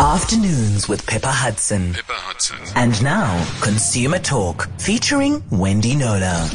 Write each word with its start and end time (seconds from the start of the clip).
Afternoons 0.00 0.88
with 0.88 1.06
Pippa 1.06 1.30
Hudson. 1.30 1.92
Pippa 1.92 2.14
Hudson. 2.14 2.56
And 2.74 3.02
now, 3.02 3.44
Consumer 3.60 4.18
Talk, 4.18 4.66
featuring 4.80 5.42
Wendy 5.50 5.94
Knowler. 5.94 6.48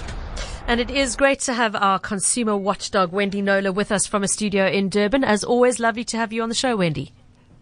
And 0.66 0.80
it 0.80 0.90
is 0.90 1.16
great 1.16 1.42
to 1.42 1.54
have 1.54 1.76
our 1.76 2.00
consumer 2.00 2.58
watchdog, 2.58 3.12
Wendy 3.12 3.44
Knowler, 3.44 3.72
with 3.72 3.92
us 3.92 4.08
from 4.08 4.24
a 4.24 4.28
studio 4.28 4.66
in 4.66 4.90
Durban. 4.90 5.24
As 5.24 5.44
always, 5.44 5.80
lovely 5.80 6.04
to 6.06 6.18
have 6.18 6.34
you 6.34 6.42
on 6.42 6.50
the 6.50 6.56
show, 6.56 6.76
Wendy. 6.76 7.12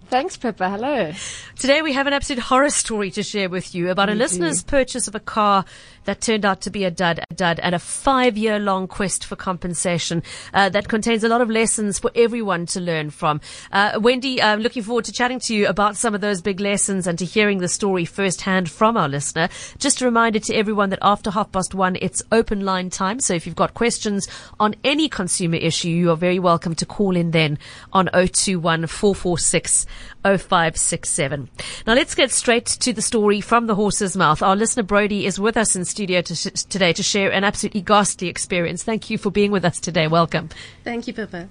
Thanks, 0.09 0.37
Pippa. 0.37 0.69
Hello. 0.69 1.11
Today 1.57 1.81
we 1.81 1.93
have 1.93 2.07
an 2.07 2.13
absolute 2.13 2.43
horror 2.43 2.69
story 2.69 3.09
to 3.11 3.23
share 3.23 3.49
with 3.49 3.73
you 3.73 3.89
about 3.89 4.09
a 4.09 4.13
listener's 4.13 4.61
purchase 4.63 5.07
of 5.07 5.15
a 5.15 5.19
car 5.19 5.65
that 6.05 6.21
turned 6.21 6.45
out 6.45 6.61
to 6.61 6.69
be 6.69 6.83
a 6.83 6.91
dud, 6.91 7.19
a 7.29 7.33
dud, 7.33 7.59
and 7.61 7.73
a 7.73 7.79
five-year 7.79 8.59
long 8.59 8.87
quest 8.87 9.25
for 9.25 9.35
compensation 9.35 10.21
uh, 10.53 10.69
that 10.69 10.87
contains 10.87 11.23
a 11.23 11.29
lot 11.29 11.41
of 11.41 11.49
lessons 11.49 11.99
for 11.99 12.11
everyone 12.15 12.65
to 12.65 12.79
learn 12.79 13.09
from. 13.09 13.39
Uh, 13.71 13.97
Wendy, 14.01 14.41
I'm 14.41 14.59
looking 14.59 14.83
forward 14.83 15.05
to 15.05 15.11
chatting 15.13 15.39
to 15.41 15.55
you 15.55 15.67
about 15.67 15.95
some 15.95 16.13
of 16.13 16.21
those 16.21 16.41
big 16.41 16.59
lessons 16.59 17.07
and 17.07 17.17
to 17.19 17.25
hearing 17.25 17.59
the 17.59 17.69
story 17.69 18.05
firsthand 18.05 18.69
from 18.69 18.97
our 18.97 19.07
listener. 19.07 19.47
Just 19.77 20.01
a 20.01 20.05
reminder 20.05 20.39
to 20.39 20.53
everyone 20.53 20.89
that 20.89 20.99
after 21.01 21.31
half 21.31 21.51
past 21.51 21.73
one, 21.73 21.97
it's 22.01 22.21
open 22.31 22.65
line 22.65 22.89
time. 22.89 23.19
So 23.19 23.33
if 23.33 23.45
you've 23.45 23.55
got 23.55 23.73
questions 23.73 24.27
on 24.59 24.75
any 24.83 25.07
consumer 25.07 25.55
issue, 25.55 25.89
you 25.89 26.11
are 26.11 26.17
very 26.17 26.39
welcome 26.39 26.75
to 26.75 26.85
call 26.85 27.15
in 27.15 27.31
then 27.31 27.57
on 27.93 28.07
021 28.07 28.87
446 28.87 29.85
0567. 30.23 31.49
Now 31.85 31.93
let's 31.93 32.15
get 32.15 32.31
straight 32.31 32.65
to 32.65 32.93
the 32.93 33.01
story 33.01 33.41
from 33.41 33.67
the 33.67 33.75
horse's 33.75 34.15
mouth. 34.15 34.41
Our 34.41 34.55
listener 34.55 34.83
Brody 34.83 35.25
is 35.25 35.39
with 35.39 35.57
us 35.57 35.75
in 35.75 35.85
studio 35.85 36.21
to 36.21 36.35
sh- 36.35 36.63
today 36.69 36.93
to 36.93 37.03
share 37.03 37.31
an 37.31 37.43
absolutely 37.43 37.81
ghastly 37.81 38.27
experience. 38.27 38.83
Thank 38.83 39.09
you 39.09 39.17
for 39.17 39.29
being 39.31 39.51
with 39.51 39.65
us 39.65 39.79
today. 39.79 40.07
Welcome. 40.07 40.49
Thank 40.83 41.07
you, 41.07 41.13
Pippa. 41.13 41.49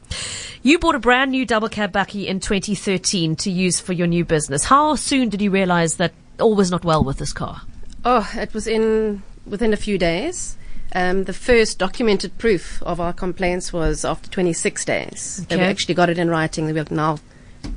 You 0.62 0.78
bought 0.78 0.94
a 0.94 0.98
brand 1.00 1.30
new 1.30 1.44
double 1.44 1.68
cab 1.68 1.92
bakkie 1.92 2.26
in 2.26 2.40
2013 2.40 3.36
to 3.36 3.50
use 3.50 3.80
for 3.80 3.92
your 3.92 4.06
new 4.06 4.24
business. 4.24 4.64
How 4.64 4.94
soon 4.94 5.28
did 5.28 5.40
you 5.42 5.50
realize 5.50 5.96
that 5.96 6.12
all 6.40 6.54
was 6.54 6.70
not 6.70 6.84
well 6.84 7.04
with 7.04 7.18
this 7.18 7.32
car? 7.32 7.62
Oh, 8.04 8.28
it 8.34 8.52
was 8.54 8.66
in 8.66 9.22
within 9.46 9.72
a 9.72 9.76
few 9.76 9.98
days. 9.98 10.56
Um, 10.94 11.24
the 11.24 11.32
first 11.32 11.78
documented 11.78 12.36
proof 12.36 12.82
of 12.82 13.00
our 13.00 13.14
complaints 13.14 13.72
was 13.72 14.04
after 14.04 14.28
26 14.28 14.84
days. 14.84 15.46
They 15.48 15.54
Okay. 15.56 15.64
actually 15.64 15.94
got 15.94 16.10
it 16.10 16.18
in 16.18 16.28
writing. 16.28 16.66
They 16.66 16.72
were 16.74 16.84
now 16.90 17.18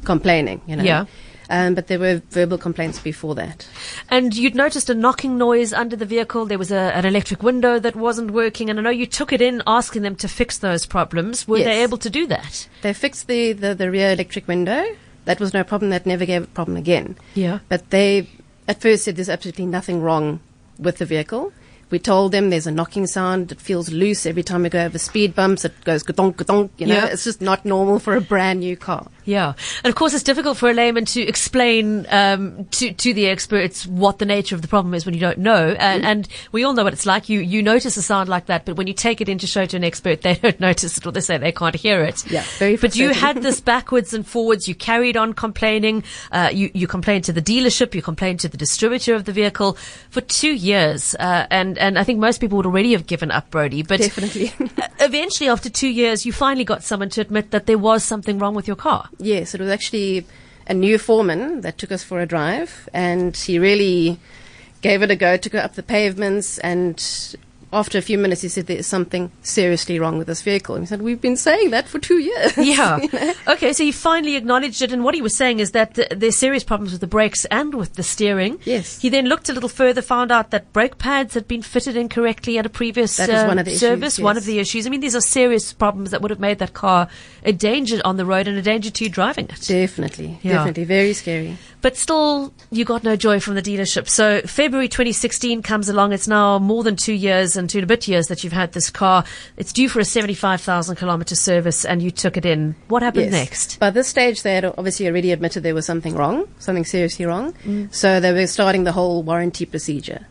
complaining, 0.04 0.62
you 0.68 0.76
know. 0.76 0.84
Yeah. 0.84 1.06
Um, 1.48 1.76
but 1.76 1.86
there 1.88 2.00
were 2.00 2.24
verbal 2.32 2.58
complaints 2.58 2.98
before 3.00 3.36
that. 3.36 3.68
And 4.10 4.36
you'd 4.36 4.56
noticed 4.56 4.90
a 4.90 4.96
knocking 4.96 5.38
noise 5.38 5.74
under 5.74 5.96
the 5.96 6.06
vehicle. 6.06 6.48
There 6.48 6.58
was 6.58 6.72
a, 6.72 6.76
an 6.96 7.06
electric 7.06 7.44
window 7.44 7.78
that 7.78 7.96
wasn't 7.96 8.32
working. 8.32 8.70
And 8.70 8.80
I 8.80 8.82
know 8.82 8.90
you 8.90 9.06
took 9.06 9.32
it 9.32 9.42
in 9.42 9.62
asking 9.68 10.02
them 10.02 10.16
to 10.18 10.28
fix 10.28 10.58
those 10.58 10.88
problems. 10.88 11.48
Were 11.48 11.60
they 11.60 11.84
able 11.84 12.00
to 12.00 12.10
do 12.10 12.26
that? 12.28 12.68
They 12.82 12.94
fixed 12.94 13.28
the, 13.28 13.54
the, 13.54 13.76
the 13.76 13.92
rear 13.92 14.12
electric 14.12 14.48
window. 14.48 14.86
That 15.26 15.40
was 15.40 15.54
no 15.54 15.64
problem. 15.64 15.92
That 15.92 16.08
never 16.08 16.26
gave 16.26 16.44
a 16.44 16.48
problem 16.48 16.78
again. 16.78 17.16
Yeah. 17.36 17.60
But 17.70 17.92
they 17.92 18.28
at 18.68 18.82
first 18.82 19.04
said 19.04 19.16
there's 19.16 19.30
absolutely 19.30 19.68
nothing 19.68 20.02
wrong 20.02 20.40
with 20.80 20.98
the 20.98 21.06
vehicle. 21.06 21.54
We 21.92 22.00
told 22.00 22.32
them 22.32 22.50
there's 22.50 22.66
a 22.66 22.72
knocking 22.72 23.06
sound. 23.06 23.52
It 23.52 23.62
feels 23.62 23.92
loose 23.92 24.26
every 24.26 24.42
time 24.42 24.64
we 24.64 24.70
go 24.70 24.84
over 24.86 24.98
speed 24.98 25.36
bumps. 25.36 25.64
It 25.64 25.74
goes 25.84 26.04
gadonk. 26.04 26.72
You 26.80 26.88
know, 26.88 26.96
Yeah. 26.96 27.06
it's 27.06 27.24
just 27.24 27.42
not 27.42 27.66
normal 27.66 28.00
for 28.00 28.16
a 28.16 28.22
brand 28.22 28.62
new 28.62 28.76
car. 28.76 29.08
Yeah, 29.26 29.54
and 29.84 29.90
of 29.90 29.96
course 29.96 30.14
it's 30.14 30.24
difficult 30.24 30.58
for 30.58 30.70
a 30.70 30.74
layman 30.74 31.06
to 31.06 31.22
explain 31.22 32.06
um, 32.10 32.66
to 32.72 32.94
to 32.94 33.14
the 33.14 33.28
experts 33.28 33.86
what 33.88 34.20
the 34.20 34.26
nature 34.26 34.56
of 34.56 34.62
the 34.62 34.68
problem 34.68 34.94
is 34.94 35.06
when 35.06 35.14
you 35.16 35.20
don't 35.22 35.40
know. 35.40 35.76
And, 35.80 35.96
Mm-hmm. 35.96 36.06
and 36.06 36.28
we 36.52 36.64
all 36.64 36.74
know 36.74 36.84
what 36.84 36.94
it's 36.94 37.06
like. 37.06 37.30
You 37.30 37.40
you 37.40 37.64
notice 37.64 37.96
a 37.98 38.02
sound 38.02 38.28
like 38.30 38.48
that, 38.48 38.66
but 38.66 38.76
when 38.76 38.88
you 38.88 38.94
take 38.94 39.22
it 39.22 39.30
in 39.30 39.38
to 39.40 39.48
show 39.48 39.66
to 39.66 39.78
an 39.78 39.84
expert, 39.84 40.22
they 40.22 40.36
don't 40.44 40.60
notice 40.60 40.98
it 40.98 41.06
or 41.06 41.12
they 41.12 41.22
say 41.22 41.38
they 41.38 41.52
can't 41.52 41.76
hear 41.76 42.04
it. 42.04 42.30
Yeah, 42.30 42.44
very 42.60 42.76
But 42.76 42.96
you 42.96 43.10
had 43.14 43.42
this 43.42 43.62
backwards 43.62 44.14
and 44.14 44.26
forwards. 44.28 44.68
You 44.68 44.76
carried 44.76 45.16
on 45.18 45.34
complaining. 45.34 46.04
Uh, 46.32 46.50
you 46.54 46.70
you 46.74 46.88
complained 46.88 47.24
to 47.26 47.34
the 47.34 47.42
dealership. 47.42 47.96
You 47.96 48.02
complained 48.02 48.40
to 48.42 48.50
the 48.50 48.58
distributor 48.58 49.16
of 49.16 49.26
the 49.26 49.32
vehicle 49.32 49.78
for 50.10 50.22
two 50.22 50.54
years. 50.54 51.16
Uh, 51.20 51.48
and 51.50 51.78
and 51.78 51.98
I 51.98 52.04
think 52.04 52.20
most 52.20 52.40
people 52.42 52.58
would 52.58 52.66
already 52.66 52.92
have 52.92 53.08
given 53.08 53.32
up, 53.32 53.50
Brody. 53.52 53.82
But 53.84 54.02
Definitely. 54.02 54.52
eventually, 55.00 55.50
after 55.50 55.70
two 55.70 55.88
years, 55.90 56.26
you 56.26 56.34
finally 56.34 56.66
got 56.66 56.84
someone 56.84 57.10
to 57.12 57.22
admit 57.22 57.52
that 57.52 57.66
there 57.66 57.78
was 57.78 58.04
something 58.04 58.38
wrong 58.40 58.54
with 58.56 58.68
your 58.68 58.76
car. 58.76 59.10
Yes, 59.18 59.56
it 59.56 59.62
was 59.62 59.70
actually 59.70 60.26
a 60.68 60.74
new 60.74 60.98
foreman 60.98 61.62
that 61.62 61.78
took 61.78 61.92
us 61.92 62.04
for 62.04 62.20
a 62.20 62.26
drive, 62.26 62.90
and 62.94 63.36
he 63.36 63.60
really 63.60 64.20
gave 64.82 65.02
it 65.02 65.12
a 65.12 65.16
go 65.16 65.38
to 65.38 65.50
go 65.50 65.60
up 65.60 65.76
the 65.76 65.84
pavements. 65.84 66.58
And 66.60 66.98
after 67.76 67.98
a 67.98 68.02
few 68.02 68.18
minutes, 68.18 68.42
he 68.42 68.48
said, 68.50 68.68
"There's 68.68 68.88
something 68.88 69.32
seriously 69.44 70.00
wrong 70.00 70.18
with 70.18 70.28
this 70.28 70.42
vehicle." 70.42 70.76
And 70.76 70.82
we 70.84 70.88
said, 70.88 71.02
"We've 71.02 71.22
been 71.22 71.36
saying 71.38 71.70
that 71.72 71.88
for 71.88 72.00
two 72.00 72.20
years." 72.20 72.54
Yeah. 72.76 73.00
Okay, 73.48 73.74
so 73.74 73.84
he 73.84 73.92
finally 73.92 74.36
acknowledged 74.36 74.82
it, 74.82 74.92
and 74.92 75.04
what 75.04 75.14
he 75.14 75.22
was 75.22 75.36
saying 75.36 75.60
is 75.60 75.72
that 75.72 75.94
th- 75.96 76.10
there's 76.16 76.38
serious 76.38 76.64
problems 76.64 76.92
with 76.94 77.02
the 77.02 77.08
brakes 77.08 77.46
and 77.46 77.74
with 77.76 77.94
the 77.96 78.04
steering. 78.04 78.60
Yes. 78.66 79.00
He 79.02 79.10
then 79.10 79.28
looked 79.28 79.50
a 79.50 79.54
little 79.54 79.70
further, 79.70 80.02
found 80.02 80.32
out 80.32 80.52
that 80.52 80.72
brake 80.74 80.98
pads 80.98 81.34
had 81.36 81.48
been 81.48 81.62
fitted 81.62 81.96
incorrectly 81.96 82.58
at 82.58 82.66
a 82.66 82.70
previous 82.70 83.18
That 83.18 83.30
was 83.30 83.44
uh, 83.44 83.46
one 83.48 83.60
of 83.60 83.66
the 83.66 83.72
issues, 83.72 83.80
service. 83.82 84.20
One 84.20 84.38
of 84.38 84.46
the 84.46 84.60
issues. 84.60 84.88
I 84.88 84.90
mean, 84.90 85.02
these 85.02 85.16
are 85.16 85.22
serious 85.22 85.74
problems 85.74 86.12
that 86.12 86.22
would 86.22 86.32
have 86.32 86.40
made 86.40 86.60
that 86.60 86.74
car 86.74 87.08
a 87.44 87.52
danger 87.52 88.00
on 88.04 88.18
the 88.18 88.26
road 88.26 88.48
and 88.48 88.58
a 88.58 88.62
danger 88.62 88.90
to 88.90 89.04
you 89.04 89.10
driving 89.10 89.46
it. 89.46 89.62
Definitely, 89.68 90.40
Yeah. 90.42 90.54
definitely, 90.54 90.86
very 90.86 91.14
scary. 91.14 91.58
But 91.82 91.96
still, 91.98 92.52
you 92.72 92.84
got 92.84 93.04
no 93.04 93.16
joy 93.16 93.40
from 93.40 93.54
the 93.54 93.62
dealership. 93.62 94.10
So 94.10 94.42
February 94.42 94.88
2016 94.88 95.62
comes 95.62 95.88
along. 95.88 96.14
It's 96.14 96.28
now 96.28 96.58
more 96.58 96.84
than 96.84 96.96
two 96.96 97.14
years 97.14 97.56
and 97.56 97.65
two 97.70 97.80
and 97.80 97.84
a 97.84 97.88
bit 97.88 98.08
years 98.08 98.28
that 98.28 98.44
you've 98.44 98.54
had 98.54 98.72
this 98.74 98.90
car. 98.90 99.24
It's 99.58 99.74
due 99.74 99.90
for 99.90 100.00
a 100.00 100.06
75,000 100.06 100.96
kilometer 100.96 101.36
service 101.36 101.86
and 101.86 102.02
you 102.02 102.12
took 102.12 102.38
it 102.38 102.46
in. 102.46 102.76
What 102.88 103.02
happened 103.04 103.26
Yes. 103.26 103.34
next? 103.34 103.80
By 103.80 103.90
this 103.90 104.08
stage, 104.08 104.44
they 104.44 104.56
had 104.56 104.66
obviously 104.66 105.08
already 105.08 105.32
admitted 105.32 105.64
there 105.64 105.76
was 105.76 105.86
something 105.86 106.16
wrong, 106.16 106.48
something 106.60 106.86
seriously 106.86 107.26
wrong. 107.26 107.54
Mm. 107.66 107.94
So 107.94 108.20
they 108.20 108.34
were 108.34 108.48
starting 108.48 108.84
the 108.84 108.92
whole 108.94 109.24
warranty 109.24 109.66
procedure. 109.66 110.26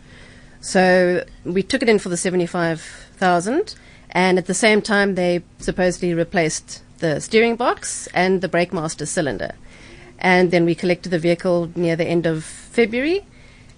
So 0.60 1.24
we 1.44 1.62
took 1.62 1.82
it 1.82 1.88
in 1.88 1.98
for 1.98 2.08
the 2.08 2.16
seventy-five 2.16 2.80
thousand, 3.16 3.74
and 4.10 4.38
at 4.38 4.46
the 4.46 4.54
same 4.54 4.80
time, 4.80 5.14
they 5.14 5.42
supposedly 5.58 6.14
replaced 6.14 6.82
the 7.00 7.20
steering 7.20 7.56
box 7.56 8.08
and 8.14 8.40
the 8.40 8.48
brake 8.48 8.72
master 8.72 9.04
cylinder. 9.04 9.52
And 10.18 10.50
then 10.50 10.64
we 10.64 10.74
collected 10.74 11.10
the 11.10 11.18
vehicle 11.18 11.70
near 11.76 11.96
the 11.96 12.06
end 12.06 12.24
of 12.24 12.44
February, 12.44 13.26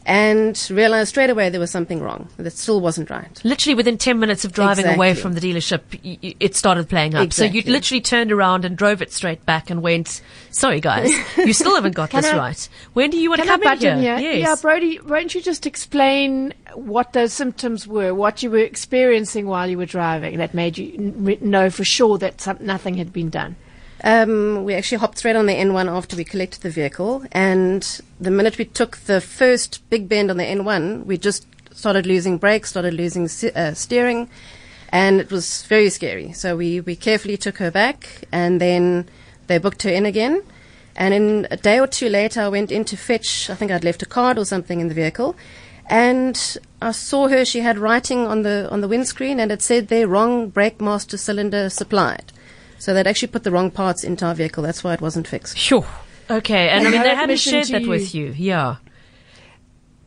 and 0.06 0.68
realized 0.70 1.08
straight 1.08 1.30
away 1.30 1.50
there 1.50 1.60
was 1.60 1.70
something 1.70 2.00
wrong. 2.00 2.28
That 2.36 2.52
still 2.52 2.80
wasn't 2.80 3.10
right. 3.10 3.40
Literally 3.44 3.74
within 3.74 3.98
10 3.98 4.18
minutes 4.18 4.44
of 4.44 4.52
driving 4.52 4.86
away 4.86 5.14
from 5.14 5.34
the 5.34 5.40
dealership, 5.40 5.80
y- 6.04 6.16
y- 6.22 6.34
it 6.40 6.54
started 6.54 6.88
playing 6.88 7.14
up. 7.16 7.32
So 7.32 7.42
you 7.42 7.48
Exactly. 7.58 7.72
literally 7.72 8.00
turned 8.00 8.32
around 8.32 8.64
and 8.64 8.76
drove 8.76 9.02
it 9.02 9.12
straight 9.12 9.44
back 9.44 9.68
and 9.68 9.82
went, 9.82 10.22
sorry 10.50 10.80
guys, 10.80 11.10
you 11.36 11.52
still 11.52 11.74
haven't 11.74 11.96
got 11.96 12.10
Can 12.10 12.22
this 12.22 12.32
I- 12.32 12.36
right. 12.38 12.68
When 12.94 13.10
do 13.10 13.18
you 13.18 13.28
want 13.30 13.42
to 13.42 13.46
Can 13.48 13.50
I 13.50 13.54
come 13.56 13.62
in 13.62 13.78
butt 13.78 13.84
in 13.84 13.98
here? 13.98 14.18
here? 14.18 14.32
Yes. 14.32 14.40
Yeah, 14.48 14.54
Brody, 14.62 15.00
won't 15.00 15.34
you 15.34 15.42
just 15.42 15.66
explain 15.66 16.54
what 16.74 17.12
those 17.12 17.32
symptoms 17.32 17.86
were, 17.88 18.14
what 18.14 18.42
you 18.44 18.50
were 18.50 18.58
experiencing 18.58 19.46
while 19.48 19.68
you 19.68 19.76
were 19.76 19.86
driving 19.86 20.38
that 20.38 20.54
made 20.54 20.78
you 20.78 20.94
n- 21.26 21.38
know 21.40 21.68
for 21.68 21.84
sure 21.84 22.16
that 22.18 22.40
some, 22.40 22.58
nothing 22.60 22.94
had 22.94 23.12
been 23.12 23.28
done? 23.28 23.56
Um, 24.04 24.64
we 24.64 24.74
actually 24.74 24.98
hopped 24.98 25.18
straight 25.18 25.36
on 25.36 25.46
the 25.46 25.54
N1 25.54 25.90
after 25.90 26.16
we 26.16 26.22
collected 26.24 26.60
the 26.62 26.70
vehicle, 26.70 27.24
and 27.32 28.00
the 28.20 28.30
minute 28.30 28.58
we 28.58 28.64
took 28.64 28.96
the 28.98 29.20
first 29.20 29.88
big 29.90 30.08
bend 30.08 30.30
on 30.30 30.36
the 30.36 30.44
N1, 30.44 31.04
we 31.04 31.18
just 31.18 31.46
started 31.74 32.06
losing 32.06 32.38
brakes, 32.38 32.70
started 32.70 32.94
losing 32.94 33.24
uh, 33.54 33.74
steering, 33.74 34.28
and 34.90 35.20
it 35.20 35.30
was 35.30 35.64
very 35.64 35.90
scary. 35.90 36.32
So 36.32 36.56
we, 36.56 36.80
we 36.80 36.96
carefully 36.96 37.36
took 37.36 37.58
her 37.58 37.70
back, 37.70 38.24
and 38.32 38.60
then 38.60 39.08
they 39.46 39.58
booked 39.58 39.82
her 39.82 39.90
in 39.90 40.06
again. 40.06 40.42
And 40.96 41.12
in 41.12 41.46
a 41.50 41.56
day 41.58 41.78
or 41.78 41.86
two 41.86 42.08
later, 42.08 42.40
I 42.40 42.48
went 42.48 42.72
in 42.72 42.84
to 42.86 42.96
fetch, 42.96 43.50
I 43.50 43.54
think 43.54 43.70
I'd 43.70 43.84
left 43.84 44.02
a 44.02 44.06
card 44.06 44.38
or 44.38 44.46
something 44.46 44.80
in 44.80 44.88
the 44.88 44.94
vehicle, 44.94 45.36
and 45.88 46.56
I 46.80 46.92
saw 46.92 47.28
her, 47.28 47.44
she 47.44 47.60
had 47.60 47.78
writing 47.78 48.26
on 48.26 48.42
the, 48.42 48.68
on 48.70 48.80
the 48.80 48.88
windscreen, 48.88 49.38
and 49.38 49.52
it 49.52 49.60
said 49.60 49.88
there, 49.88 50.08
wrong 50.08 50.48
brake 50.48 50.80
master 50.80 51.18
cylinder 51.18 51.68
supplied. 51.68 52.32
So 52.78 52.94
they'd 52.94 53.06
actually 53.06 53.28
put 53.28 53.44
the 53.44 53.50
wrong 53.50 53.70
parts 53.70 54.04
into 54.04 54.26
our 54.26 54.34
vehicle. 54.34 54.62
That's 54.62 54.82
why 54.82 54.94
it 54.94 55.00
wasn't 55.00 55.28
fixed. 55.28 55.56
Sure. 55.56 55.86
Okay. 56.30 56.68
And 56.68 56.80
I 56.86 56.90
mean, 56.90 56.98
no 56.98 57.02
they 57.04 57.08
hadn't 57.10 57.24
admission 57.24 57.52
shared 57.52 57.66
that 57.68 57.82
you. 57.82 57.90
with 57.90 58.14
you. 58.14 58.34
Yeah. 58.36 58.76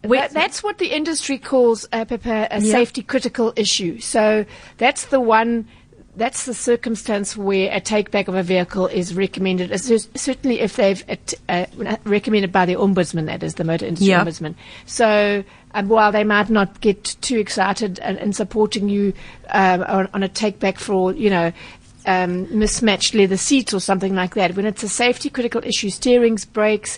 Wait- 0.04 0.20
That, 0.20 0.32
that's 0.32 0.64
what 0.64 0.78
the 0.78 0.88
industry 0.88 1.38
calls 1.38 1.86
uh, 1.92 2.06
Pippa, 2.06 2.48
a 2.52 2.62
Yeah. 2.62 2.72
safety 2.72 3.02
critical 3.04 3.54
issue. 3.56 4.00
So 4.00 4.46
that's 4.78 5.06
the 5.06 5.20
one. 5.20 5.68
That's 6.16 6.46
the 6.46 6.54
circumstance 6.54 7.38
where 7.38 7.70
a 7.74 7.80
take 7.80 8.12
back 8.12 8.28
of 8.28 8.36
a 8.36 8.44
vehicle 8.44 8.88
is 8.88 9.14
recommended. 9.16 9.70
Certainly, 9.80 10.60
if 10.60 10.76
they've 10.76 11.02
uh, 11.48 11.66
uh, 11.86 11.96
recommended 12.04 12.52
by 12.52 12.66
the 12.66 12.74
ombudsman, 12.76 13.26
that 13.28 13.42
is 13.44 13.54
the 13.56 13.64
motor 13.64 13.86
industry 13.86 14.10
Yeah. 14.10 14.26
ombudsman. 14.26 14.56
So 14.86 15.44
um, 15.74 15.88
while 15.88 16.12
they 16.12 16.24
might 16.26 16.50
not 16.50 16.82
get 16.82 17.04
too 17.22 17.38
excited 17.38 18.00
in, 18.00 18.18
in 18.18 18.34
supporting 18.34 18.90
you 18.90 19.14
um, 19.52 19.84
on, 19.84 20.10
on 20.14 20.24
a 20.24 20.28
take 20.28 20.60
back 20.60 20.78
for 20.80 21.14
you 21.14 21.30
know 21.30 21.54
um, 22.10 22.48
mismatched 22.58 23.14
leather 23.14 23.38
seats 23.38 23.72
or 23.72 23.80
something 23.80 24.16
like 24.16 24.34
that, 24.34 24.56
when 24.56 24.66
it's 24.66 24.82
a 24.82 24.90
safety 24.90 25.30
critical 25.30 25.62
issue, 25.64 25.92
steerings, 25.92 26.44
brakes, 26.44 26.98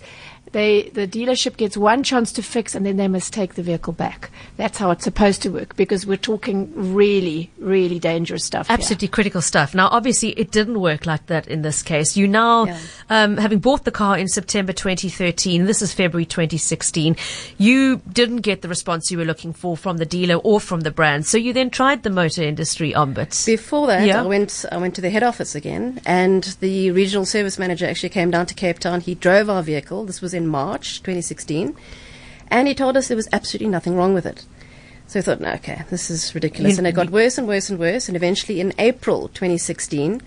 they 0.51 0.89
the 0.93 1.07
dealership 1.07 1.57
gets 1.57 1.77
one 1.77 2.03
chance 2.03 2.31
to 2.33 2.43
fix, 2.43 2.75
and 2.75 2.85
then 2.85 2.97
they 2.97 3.07
must 3.07 3.33
take 3.33 3.55
the 3.55 3.63
vehicle 3.63 3.93
back. 3.93 4.29
That's 4.57 4.77
how 4.77 4.91
it's 4.91 5.03
supposed 5.03 5.41
to 5.43 5.49
work 5.49 5.75
because 5.75 6.05
we're 6.05 6.17
talking 6.17 6.71
really, 6.75 7.51
really 7.57 7.99
dangerous 7.99 8.45
stuff. 8.45 8.67
here. 8.67 8.73
Absolutely 8.73 9.07
critical 9.07 9.41
stuff. 9.41 9.73
Now, 9.73 9.87
obviously, 9.91 10.29
it 10.31 10.51
didn't 10.51 10.79
work 10.79 11.05
like 11.05 11.27
that 11.27 11.47
in 11.47 11.61
this 11.61 11.81
case. 11.83 12.15
You 12.17 12.27
now, 12.27 12.65
Yeah. 12.65 12.77
um, 13.09 13.37
having 13.37 13.59
bought 13.59 13.85
the 13.85 13.91
car 13.91 14.17
in 14.17 14.27
September 14.27 14.73
2013, 14.73 15.65
this 15.65 15.81
is 15.81 15.93
February 15.93 16.25
2016, 16.25 17.15
you 17.57 18.01
didn't 18.11 18.37
get 18.41 18.61
the 18.61 18.67
response 18.67 19.09
you 19.11 19.17
were 19.17 19.25
looking 19.25 19.53
for 19.53 19.75
from 19.77 19.97
the 19.97 20.05
dealer 20.05 20.35
or 20.35 20.59
from 20.59 20.81
the 20.81 20.91
brand. 20.91 21.25
So 21.25 21.37
you 21.37 21.53
then 21.53 21.69
tried 21.69 22.03
the 22.03 22.09
motor 22.09 22.43
industry 22.43 22.93
ombuds. 22.93 23.45
Before 23.45 23.87
that, 23.87 24.05
Yeah. 24.05 24.23
I 24.23 24.25
went 24.25 24.65
I 24.71 24.77
went 24.77 24.95
to 24.95 25.01
the 25.01 25.09
head 25.09 25.23
office 25.23 25.55
again, 25.55 26.01
and 26.05 26.43
the 26.59 26.91
regional 26.91 27.25
service 27.25 27.57
manager 27.57 27.85
actually 27.85 28.09
came 28.09 28.31
down 28.31 28.45
to 28.47 28.53
Cape 28.53 28.79
Town. 28.79 29.01
He 29.01 29.15
drove 29.15 29.49
our 29.49 29.63
vehicle. 29.63 30.05
This 30.05 30.21
was 30.21 30.33
in 30.33 30.40
March 30.47 30.99
2016, 31.03 31.75
and 32.49 32.67
he 32.67 32.75
told 32.75 32.97
us 32.97 33.07
there 33.07 33.17
was 33.17 33.29
absolutely 33.31 33.69
nothing 33.69 33.95
wrong 33.95 34.13
with 34.13 34.25
it. 34.25 34.45
So 35.07 35.19
we 35.19 35.23
thought, 35.23 35.41
no, 35.41 35.51
okay, 35.53 35.83
this 35.89 36.09
is 36.09 36.33
ridiculous, 36.33 36.77
and 36.77 36.87
it 36.87 36.93
got 36.93 37.09
worse 37.09 37.37
and 37.37 37.47
worse 37.47 37.69
and 37.69 37.77
worse. 37.77 38.07
And 38.07 38.15
eventually, 38.15 38.61
in 38.61 38.73
April 38.79 39.27
2016, 39.27 40.21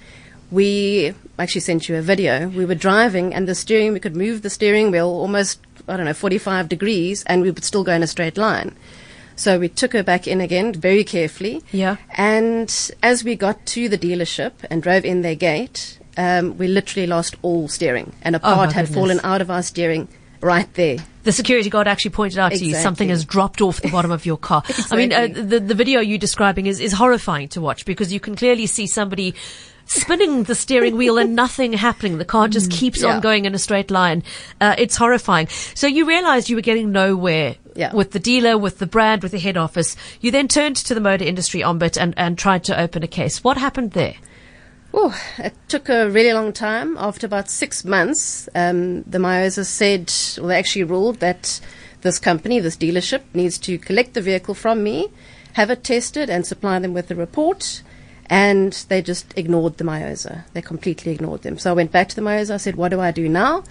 we 0.50 1.14
actually 1.38 1.62
sent 1.62 1.88
you 1.88 1.96
a 1.96 2.02
video. 2.02 2.48
We 2.48 2.66
were 2.66 2.74
driving, 2.74 3.32
and 3.34 3.48
the 3.48 3.54
steering 3.54 3.92
we 3.92 4.00
could 4.00 4.14
move 4.14 4.42
the 4.42 4.50
steering 4.50 4.90
wheel 4.90 5.08
almost 5.08 5.60
I 5.88 5.96
don't 5.96 6.06
know 6.06 6.14
45 6.14 6.68
degrees, 6.68 7.24
and 7.24 7.42
we 7.42 7.50
would 7.50 7.64
still 7.64 7.84
go 7.84 7.92
in 7.92 8.02
a 8.02 8.06
straight 8.06 8.36
line. 8.36 8.76
So 9.36 9.58
we 9.58 9.68
took 9.68 9.92
her 9.92 10.02
back 10.02 10.26
in 10.26 10.40
again 10.40 10.72
very 10.72 11.04
carefully. 11.04 11.62
Yeah. 11.72 11.96
And 12.16 12.92
as 13.02 13.24
we 13.24 13.34
got 13.36 13.66
to 13.66 13.88
the 13.88 13.98
dealership 13.98 14.52
and 14.70 14.82
drove 14.82 15.04
in 15.04 15.22
their 15.22 15.34
gate, 15.34 15.98
um, 16.16 16.56
we 16.58 16.68
literally 16.68 17.06
lost 17.06 17.36
all 17.42 17.68
steering, 17.68 18.12
and 18.22 18.36
a 18.36 18.38
Oh, 18.38 18.54
part 18.54 18.72
had 18.72 18.86
goodness. 18.86 18.94
fallen 18.94 19.20
out 19.24 19.40
of 19.40 19.50
our 19.50 19.62
steering 19.62 20.08
right 20.40 20.72
there. 20.74 20.98
The 21.22 21.32
security 21.32 21.70
guard 21.70 21.88
actually 21.88 22.10
pointed 22.10 22.38
out 22.38 22.52
to 22.52 22.64
you 22.64 22.74
something 22.74 23.08
has 23.08 23.24
dropped 23.24 23.62
off 23.62 23.80
the 23.80 23.88
bottom 23.90 24.10
of 24.10 24.26
your 24.26 24.36
car. 24.36 24.62
I 24.90 24.96
mean, 24.96 25.10
uh, 25.12 25.28
the, 25.32 25.58
the 25.58 25.74
video 25.74 26.00
you're 26.00 26.18
describing 26.18 26.66
is, 26.66 26.80
is 26.80 26.92
horrifying 26.92 27.48
to 27.48 27.62
watch 27.62 27.86
because 27.86 28.12
you 28.12 28.20
can 28.20 28.36
clearly 28.36 28.66
see 28.66 28.86
somebody 28.86 29.34
spinning 29.86 30.42
the 30.44 30.54
steering 30.54 30.96
wheel 30.96 31.16
and 31.18 31.34
nothing 31.34 31.72
happening. 31.72 32.18
The 32.18 32.24
car 32.26 32.48
just 32.48 32.70
keeps 32.70 33.02
on 33.02 33.20
Mm, 33.20 33.22
going 33.22 33.44
in 33.46 33.54
a 33.54 33.58
straight 33.58 33.90
line. 33.90 34.22
Uh, 34.60 34.74
it's 34.76 34.96
horrifying. 34.96 35.48
So 35.74 35.86
you 35.86 36.04
realized 36.06 36.48
you 36.50 36.56
were 36.56 36.62
getting 36.62 36.92
nowhere 36.92 37.56
Yeah. 37.74 37.94
with 37.94 38.10
the 38.12 38.18
dealer, 38.18 38.56
with 38.58 38.78
the 38.78 38.86
brand, 38.86 39.22
with 39.22 39.32
the 39.32 39.38
head 39.38 39.56
office. 39.56 39.96
You 40.20 40.30
then 40.30 40.48
turned 40.48 40.76
to 40.76 40.94
the 40.94 41.00
motor 41.00 41.24
industry 41.24 41.60
ombud 41.62 41.96
and, 41.98 42.12
and 42.18 42.36
tried 42.36 42.64
to 42.64 42.78
open 42.78 43.02
a 43.02 43.06
case. 43.08 43.42
What 43.44 43.56
happened 43.56 43.92
there? 43.92 44.14
Oh, 44.96 45.20
it 45.38 45.54
took 45.66 45.88
a 45.88 46.08
really 46.08 46.32
long 46.32 46.52
time. 46.52 46.96
After 46.96 47.26
about 47.26 47.50
six 47.50 47.84
months, 47.84 48.48
um, 48.54 49.02
the 49.02 49.18
MIOSA 49.18 49.66
said, 49.66 50.12
well, 50.40 50.50
they 50.50 50.58
actually 50.58 50.84
ruled 50.84 51.18
that 51.18 51.60
this 52.02 52.20
company, 52.20 52.60
this 52.60 52.76
dealership, 52.76 53.22
needs 53.34 53.58
to 53.58 53.76
collect 53.76 54.14
the 54.14 54.20
vehicle 54.20 54.54
from 54.54 54.84
me, 54.84 55.08
have 55.54 55.68
it 55.68 55.82
tested, 55.82 56.30
and 56.30 56.46
supply 56.46 56.78
them 56.78 56.94
with 56.94 57.10
a 57.10 57.16
report. 57.16 57.82
And 58.26 58.72
they 58.88 59.02
just 59.02 59.36
ignored 59.36 59.78
the 59.78 59.84
MIOSA. 59.84 60.44
They 60.52 60.62
completely 60.62 61.10
ignored 61.10 61.42
them. 61.42 61.58
So 61.58 61.70
I 61.70 61.74
went 61.74 61.90
back 61.90 62.08
to 62.10 62.14
the 62.14 62.22
MIOSA. 62.22 62.54
I 62.54 62.58
said, 62.58 62.76
what 62.76 62.90
do 62.90 63.00
I 63.00 63.10
do 63.10 63.28
now? 63.28 63.64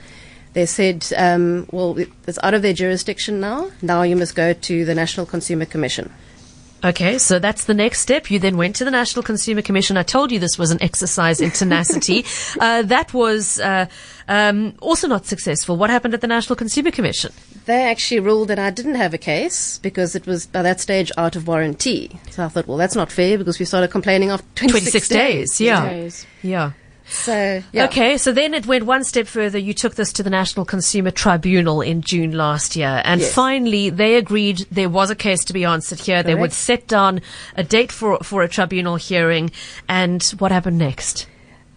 They 0.51 0.65
said, 0.65 1.07
um, 1.15 1.67
well, 1.71 1.97
it's 2.27 2.39
out 2.43 2.53
of 2.53 2.63
their 2.63 2.73
jurisdiction 2.73 3.39
now. 3.39 3.71
Now 3.81 4.01
you 4.01 4.17
must 4.17 4.35
go 4.35 4.51
to 4.51 4.85
the 4.85 4.93
National 4.93 5.25
Consumer 5.25 5.65
Commission. 5.65 6.11
Okay, 6.83 7.18
so 7.18 7.39
that's 7.39 7.63
the 7.63 7.74
next 7.74 8.01
step. 8.01 8.30
You 8.30 8.39
then 8.39 8.57
went 8.57 8.75
to 8.77 8.85
the 8.85 8.91
National 8.91 9.24
Consumer 9.24 9.62
Commission. 9.62 9.95
I 9.95 10.03
told 10.03 10.31
you 10.31 10.39
this 10.39 10.57
was 10.57 10.71
an 10.71 10.81
exercise 10.83 11.39
in 11.39 11.51
tenacity. 11.51 12.25
uh, 12.59 12.81
that 12.81 13.13
was 13.13 13.59
uh, 13.62 13.85
um, 14.27 14.74
also 14.81 15.07
not 15.07 15.25
successful. 15.25 15.77
What 15.77 15.89
happened 15.89 16.13
at 16.13 16.19
the 16.19 16.27
National 16.27 16.57
Consumer 16.57 16.91
Commission? 16.91 17.31
They 17.65 17.83
actually 17.89 18.19
ruled 18.19 18.50
that 18.50 18.59
I 18.59 18.69
didn't 18.69 18.95
have 18.95 19.13
a 19.13 19.18
case 19.18 19.77
because 19.77 20.13
it 20.13 20.27
was 20.27 20.45
by 20.45 20.62
that 20.62 20.81
stage 20.81 21.09
out 21.18 21.38
of 21.38 21.47
warranty. 21.47 22.19
So 22.31 22.44
I 22.44 22.50
thought, 22.50 22.68
well, 22.68 22.77
that's 22.77 22.95
not 22.95 23.12
fair 23.12 23.38
because 23.38 23.59
we 23.59 23.65
started 23.65 23.89
complaining 23.89 24.30
after 24.30 24.45
26, 24.56 25.07
26 25.07 25.09
days, 25.09 25.62
yeah. 25.62 25.89
Days. 25.89 26.25
Yeah. 26.41 26.74
So, 27.13 27.62
yeah. 27.71 27.86
Okay, 27.86 28.18
so 28.18 28.31
then 28.31 28.54
it 28.56 28.65
went 28.65 28.86
one 28.86 29.04
step 29.04 29.27
further. 29.27 29.60
You 29.60 29.74
took 29.74 29.95
this 29.95 30.12
to 30.13 30.24
the 30.24 30.30
National 30.31 30.65
Consumer 30.65 31.12
Tribunal 31.12 31.81
in 31.81 32.01
June 32.01 32.31
last 32.31 32.75
year, 32.75 33.01
and 33.06 33.21
Yes. 33.21 33.31
finally 33.33 33.89
they 33.92 34.15
agreed 34.15 34.65
there 34.71 34.89
was 34.89 35.12
a 35.12 35.15
case 35.15 35.45
to 35.45 35.54
be 35.54 35.63
answered 35.63 36.00
here. 36.00 36.24
They 36.24 36.33
would 36.36 36.51
set 36.54 36.88
down 36.88 37.21
a 37.56 37.63
date 37.63 37.92
for 37.92 38.18
for 38.24 38.42
a 38.42 38.50
tribunal 38.50 38.95
hearing, 38.95 39.51
and 39.88 40.24
what 40.39 40.51
happened 40.51 40.80
next? 40.80 41.27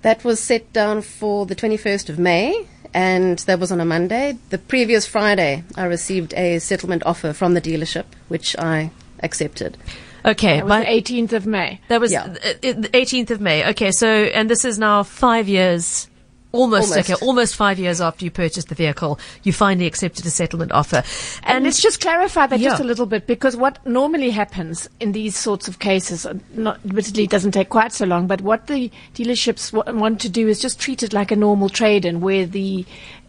That 0.03 0.25
was 0.25 0.41
set 0.41 0.73
down 0.73 1.03
for 1.03 1.45
the 1.47 1.55
21st 1.55 2.09
of 2.09 2.19
May, 2.19 2.67
and 2.95 3.39
that 3.41 3.59
was 3.61 3.71
on 3.71 3.81
a 3.81 3.85
Monday. 3.85 4.39
The 4.51 4.59
previous 4.59 5.07
Friday, 5.07 5.65
I 5.77 5.85
received 5.85 6.33
a 6.35 6.59
settlement 6.61 7.03
offer 7.05 7.33
from 7.35 7.55
the 7.55 7.61
dealership, 7.61 8.05
which 8.29 8.57
I 8.59 8.91
accepted. 9.23 9.77
Okay, 10.27 10.57
That 10.57 10.65
was 10.65 10.71
by- 10.71 10.81
the 10.81 10.91
18th 10.91 11.33
of 11.33 11.47
May. 11.47 11.81
That 11.89 12.01
was 12.01 12.11
Yeah. 12.13 12.27
the 12.63 12.91
18th 12.95 13.31
of 13.31 13.41
May. 13.41 13.65
Okay, 13.71 13.93
so 13.93 14.07
and 14.09 14.51
this 14.51 14.65
is 14.65 14.79
now 14.79 15.03
five 15.05 15.49
years. 15.49 16.09
Almost, 16.53 16.91
Almost. 16.93 17.11
okay, 17.11 17.27
almost 17.27 17.55
five 17.55 17.79
years 17.79 18.01
after 18.01 18.25
you 18.25 18.31
purchased 18.31 18.69
the 18.71 18.75
vehicle, 18.75 19.19
you 19.43 19.53
finally 19.53 19.85
accepted 19.87 20.25
a 20.25 20.31
settlement 20.31 20.73
offer. 20.73 21.03
And 21.43 21.65
let's 21.65 21.83
just 21.83 22.01
clarify 22.01 22.47
that 22.47 22.61
just 22.61 22.81
a 22.81 22.85
little 22.85 23.05
bit 23.05 23.27
because 23.27 23.57
what 23.59 23.85
normally 23.85 24.31
happens 24.31 24.89
in 24.99 25.13
these 25.13 25.37
sorts 25.37 25.69
of 25.69 25.81
cases, 25.81 26.25
uh, 26.25 26.35
not 26.55 26.79
admittedly 26.87 27.25
it 27.25 27.31
doesn't 27.31 27.51
take 27.51 27.69
quite 27.69 27.93
so 27.93 28.07
long, 28.07 28.27
but 28.27 28.41
what 28.41 28.69
the 28.69 28.91
dealerships 29.15 29.71
w- 29.71 29.99
want 30.01 30.19
to 30.23 30.31
do 30.31 30.49
is 30.49 30.59
just 30.59 30.81
treat 30.81 31.03
it 31.03 31.13
like 31.13 31.31
a 31.31 31.37
normal 31.37 31.69
trade-in 31.69 32.21
where 32.23 32.47
the 32.47 32.87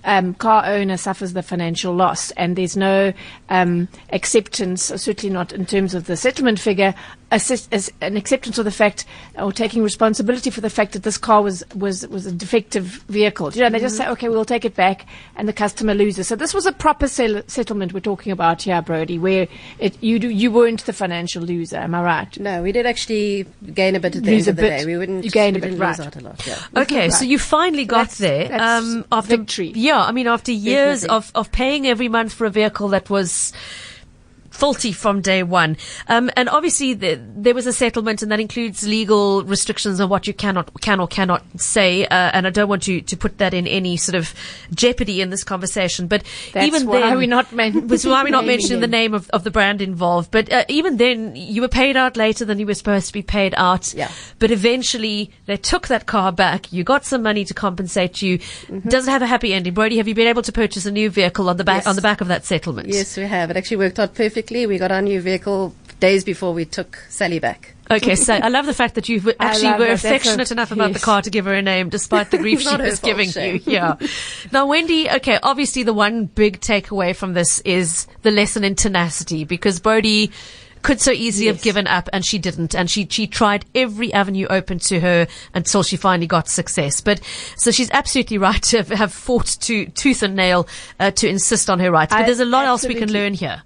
um, 0.07 0.33
car 0.33 0.65
owner 0.65 0.97
suffers 0.97 1.33
the 1.33 1.43
financial 1.43 1.93
loss 1.93 2.31
and 2.31 2.55
there's 2.55 2.77
no 2.77 3.13
um, 3.49 3.87
acceptance, 4.11 4.83
certainly 4.83 5.31
not 5.31 5.51
in 5.51 5.65
terms 5.65 5.93
of 5.93 6.07
the 6.07 6.17
settlement 6.17 6.59
figure, 6.59 6.95
assist, 7.31 7.67
as 7.73 7.91
an 8.01 8.15
acceptance 8.15 8.57
of 8.57 8.65
the 8.65 8.71
fact 8.71 9.05
or 9.37 9.51
taking 9.51 9.83
responsibility 9.83 10.49
for 10.49 10.61
the 10.61 10.69
fact 10.69 10.93
that 10.93 11.03
this 11.03 11.17
car 11.17 11.41
was 11.41 11.63
was 11.75 12.07
was 12.07 12.25
a 12.25 12.31
defective 12.31 12.85
vehicle. 13.09 13.51
You 13.53 13.61
know, 13.63 13.69
they 13.69 13.79
just 13.79 13.97
say, 13.97 14.07
okay, 14.09 14.29
we'll 14.29 14.45
take 14.45 14.63
it 14.65 14.75
back, 14.75 15.05
and 15.35 15.47
the 15.47 15.53
customer 15.53 15.93
loses. 15.93 16.27
So 16.27 16.35
this 16.35 16.53
was 16.53 16.65
a 16.65 16.71
proper 16.71 17.07
sell- 17.07 17.41
settlement 17.47 17.93
we're 17.93 17.99
talking 17.99 18.31
about 18.31 18.61
here, 18.61 18.81
Brody, 18.81 19.19
where 19.19 19.47
it, 19.79 20.01
you 20.01 20.19
do, 20.19 20.29
you 20.29 20.51
weren't 20.51 20.85
the 20.85 20.93
financial 20.93 21.43
loser. 21.43 21.77
Am 21.77 21.93
I 21.95 22.01
right? 22.03 22.39
No, 22.39 22.63
we 22.63 22.71
did 22.71 22.85
actually 22.85 23.45
gain 23.73 23.95
a 23.95 23.99
bit 23.99 24.15
at 24.15 24.23
the 24.23 24.31
Lose 24.31 24.47
end 24.47 24.47
a 24.47 24.51
of 24.51 24.55
the 24.55 24.61
bit. 24.61 24.77
day. 24.79 24.85
We 24.85 24.97
wouldn't. 24.97 25.25
You 25.25 25.31
gained 25.31 25.57
a 25.57 25.59
bit, 25.59 25.69
didn't 25.69 25.79
right. 25.81 25.97
lose 25.97 26.07
out 26.07 26.15
a 26.15 26.21
lot. 26.21 26.47
Yeah. 26.47 26.81
Okay, 26.83 27.09
so 27.09 27.25
you 27.25 27.39
finally 27.39 27.85
got 27.85 28.09
That's- 28.09 28.17
there 28.19 28.47
that's 28.47 28.63
um, 28.85 29.05
after 29.11 29.37
victory. 29.37 29.73
Yeah, 29.75 29.99
I 30.01 30.11
mean 30.11 30.27
after 30.27 30.51
years 30.51 31.01
Definitely. 31.01 31.17
of 31.17 31.31
of 31.35 31.51
paying 31.51 31.87
every 31.87 32.07
month 32.07 32.33
for 32.33 32.45
a 32.45 32.49
vehicle 32.49 32.87
that 32.89 33.09
was 33.09 33.51
faulty 34.57 34.91
from 34.91 35.21
day 35.21 35.43
one. 35.43 35.77
Um, 36.07 36.29
and 36.35 36.49
obviously 36.49 36.93
the, 36.93 37.19
there 37.35 37.53
was 37.53 37.67
a 37.67 37.73
settlement 37.73 38.21
and 38.23 38.31
that 38.31 38.39
includes 38.39 38.87
legal 38.87 39.43
restrictions 39.43 39.99
on 39.99 40.09
what 40.09 40.25
you 40.27 40.33
cannot, 40.33 40.81
can 40.81 40.99
or 40.99 41.07
cannot 41.07 41.43
say. 41.59 42.05
Uh, 42.05 42.31
and 42.33 42.47
I 42.47 42.49
don't 42.49 42.67
want 42.67 42.87
you 42.87 43.01
to 43.01 43.15
put 43.17 43.37
that 43.37 43.53
in 43.53 43.67
any 43.67 43.97
sort 43.97 44.15
of 44.15 44.33
jeopardy 44.73 45.21
in 45.21 45.29
this 45.29 45.43
conversation. 45.43 46.07
But 46.07 46.23
That's 46.53 46.65
even 46.67 46.87
why 46.87 47.01
then, 47.01 47.17
we're 47.17 47.27
not 47.27 47.51
men- 47.53 47.87
that's 47.87 48.05
why 48.05 48.23
we're 48.23 48.29
not 48.29 48.45
mentioning 48.53 48.81
the 48.81 48.87
name 48.87 49.13
of, 49.13 49.29
of 49.29 49.43
the 49.43 49.51
brand 49.51 49.81
involved. 49.81 50.31
But 50.31 50.51
uh, 50.51 50.65
even 50.67 50.97
then, 50.97 51.35
you 51.35 51.61
were 51.61 51.67
paid 51.67 51.95
out 51.95 52.17
later 52.17 52.43
than 52.45 52.57
you 52.59 52.65
were 52.65 52.73
supposed 52.73 53.07
to 53.07 53.13
be 53.13 53.21
paid 53.21 53.53
out. 53.57 53.93
Yeah. 53.93 54.11
But 54.39 54.51
eventually, 54.51 55.31
they 55.45 55.57
took 55.57 55.87
that 55.87 56.05
car 56.07 56.31
back. 56.31 56.73
You 56.73 56.83
got 56.83 57.05
some 57.05 57.21
money 57.21 57.45
to 57.45 57.53
compensate 57.53 58.21
you. 58.21 58.39
Mm-hmm. 58.39 58.89
Does 58.89 59.07
it 59.07 59.11
have 59.11 59.21
a 59.21 59.27
happy 59.27 59.53
ending, 59.53 59.73
Brody? 59.73 59.97
Have 59.97 60.07
you 60.07 60.15
been 60.15 60.27
able 60.27 60.41
to 60.43 60.51
purchase 60.51 60.85
a 60.85 60.91
new 60.91 61.09
vehicle 61.09 61.49
on 61.49 61.57
the 61.57 61.63
back 61.63 61.77
Yes. 61.77 61.87
on 61.87 61.95
the 61.95 62.01
back 62.01 62.21
of 62.21 62.27
that 62.29 62.43
settlement? 62.45 62.87
Yes, 62.87 63.17
we 63.17 63.23
have. 63.23 63.51
It 63.51 63.57
actually 63.57 63.77
worked 63.77 63.99
out 63.99 64.15
perfectly. 64.15 64.46
We 64.51 64.77
got 64.77 64.91
our 64.91 65.01
new 65.01 65.21
vehicle 65.21 65.73
days 65.99 66.23
before 66.23 66.53
we 66.53 66.63
took 66.65 66.97
Sally 67.09 67.39
back. 67.39 67.73
Okay, 67.89 68.15
so 68.15 68.33
I 68.33 68.49
love 68.49 68.65
the 68.65 68.73
fact 68.73 68.95
that 68.95 69.07
you 69.09 69.21
actually 69.39 69.73
were. 69.79 69.91
Affectionate 69.91 70.51
a- 70.51 70.53
enough 70.53 70.71
about 70.71 70.93
the 70.93 70.99
car 70.99 71.21
to 71.21 71.29
give 71.29 71.45
her 71.45 71.53
a 71.53 71.61
name, 71.61 71.89
despite 71.89 72.31
the 72.31 72.37
grief 72.45 72.61
she 72.61 72.75
was 72.77 72.99
giving 72.99 73.29
you. 73.31 73.61
Yeah. 73.65 73.95
Now, 74.51 74.67
Wendy, 74.67 75.09
okay, 75.09 75.39
obviously 75.41 75.83
the 75.83 75.93
one 75.93 76.25
big 76.25 76.59
takeaway 76.59 77.15
from 77.15 77.33
this 77.33 77.59
is 77.61 78.07
the 78.23 78.31
lesson 78.31 78.63
in 78.63 78.75
tenacity, 78.75 79.43
because 79.45 79.79
Brody 79.79 80.31
could 80.83 81.01
so 81.01 81.11
easily 81.11 81.47
have 81.47 81.61
given 81.61 81.87
up, 81.87 82.07
and 82.13 82.23
she 82.25 82.37
didn't, 82.37 82.75
and 82.75 82.89
she 82.89 83.07
she 83.09 83.25
tried 83.25 83.65
every 83.73 84.13
avenue 84.13 84.47
open 84.49 84.79
to 84.79 84.99
her 84.99 85.27
until 85.53 85.81
she 85.81 85.97
finally 85.97 86.27
got 86.27 86.47
success. 86.47 87.01
But 87.01 87.21
so 87.55 87.71
she's 87.71 87.89
absolutely 87.91 88.37
right 88.49 88.61
to 88.63 88.77
have, 88.77 88.89
have 88.89 89.13
fought 89.13 89.47
to 89.61 89.87
tooth 89.87 90.21
and 90.23 90.35
nail 90.35 90.67
uh, 90.99 91.11
to 91.11 91.27
insist 91.27 91.69
on 91.69 91.79
her 91.79 91.89
rights. 91.91 92.13
But 92.13 92.21
I- 92.21 92.25
there's 92.25 92.39
a 92.39 92.45
lot 92.45 92.65
else 92.65 92.85
we 92.85 92.95
can 92.95 93.11
learn 93.11 93.33
here. 93.33 93.63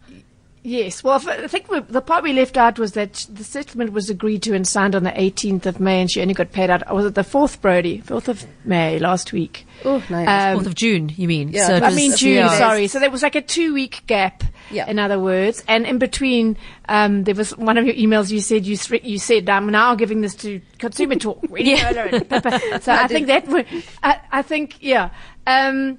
Yes. 0.63 1.03
Well, 1.03 1.15
f- 1.15 1.27
I 1.27 1.47
think 1.47 1.67
the 1.89 2.01
part 2.01 2.23
we 2.23 2.33
left 2.33 2.55
out 2.55 2.77
was 2.77 2.91
that 2.91 3.25
the 3.31 3.43
settlement 3.43 3.93
was 3.93 4.11
agreed 4.11 4.43
to 4.43 4.53
and 4.53 4.67
signed 4.67 4.93
on 4.93 5.03
the 5.03 5.09
18th 5.11 5.65
of 5.65 5.79
May, 5.79 6.01
and 6.01 6.11
she 6.11 6.21
only 6.21 6.35
got 6.35 6.51
paid 6.51 6.69
out. 6.69 6.93
Was 6.93 7.05
it 7.05 7.15
the 7.15 7.23
4th, 7.23 7.59
Brody? 7.61 7.99
4th 8.05 8.27
of 8.27 8.45
May 8.63 8.99
last 8.99 9.33
week. 9.33 9.65
Oh, 9.83 10.03
no. 10.09 10.23
Um, 10.23 10.57
Fourth 10.57 10.67
of 10.67 10.75
June, 10.75 11.09
you 11.17 11.27
mean? 11.27 11.49
yeah, 11.49 11.65
So 11.65 11.73
it 11.73 11.77
it 11.77 11.83
I 11.83 11.89
mean 11.95 12.15
June, 12.15 12.47
days. 12.47 12.57
sorry. 12.59 12.87
So 12.87 12.99
there 12.99 13.09
was 13.09 13.23
like 13.23 13.33
a 13.33 13.41
two 13.41 13.73
week 13.73 14.03
gap, 14.05 14.43
Yeah. 14.69 14.87
in 14.87 14.99
other 14.99 15.19
words. 15.19 15.63
And 15.67 15.87
in 15.87 15.97
between, 15.97 16.57
um, 16.87 17.23
there 17.23 17.33
was 17.33 17.57
one 17.57 17.79
of 17.79 17.85
your 17.87 17.95
emails 17.95 18.29
you 18.29 18.39
said, 18.39 18.63
you, 18.67 18.75
sre- 18.75 18.97
you 19.01 19.17
said, 19.17 19.49
I'm 19.49 19.67
now 19.71 19.95
giving 19.95 20.21
this 20.21 20.35
to 20.35 20.61
Consumer 20.77 21.15
Talk. 21.15 21.39
Wendy 21.49 21.71
Yeah. 21.71 21.89
And 22.11 22.83
So 22.83 22.91
I, 22.93 23.07
think 23.07 23.25
that 23.27 23.47
would, 23.47 23.65
I, 24.03 24.19
I 24.31 24.41
think, 24.43 24.75
yeah. 24.79 25.09
Um, 25.47 25.97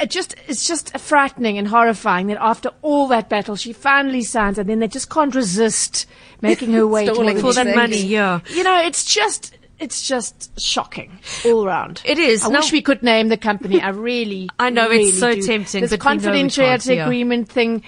it 0.00 0.10
just 0.10 0.34
it's 0.48 0.66
just 0.66 0.96
frightening 0.98 1.58
and 1.58 1.68
horrifying 1.68 2.28
that 2.28 2.38
after 2.40 2.70
all 2.82 3.06
that 3.08 3.28
battle, 3.28 3.56
she 3.56 3.72
finally 3.72 4.22
signs, 4.22 4.58
and 4.58 4.68
then 4.68 4.78
they 4.78 4.88
just 4.88 5.10
can't 5.10 5.34
resist 5.34 6.06
making 6.40 6.72
her 6.72 6.86
wait 6.86 7.08
Stalling 7.08 7.38
For 7.38 7.52
that 7.52 7.74
money, 7.76 8.02
yeah. 8.02 8.40
You 8.54 8.62
know, 8.62 8.80
it's 8.82 9.04
just 9.04 9.56
it's 9.78 10.06
just 10.06 10.58
shocking 10.60 11.18
all 11.44 11.66
round. 11.66 12.02
It 12.04 12.18
is. 12.18 12.44
I 12.44 12.48
wish 12.48 12.70
we 12.70 12.82
could 12.82 13.02
name 13.02 13.28
the 13.28 13.36
company. 13.36 13.80
I 13.80 13.88
really, 13.90 14.48
I 14.58 14.70
know, 14.70 14.90
it's 14.90 15.18
so 15.18 15.34
do. 15.34 15.42
tempting, 15.42 15.80
This 15.80 15.90
but 15.90 16.04
we 16.04 16.16
know 16.18 16.32
we 16.32 16.38
can't, 16.38 16.52
confidentiality 16.52 16.96
yeah. 16.96 17.04
agreement 17.04 17.48
thing 17.48 17.82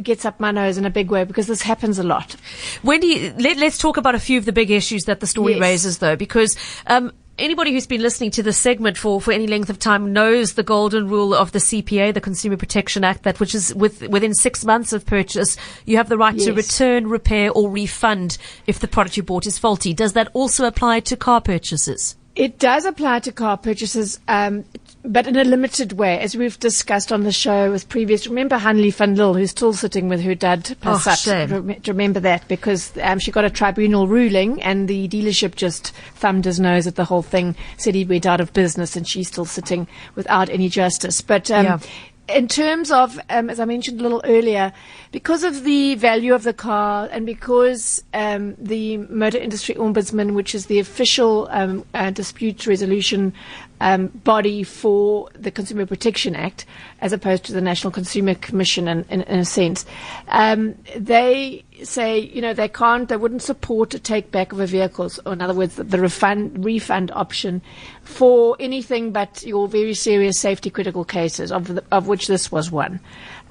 gets 0.00 0.24
up 0.24 0.38
my 0.38 0.52
nose 0.52 0.78
in 0.78 0.84
a 0.84 0.90
big 0.90 1.10
way 1.10 1.24
because 1.24 1.48
this 1.48 1.62
happens 1.62 1.98
a 1.98 2.04
lot. 2.04 2.36
Wendy, 2.84 3.30
let, 3.32 3.58
us 3.58 3.78
talk 3.78 3.96
about 3.96 4.14
a 4.14 4.20
few 4.20 4.38
of 4.38 4.44
the 4.44 4.52
big 4.52 4.70
issues 4.70 5.06
that 5.06 5.18
the 5.18 5.26
story 5.26 5.54
Yes. 5.54 5.60
raises, 5.60 5.98
though, 5.98 6.14
because 6.14 6.56
um, 6.86 7.12
anybody 7.38 7.72
who's 7.72 7.86
been 7.86 8.02
listening 8.02 8.30
to 8.32 8.42
this 8.42 8.58
segment 8.58 8.96
for, 8.98 9.20
for 9.20 9.32
any 9.32 9.46
length 9.46 9.70
of 9.70 9.78
time 9.78 10.12
knows 10.12 10.54
the 10.54 10.62
golden 10.62 11.08
rule 11.08 11.34
of 11.34 11.52
the 11.52 11.58
CPA, 11.58 12.14
the 12.14 12.20
Consumer 12.20 12.56
Protection 12.56 13.04
Act, 13.04 13.22
that 13.22 13.40
which 13.40 13.54
is 13.54 13.74
with, 13.74 14.02
within 14.08 14.34
six 14.34 14.64
months 14.64 14.92
of 14.92 15.06
purchase, 15.06 15.56
you 15.86 15.96
have 15.96 16.08
the 16.08 16.18
right 16.18 16.38
to 16.38 16.52
return, 16.52 17.06
repair, 17.06 17.50
or 17.50 17.70
refund 17.70 18.38
if 18.66 18.78
the 18.78 18.88
product 18.88 19.16
you 19.16 19.22
bought 19.22 19.46
is 19.46 19.58
faulty. 19.58 19.94
Does 19.94 20.12
that 20.14 20.28
also 20.32 20.66
apply 20.66 21.00
to 21.00 21.16
car 21.16 21.40
purchases? 21.40 22.16
It 22.34 22.58
does 22.58 22.86
apply 22.86 23.20
to 23.20 23.32
car 23.32 23.58
purchases, 23.58 24.18
um, 24.26 24.64
but 25.04 25.26
in 25.26 25.36
a 25.36 25.42
limited 25.44 25.92
way, 25.94 26.18
as 26.20 26.36
we've 26.36 26.58
discussed 26.60 27.10
on 27.12 27.24
the 27.24 27.32
show 27.32 27.70
with 27.72 27.88
previous. 27.88 28.26
Remember 28.28 28.56
Hanley 28.56 28.90
van 28.90 29.16
Lille, 29.16 29.34
who's 29.34 29.50
still 29.50 29.72
sitting 29.72 30.08
with 30.08 30.22
her 30.22 30.34
dad, 30.34 30.76
Oh, 30.84 30.94
Passat. 31.04 31.24
shame. 31.24 31.50
Rem- 31.50 31.80
remember 31.86 32.20
that 32.20 32.46
because 32.46 32.92
um, 33.02 33.18
she 33.18 33.32
got 33.32 33.44
a 33.44 33.50
tribunal 33.50 34.06
ruling, 34.06 34.62
and 34.62 34.86
the 34.88 35.08
dealership 35.08 35.56
just 35.56 35.88
thumbed 36.14 36.44
his 36.44 36.60
nose 36.60 36.86
at 36.86 36.94
the 36.94 37.04
whole 37.04 37.22
thing, 37.22 37.56
said 37.78 37.94
he 37.94 38.04
went 38.04 38.26
out 38.26 38.40
of 38.40 38.52
business, 38.52 38.94
and 38.94 39.08
she's 39.08 39.28
still 39.28 39.44
sitting 39.44 39.88
without 40.14 40.48
any 40.48 40.68
justice. 40.68 41.20
But 41.20 41.50
um, 41.50 41.64
Yeah. 41.64 41.78
in 42.28 42.46
terms 42.46 42.92
of, 42.92 43.18
um, 43.28 43.50
as 43.50 43.58
I 43.58 43.64
mentioned 43.64 43.98
a 43.98 44.02
little 44.04 44.22
earlier, 44.24 44.72
because 45.10 45.42
of 45.42 45.64
the 45.64 45.96
value 45.96 46.32
of 46.32 46.44
the 46.44 46.54
car 46.54 47.08
and 47.10 47.26
because 47.26 48.02
um, 48.14 48.54
the 48.58 48.98
Motor 48.98 49.38
Industry 49.38 49.74
Ombudsman, 49.74 50.32
which 50.32 50.54
is 50.54 50.66
the 50.66 50.78
official 50.78 51.48
um, 51.50 51.84
uh, 51.92 52.10
dispute 52.10 52.66
resolution 52.68 53.34
um, 53.82 54.06
body 54.06 54.62
for 54.62 55.28
the 55.34 55.50
Consumer 55.50 55.86
Protection 55.86 56.36
Act, 56.36 56.64
as 57.00 57.12
opposed 57.12 57.44
to 57.46 57.52
the 57.52 57.60
National 57.60 57.90
Consumer 57.90 58.36
Commission, 58.36 58.86
in, 58.86 59.04
in, 59.10 59.22
in 59.22 59.40
a 59.40 59.44
sense, 59.44 59.84
um, 60.28 60.76
they 60.96 61.64
say 61.82 62.20
you 62.20 62.40
know 62.40 62.54
they 62.54 62.68
can't, 62.68 63.08
they 63.08 63.16
wouldn't 63.16 63.42
support 63.42 63.92
a 63.92 63.98
take 63.98 64.30
back 64.30 64.52
of 64.52 64.60
a 64.60 64.66
vehicle, 64.66 65.10
or 65.26 65.32
in 65.32 65.42
other 65.42 65.52
words, 65.52 65.74
the, 65.74 65.82
the 65.82 66.00
refund 66.00 66.64
refund 66.64 67.10
option 67.10 67.60
for 68.04 68.56
anything 68.60 69.10
but 69.10 69.42
your 69.42 69.66
very 69.66 69.94
serious 69.94 70.38
safety 70.38 70.70
critical 70.70 71.04
cases, 71.04 71.50
of 71.50 71.66
the, 71.66 71.84
of 71.90 72.06
which 72.06 72.28
this 72.28 72.52
was 72.52 72.70
one. 72.70 73.00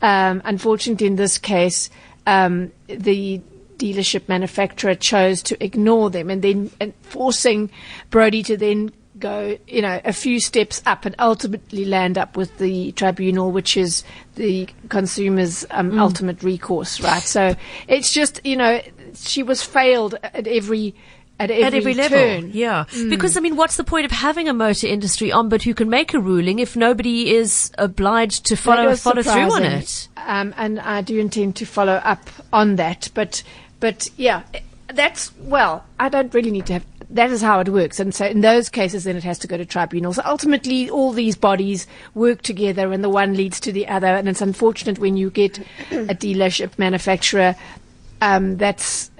Um, 0.01 0.41
unfortunately, 0.45 1.07
in 1.07 1.17
this 1.17 1.37
case, 1.37 1.89
um, 2.25 2.71
the 2.87 3.41
dealership 3.75 4.29
manufacturer 4.29 4.95
chose 4.95 5.43
to 5.43 5.61
ignore 5.61 6.09
them, 6.09 6.29
and 6.29 6.41
then 6.41 6.71
and 6.79 6.93
forcing 7.01 7.69
Brody 8.09 8.43
to 8.43 8.55
then 8.55 8.93
go, 9.21 9.57
you 9.67 9.81
know, 9.81 10.01
a 10.03 10.11
few 10.11 10.39
steps 10.39 10.81
up 10.85 11.05
and 11.05 11.15
ultimately 11.19 11.85
land 11.85 12.17
up 12.17 12.35
with 12.35 12.57
the 12.57 12.91
tribunal, 12.93 13.51
which 13.51 13.77
is 13.77 14.03
the 14.35 14.67
consumer's 14.89 15.65
um, 15.71 15.97
ultimate 15.97 16.43
recourse, 16.43 16.99
right? 16.99 17.23
So 17.23 17.55
it's 17.87 18.11
just, 18.11 18.41
you 18.45 18.57
know, 18.57 18.81
she 19.15 19.43
was 19.43 19.63
failed 19.63 20.15
at 20.23 20.47
every 20.47 20.93
at 21.39 21.49
every, 21.49 21.63
At 21.63 21.73
every 21.73 21.93
level, 21.95 22.17
turn. 22.19 22.51
yeah. 22.53 22.85
Because 23.09 23.35
I 23.35 23.39
mean, 23.39 23.55
what's 23.55 23.75
the 23.75 23.83
point 23.83 24.05
of 24.05 24.11
having 24.11 24.47
a 24.47 24.53
motor 24.53 24.85
industry 24.85 25.31
on, 25.31 25.49
ombud 25.49 25.63
who 25.63 25.73
can 25.73 25.89
make 25.89 26.13
a 26.13 26.19
ruling 26.19 26.59
if 26.59 26.75
nobody 26.75 27.33
is 27.33 27.71
obliged 27.79 28.45
to 28.45 28.55
follow 28.55 28.95
follow 28.95 29.23
through 29.23 29.51
on 29.51 29.63
it? 29.63 30.07
Um, 30.17 30.53
and 30.55 30.79
I 30.79 31.01
do 31.01 31.17
intend 31.19 31.55
to 31.55 31.65
follow 31.65 31.95
up 31.95 32.29
on 32.53 32.75
that. 32.75 33.09
But, 33.15 33.41
but 33.79 34.09
yeah, 34.17 34.43
that's 34.93 35.31
well. 35.39 35.83
I 35.99 36.09
don't 36.09 36.31
really 36.31 36.51
need 36.51 36.67
to 36.67 36.73
have. 36.73 36.85
That 37.11 37.29
is 37.29 37.41
how 37.41 37.59
it 37.59 37.69
works. 37.69 37.99
And 37.99 38.15
so 38.15 38.25
in 38.25 38.41
those 38.41 38.69
cases, 38.69 39.03
then 39.03 39.17
it 39.17 39.23
has 39.23 39.37
to 39.39 39.47
go 39.47 39.57
to 39.57 39.65
tribunals. 39.65 40.17
Ultimately, 40.19 40.89
all 40.89 41.11
these 41.11 41.35
bodies 41.35 41.85
work 42.13 42.41
together, 42.41 42.93
and 42.93 43.03
the 43.03 43.09
one 43.09 43.35
leads 43.35 43.59
to 43.61 43.71
the 43.71 43.87
other. 43.87 44.07
And 44.07 44.29
it's 44.29 44.41
unfortunate 44.41 44.97
when 44.97 45.17
you 45.17 45.29
get 45.29 45.59
a 45.91 46.15
dealership 46.15 46.79
manufacturer 46.79 47.55
um, 48.21 48.57
that's 48.57 49.11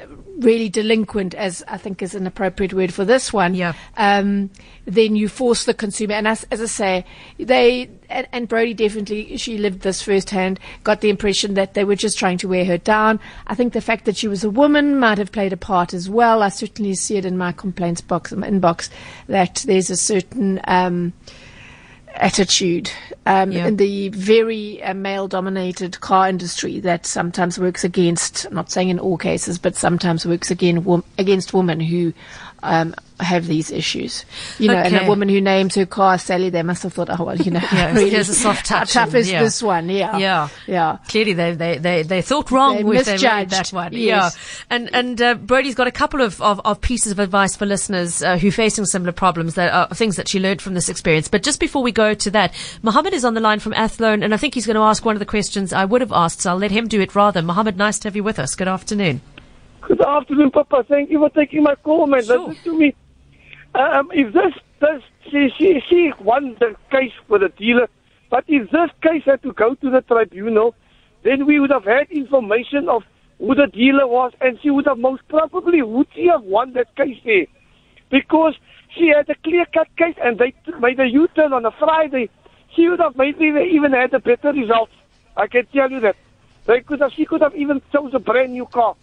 really 0.42 0.70
delinquent, 0.70 1.34
as 1.36 1.64
I 1.68 1.78
think 1.78 2.02
is 2.02 2.16
an 2.16 2.28
appropriate 2.28 2.74
word 2.74 2.94
for 2.94 3.06
this 3.06 3.32
one, 3.32 3.54
Yeah. 3.54 3.74
um, 3.98 4.50
then 4.86 5.16
you 5.16 5.30
force 5.30 5.66
the 5.66 5.74
consumer. 5.74 6.14
And 6.14 6.28
as, 6.28 6.46
as 6.52 6.62
I 6.62 6.66
say, 6.66 7.06
they 7.38 7.90
and, 8.10 8.28
and 8.32 8.48
Brody 8.48 8.74
definitely 8.74 9.38
she 9.38 9.58
lived 9.58 9.82
this 9.82 10.02
firsthand. 10.02 10.60
Got 10.84 11.02
the 11.02 11.10
impression 11.10 11.54
that 11.54 11.74
they 11.76 11.84
were 11.84 11.96
just 11.96 12.18
trying 12.20 12.38
to 12.40 12.48
wear 12.48 12.66
her 12.66 12.78
down. 12.78 13.20
I 13.48 13.56
think 13.56 13.74
the 13.74 13.82
fact 13.82 14.06
that 14.06 14.18
she 14.18 14.28
was 14.28 14.44
a 14.44 14.50
woman 14.50 15.00
might 15.00 15.18
have 15.18 15.32
played 15.32 15.54
a 15.54 15.58
part 15.58 15.94
as 15.94 16.10
well. 16.10 16.44
I 16.44 16.50
certainly 16.50 16.96
see 16.96 17.18
it 17.18 17.26
in 17.26 17.38
my 17.38 17.52
complaints 17.52 18.02
box, 18.02 18.32
inbox, 18.34 18.90
that 19.28 19.64
there's 19.68 19.90
a 19.90 19.98
certain. 19.98 20.60
Um, 20.68 21.14
attitude 22.16 22.92
um, 23.26 23.52
Yeah. 23.52 23.68
in 23.68 23.78
the 23.78 24.10
very 24.10 24.82
uh, 24.84 24.94
male-dominated 24.94 26.00
car 26.02 26.28
industry 26.30 26.80
that 26.82 27.06
sometimes 27.06 27.58
works 27.60 27.84
against. 27.84 28.46
I'm 28.46 28.56
not 28.56 28.72
saying 28.72 28.90
in 28.90 29.00
all 29.00 29.18
cases, 29.18 29.58
but 29.58 29.76
sometimes 29.76 30.26
works 30.26 30.52
again 30.52 31.04
against 31.18 31.54
women 31.54 31.80
who 31.80 32.14
um, 32.64 32.96
have 33.20 33.46
these 33.48 33.72
issues. 33.72 34.26
You 34.58 34.70
know, 34.70 34.76
and 34.76 34.96
a 34.96 35.08
woman 35.08 35.30
who 35.30 35.40
names 35.42 35.76
her 35.76 35.86
car 35.86 36.18
Sally, 36.18 36.50
they 36.50 36.64
must 36.64 36.84
have 36.84 36.94
thought, 36.94 37.10
oh 37.10 37.24
well, 37.24 37.38
you 37.38 37.52
know, 37.52 37.60
Yeah, 37.72 37.92
really, 37.94 38.10
here's 38.10 38.30
a 38.30 38.34
soft 38.34 38.68
how 38.68 38.80
touch 38.80 38.94
tough 38.94 39.14
is 39.16 39.32
yeah. 39.32 39.44
this 39.44 39.62
one? 39.62 39.90
Yeah, 39.90 40.18
Yeah. 40.18 40.50
yeah. 40.68 40.98
Clearly, 41.08 41.34
they 41.34 41.54
they 41.56 41.78
they, 41.78 42.04
they 42.04 42.22
thought 42.22 42.52
wrong 42.52 42.78
They 42.78 42.84
with 42.84 43.06
that 43.06 43.70
one. 43.72 43.94
yes. 43.94 44.02
Yeah, 44.02 44.30
and 44.70 44.90
and 44.94 45.22
uh, 45.22 45.36
Brody's 45.36 45.76
got 45.76 45.88
a 45.88 45.92
couple 45.92 46.22
of, 46.22 46.42
of, 46.42 46.60
of 46.66 46.82
pieces 46.82 47.12
of 47.12 47.20
advice 47.20 47.56
for 47.56 47.66
listeners 47.66 48.22
uh, 48.24 48.38
who 48.38 48.48
are 48.50 48.52
facing 48.52 48.86
similar 48.86 49.12
problems 49.12 49.56
that 49.56 49.72
are 49.72 49.94
things 49.94 50.16
that 50.16 50.28
she 50.28 50.40
learned 50.40 50.62
from 50.62 50.74
this 50.74 50.90
experience. 50.90 51.28
But 51.28 51.44
just 51.44 51.60
before 51.60 51.84
we 51.84 51.92
go 51.92 52.14
to 52.14 52.32
that, 52.32 52.54
Mohammed 52.82 53.14
is 53.14 53.26
on 53.26 53.34
the 53.34 53.42
line 53.42 53.60
from 53.60 53.74
Athlone, 53.74 54.24
and 54.24 54.34
I 54.34 54.38
think 54.38 54.54
he's 54.56 54.66
going 54.66 54.76
to 54.76 54.82
ask 54.82 55.06
one 55.06 55.16
of 55.16 55.20
the 55.20 55.26
questions 55.26 55.74
I 55.74 55.86
would 55.86 56.02
have 56.02 56.12
asked. 56.12 56.42
So 56.42 56.52
I'll 56.52 56.58
let 56.58 56.72
him 56.72 56.88
do 56.88 57.02
it 57.02 57.16
rather. 57.16 57.42
Mohammed, 57.42 57.78
nice 57.78 58.00
to 58.00 58.08
have 58.08 58.16
you 58.16 58.24
with 58.24 58.40
us. 58.40 58.56
Good 58.56 58.68
afternoon. 58.68 59.22
Good 59.82 60.02
afternoon, 60.02 60.52
Papa. 60.52 60.86
Thank 60.88 61.10
you 61.10 61.20
for 61.20 61.30
taking 61.30 61.64
my 61.64 61.76
call, 61.76 62.06
man. 62.06 62.24
Sure. 62.24 62.50
Listen 62.50 62.64
to 62.64 62.78
me. 62.78 62.96
Um, 63.74 64.12
if 64.14 64.32
this, 64.34 64.54
this, 64.80 65.02
she, 65.30 65.50
she, 65.58 65.82
she 65.90 66.14
won 66.20 66.56
the 66.60 66.76
case 66.92 67.12
for 67.28 67.40
the 67.40 67.50
dealer, 67.50 67.88
but 68.30 68.44
if 68.48 68.70
this 68.70 68.90
case 69.02 69.24
had 69.26 69.42
to 69.44 69.54
go 69.54 69.74
to 69.76 69.90
the 69.90 70.02
tribunal, 70.02 70.76
then 71.24 71.46
we 71.46 71.60
would 71.60 71.72
have 71.72 71.86
had 71.86 72.12
information 72.12 72.90
of 72.90 73.04
who 73.40 73.56
the 73.56 73.68
dealer 73.68 74.08
was, 74.08 74.34
and 74.40 74.60
she 74.62 74.70
would 74.70 74.86
have 74.86 75.00
most 75.00 75.28
probably 75.30 75.82
would 75.82 76.08
she 76.14 76.28
have 76.28 76.44
won 76.44 76.74
that 76.74 76.96
case 76.96 77.18
there, 77.26 77.48
because 78.10 78.54
she 78.96 79.08
had 79.08 79.30
a 79.30 79.36
clear-cut 79.36 79.88
case, 79.98 80.16
and 80.22 80.38
they 80.38 80.54
made 80.80 81.00
a 81.00 81.08
U-turn 81.08 81.54
on 81.54 81.66
a 81.66 81.72
Friday. 81.72 82.30
She 82.76 82.88
would 82.88 83.00
have 83.00 83.16
maybe 83.16 83.46
even 83.72 83.94
had 83.94 84.14
a 84.14 84.20
better 84.20 84.52
result. 84.52 84.90
I 85.36 85.48
can 85.48 85.66
tell 85.68 85.90
you 85.90 86.02
that. 86.02 86.16
They 86.68 86.82
could 86.82 87.00
have, 87.00 87.14
she 87.14 87.26
could 87.26 87.42
have 87.42 87.56
even 87.56 87.82
chose 87.92 88.14
a 88.14 88.20
brand 88.20 88.54
new 88.54 88.68
car. 88.68 88.96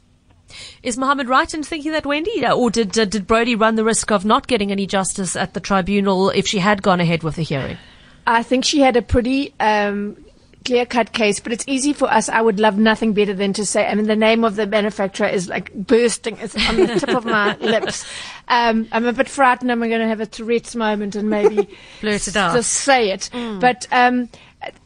Is 0.83 0.97
Mohammed 0.97 1.29
right 1.29 1.53
in 1.53 1.63
thinking 1.63 1.93
that 1.93 2.07
Wendy, 2.07 2.45
uh, 2.45 2.55
or 2.55 2.71
did 2.71 2.99
uh, 2.99 3.05
did 3.05 3.27
Brody 3.27 3.55
run 3.55 3.75
the 3.77 3.85
risk 3.85 4.11
of 4.11 4.25
not 4.25 4.47
getting 4.47 4.71
any 4.71 4.87
justice 4.87 5.37
at 5.37 5.55
the 5.55 5.61
tribunal 5.61 6.31
if 6.31 6.47
she 6.47 6.59
had 6.59 6.83
gone 6.83 7.01
ahead 7.01 7.23
with 7.23 7.37
the 7.37 7.43
hearing? 7.43 7.79
I 8.27 8.43
think 8.43 8.65
she 8.65 8.81
had 8.81 8.97
a 8.97 9.03
pretty 9.03 9.55
um, 9.59 10.17
clear 10.65 10.85
cut 10.85 11.13
case, 11.15 11.41
but 11.41 11.51
it's 11.51 11.65
easy 11.67 11.95
for 11.95 12.13
us. 12.13 12.29
I 12.29 12.43
would 12.43 12.61
love 12.61 12.77
nothing 12.77 13.15
better 13.15 13.33
than 13.33 13.55
to 13.55 13.65
say, 13.65 13.87
I 13.87 13.95
mean, 13.95 14.07
the 14.07 14.17
name 14.17 14.45
of 14.45 14.57
the 14.57 14.67
manufacturer 14.67 15.27
is 15.29 15.49
like 15.49 15.73
bursting. 15.73 16.37
It's 16.39 16.55
on 16.69 16.77
the 16.77 16.87
tip 17.01 17.09
of 17.09 17.25
my 17.25 17.57
lips. 17.61 18.05
Um, 18.49 18.87
I'm 18.93 19.07
a 19.07 19.15
bit 19.15 19.31
frightened. 19.31 19.73
I'm 19.73 19.79
going 19.79 19.93
to 19.93 20.07
have 20.07 20.21
a 20.21 20.27
Tourette's 20.27 20.77
moment 20.77 21.17
and 21.17 21.31
maybe 21.31 21.75
Blurt 22.03 22.29
it 22.29 22.37
out. 22.37 22.55
just 22.55 22.73
say 22.75 23.11
it. 23.13 23.31
But 23.33 23.87
um, 23.91 24.29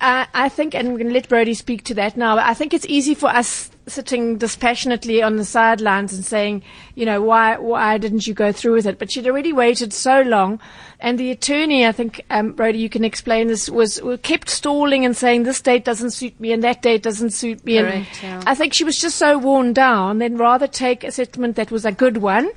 I, 0.00 0.28
I 0.33 0.49
think, 0.49 0.76
and 0.76 0.87
I'm 0.87 0.95
going 0.95 1.09
to 1.09 1.12
let 1.14 1.28
Brody 1.28 1.54
speak 1.54 1.83
to 1.85 1.95
that 1.95 2.16
now. 2.16 2.38
I 2.38 2.54
think 2.54 2.73
it's 2.75 2.87
easy 2.87 3.16
for 3.16 3.26
us 3.28 3.72
sitting 3.86 4.38
dispassionately 4.38 5.22
on 5.22 5.36
the 5.36 5.44
sidelines 5.44 6.12
and 6.12 6.24
saying, 6.24 6.62
you 6.94 7.04
know, 7.04 7.20
why 7.20 7.58
why 7.58 7.98
didn't 7.98 8.26
you 8.26 8.34
go 8.34 8.52
through 8.52 8.74
with 8.74 8.86
it? 8.86 8.98
But 8.98 9.10
she'd 9.10 9.26
already 9.26 9.52
waited 9.52 9.92
so 9.92 10.22
long, 10.22 10.60
and 11.00 11.18
the 11.18 11.32
attorney, 11.32 11.84
I 11.84 11.92
think, 11.92 12.24
um, 12.30 12.52
Brody, 12.52 12.78
you 12.78 12.88
can 12.88 13.04
explain 13.04 13.48
this, 13.48 13.68
was, 13.68 14.00
kept 14.22 14.48
stalling 14.48 15.04
and 15.04 15.16
saying 15.16 15.42
this 15.42 15.60
date 15.60 15.84
doesn't 15.84 16.12
suit 16.12 16.38
me 16.38 16.52
and 16.52 16.62
that 16.62 16.80
date 16.80 17.02
doesn't 17.02 17.30
suit 17.30 17.64
me. 17.64 17.78
and 17.78 18.06
yeah. 18.22 18.42
I 18.46 18.54
think 18.54 18.72
she 18.72 18.84
was 18.84 19.00
just 19.00 19.16
so 19.16 19.36
worn 19.36 19.72
down. 19.72 20.18
Then 20.18 20.36
rather 20.36 20.68
take 20.68 21.02
a 21.02 21.10
settlement 21.10 21.56
that 21.56 21.72
was 21.72 21.84
a 21.84 21.92
good 21.92 22.18
one 22.18 22.50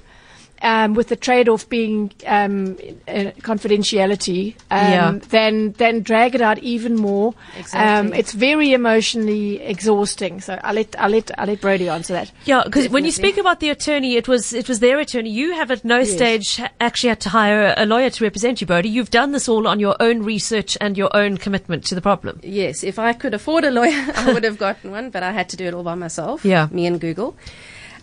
um, 0.66 0.96
with 0.96 1.10
the 1.10 1.16
trade-off 1.16 1.70
being 1.70 2.12
um, 2.26 2.76
uh, 3.08 3.30
confidentiality, 3.42 4.56
um, 4.72 4.92
Yeah. 4.92 5.20
then 5.30 5.74
then 5.78 6.02
drag 6.02 6.34
it 6.34 6.42
out 6.42 6.58
even 6.60 6.96
more. 6.96 7.36
Exactly. 7.58 7.80
Um, 8.10 8.14
it's 8.14 8.34
very 8.34 8.74
emotionally 8.74 9.62
exhausting. 9.62 10.42
So 10.42 10.60
I'll 10.64 10.74
let 10.74 10.96
I'll 11.00 11.12
let 11.12 11.30
I'll 11.38 11.46
let 11.46 11.62
Brody 11.62 11.88
answer 11.88 12.14
that. 12.14 12.32
Yeah, 12.46 12.64
because 12.66 12.90
when 12.90 13.06
you 13.06 13.12
speak 13.12 13.38
about 13.38 13.60
the 13.60 13.70
attorney, 13.70 14.16
it 14.16 14.28
was 14.28 14.54
it 14.54 14.68
was 14.68 14.80
their 14.80 15.00
attorney. 15.00 15.30
You 15.30 15.54
have 15.54 15.70
at 15.70 15.86
no 15.86 16.04
stage 16.04 16.60
actually 16.82 17.10
had 17.10 17.20
to 17.22 17.30
hire 17.30 17.76
a 17.78 17.86
lawyer 17.86 18.10
to 18.10 18.24
represent 18.24 18.60
you, 18.60 18.66
Brody. 18.68 18.90
You've 18.90 19.12
done 19.12 19.34
this 19.34 19.48
all 19.48 19.68
on 19.68 19.80
your 19.80 19.96
own 20.00 20.24
research 20.24 20.78
and 20.82 20.98
your 20.98 21.16
own 21.16 21.38
commitment 21.38 21.86
to 21.86 21.96
the 21.96 22.02
problem. 22.02 22.40
Yes, 22.42 22.84
if 22.84 22.98
I 22.98 23.14
could 23.14 23.36
afford 23.36 23.66
a 23.66 23.72
lawyer, 23.72 24.04
I 24.16 24.34
would 24.34 24.44
have 24.44 24.58
gotten 24.58 24.90
one, 24.90 25.12
but 25.12 25.22
I 25.22 25.32
had 25.32 25.48
to 25.50 25.58
do 25.58 25.66
it 25.66 25.76
all 25.76 25.84
by 25.84 25.96
myself. 25.96 26.44
Yeah. 26.44 26.68
Me 26.72 26.88
and 26.88 27.00
Google. 27.00 27.38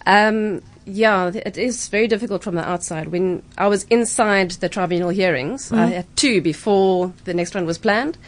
Um, 0.07 0.62
yeah, 0.84 1.30
it 1.34 1.56
is 1.56 1.88
very 1.88 2.08
difficult 2.08 2.42
from 2.42 2.54
the 2.54 2.68
outside. 2.68 3.08
When 3.08 3.42
I 3.56 3.68
was 3.68 3.84
inside 3.84 4.52
the 4.52 4.68
tribunal 4.68 5.10
hearings, 5.10 5.72
I 5.72 5.76
mm-hmm. 5.76 5.92
had 5.92 6.16
two 6.16 6.40
before 6.40 7.12
the 7.24 7.34
next 7.34 7.54
one 7.54 7.66
was 7.66 7.78
planned. 7.78 8.18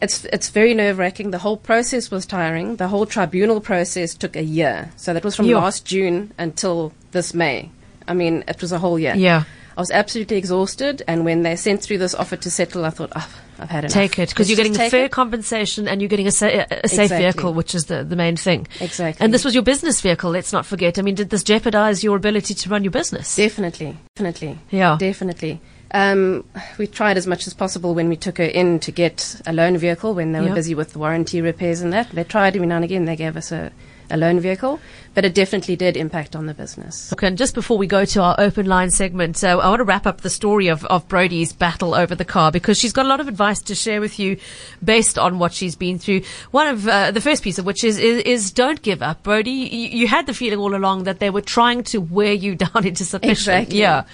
It's 0.00 0.24
it's 0.26 0.48
very 0.48 0.74
nerve 0.74 0.98
wracking. 0.98 1.30
The 1.30 1.38
whole 1.38 1.56
process 1.56 2.10
was 2.10 2.26
tiring. 2.26 2.76
The 2.76 2.88
whole 2.88 3.06
tribunal 3.06 3.60
process 3.60 4.14
took 4.14 4.34
a 4.34 4.42
year. 4.42 4.90
So 4.96 5.14
that 5.14 5.24
was 5.24 5.36
from 5.36 5.46
Yeah. 5.46 5.58
last 5.58 5.84
June 5.84 6.32
until 6.38 6.92
this 7.12 7.34
May. 7.34 7.70
I 8.08 8.14
mean, 8.14 8.42
it 8.48 8.60
was 8.60 8.72
a 8.72 8.78
whole 8.78 8.98
year. 8.98 9.14
Yeah. 9.14 9.44
I 9.76 9.80
was 9.80 9.90
absolutely 9.90 10.36
exhausted, 10.36 11.02
and 11.08 11.24
when 11.24 11.42
they 11.42 11.56
sent 11.56 11.82
through 11.82 11.98
this 11.98 12.14
offer 12.14 12.36
to 12.36 12.50
settle, 12.50 12.84
I 12.84 12.90
thought, 12.90 13.12
oh, 13.16 13.28
I've 13.58 13.70
had 13.70 13.84
enough. 13.84 13.92
Take 13.94 14.18
it 14.18 14.28
because 14.28 14.50
you're 14.50 14.56
getting 14.56 14.74
fair 14.74 15.04
it. 15.06 15.12
compensation 15.12 15.88
and 15.88 16.00
you're 16.02 16.08
getting 16.08 16.26
a, 16.26 16.30
sa- 16.30 16.46
a 16.46 16.88
safe 16.88 17.04
Exactly. 17.12 17.18
vehicle, 17.18 17.54
which 17.54 17.74
is 17.74 17.86
the, 17.86 18.04
the 18.04 18.16
main 18.16 18.36
thing. 18.36 18.66
Exactly. 18.80 19.24
And 19.24 19.32
this 19.32 19.44
was 19.44 19.54
your 19.54 19.62
business 19.62 20.00
vehicle. 20.00 20.30
Let's 20.30 20.52
not 20.52 20.66
forget. 20.66 20.98
I 20.98 21.02
mean, 21.02 21.14
did 21.14 21.30
this 21.30 21.42
jeopardize 21.44 22.02
your 22.04 22.16
ability 22.16 22.54
to 22.54 22.68
run 22.68 22.84
your 22.84 22.90
business? 22.90 23.34
Definitely, 23.36 23.96
definitely. 24.16 24.58
Yeah. 24.70 24.96
Definitely. 24.98 25.60
Um, 25.94 26.44
we 26.78 26.86
tried 26.86 27.16
as 27.18 27.26
much 27.26 27.46
as 27.46 27.52
possible 27.54 27.94
when 27.94 28.08
we 28.08 28.16
took 28.16 28.38
her 28.38 28.44
in 28.44 28.78
to 28.80 28.90
get 28.90 29.40
a 29.46 29.52
loan 29.52 29.76
vehicle 29.76 30.14
when 30.14 30.32
they 30.32 30.40
were 30.40 30.46
Yeah. 30.48 30.54
busy 30.54 30.74
with 30.74 30.92
the 30.94 30.98
warranty 30.98 31.40
repairs 31.42 31.82
and 31.82 31.92
that. 31.92 32.10
They 32.10 32.24
tried 32.24 32.56
every 32.56 32.66
now 32.66 32.76
and 32.76 32.84
again. 32.84 33.04
They 33.04 33.16
gave 33.16 33.36
us 33.36 33.52
a, 33.52 33.70
a 34.12 34.16
loan 34.16 34.38
vehicle, 34.38 34.78
but 35.14 35.24
it 35.24 35.34
definitely 35.34 35.74
did 35.74 35.96
impact 35.96 36.36
on 36.36 36.46
the 36.46 36.54
business. 36.54 37.12
Okay, 37.12 37.26
and 37.26 37.38
just 37.38 37.54
before 37.54 37.78
we 37.78 37.86
go 37.86 38.04
to 38.04 38.22
our 38.22 38.36
open 38.38 38.66
line 38.66 38.90
segment, 38.90 39.42
uh, 39.42 39.58
I 39.58 39.68
want 39.68 39.80
to 39.80 39.84
wrap 39.84 40.06
up 40.06 40.20
the 40.20 40.30
story 40.30 40.68
of, 40.68 40.84
of 40.84 41.08
Brody's 41.08 41.52
battle 41.52 41.94
over 41.94 42.14
the 42.14 42.24
car 42.24 42.52
because 42.52 42.78
she's 42.78 42.92
got 42.92 43.06
a 43.06 43.08
lot 43.08 43.20
of 43.20 43.28
advice 43.28 43.60
to 43.62 43.74
share 43.74 44.00
with 44.00 44.18
you 44.18 44.36
based 44.84 45.18
on 45.18 45.38
what 45.38 45.52
she's 45.52 45.74
been 45.74 45.98
through. 45.98 46.22
One 46.50 46.68
of 46.68 46.86
uh, 46.86 47.10
the 47.10 47.20
first 47.20 47.42
piece 47.42 47.58
of 47.58 47.66
which 47.66 47.82
is, 47.82 47.98
is 47.98 48.22
is 48.22 48.52
don't 48.52 48.80
give 48.82 49.02
up, 49.02 49.22
Brody. 49.22 49.50
You, 49.50 49.88
you 50.00 50.06
had 50.06 50.26
the 50.26 50.34
feeling 50.34 50.58
all 50.58 50.74
along 50.76 51.04
that 51.04 51.18
they 51.18 51.30
were 51.30 51.40
trying 51.40 51.82
to 51.84 51.98
wear 51.98 52.32
you 52.32 52.54
down 52.64 52.86
into 52.86 53.04
submission. 53.04 53.30
Exactly. 53.30 53.78
Yeah. 53.80 54.04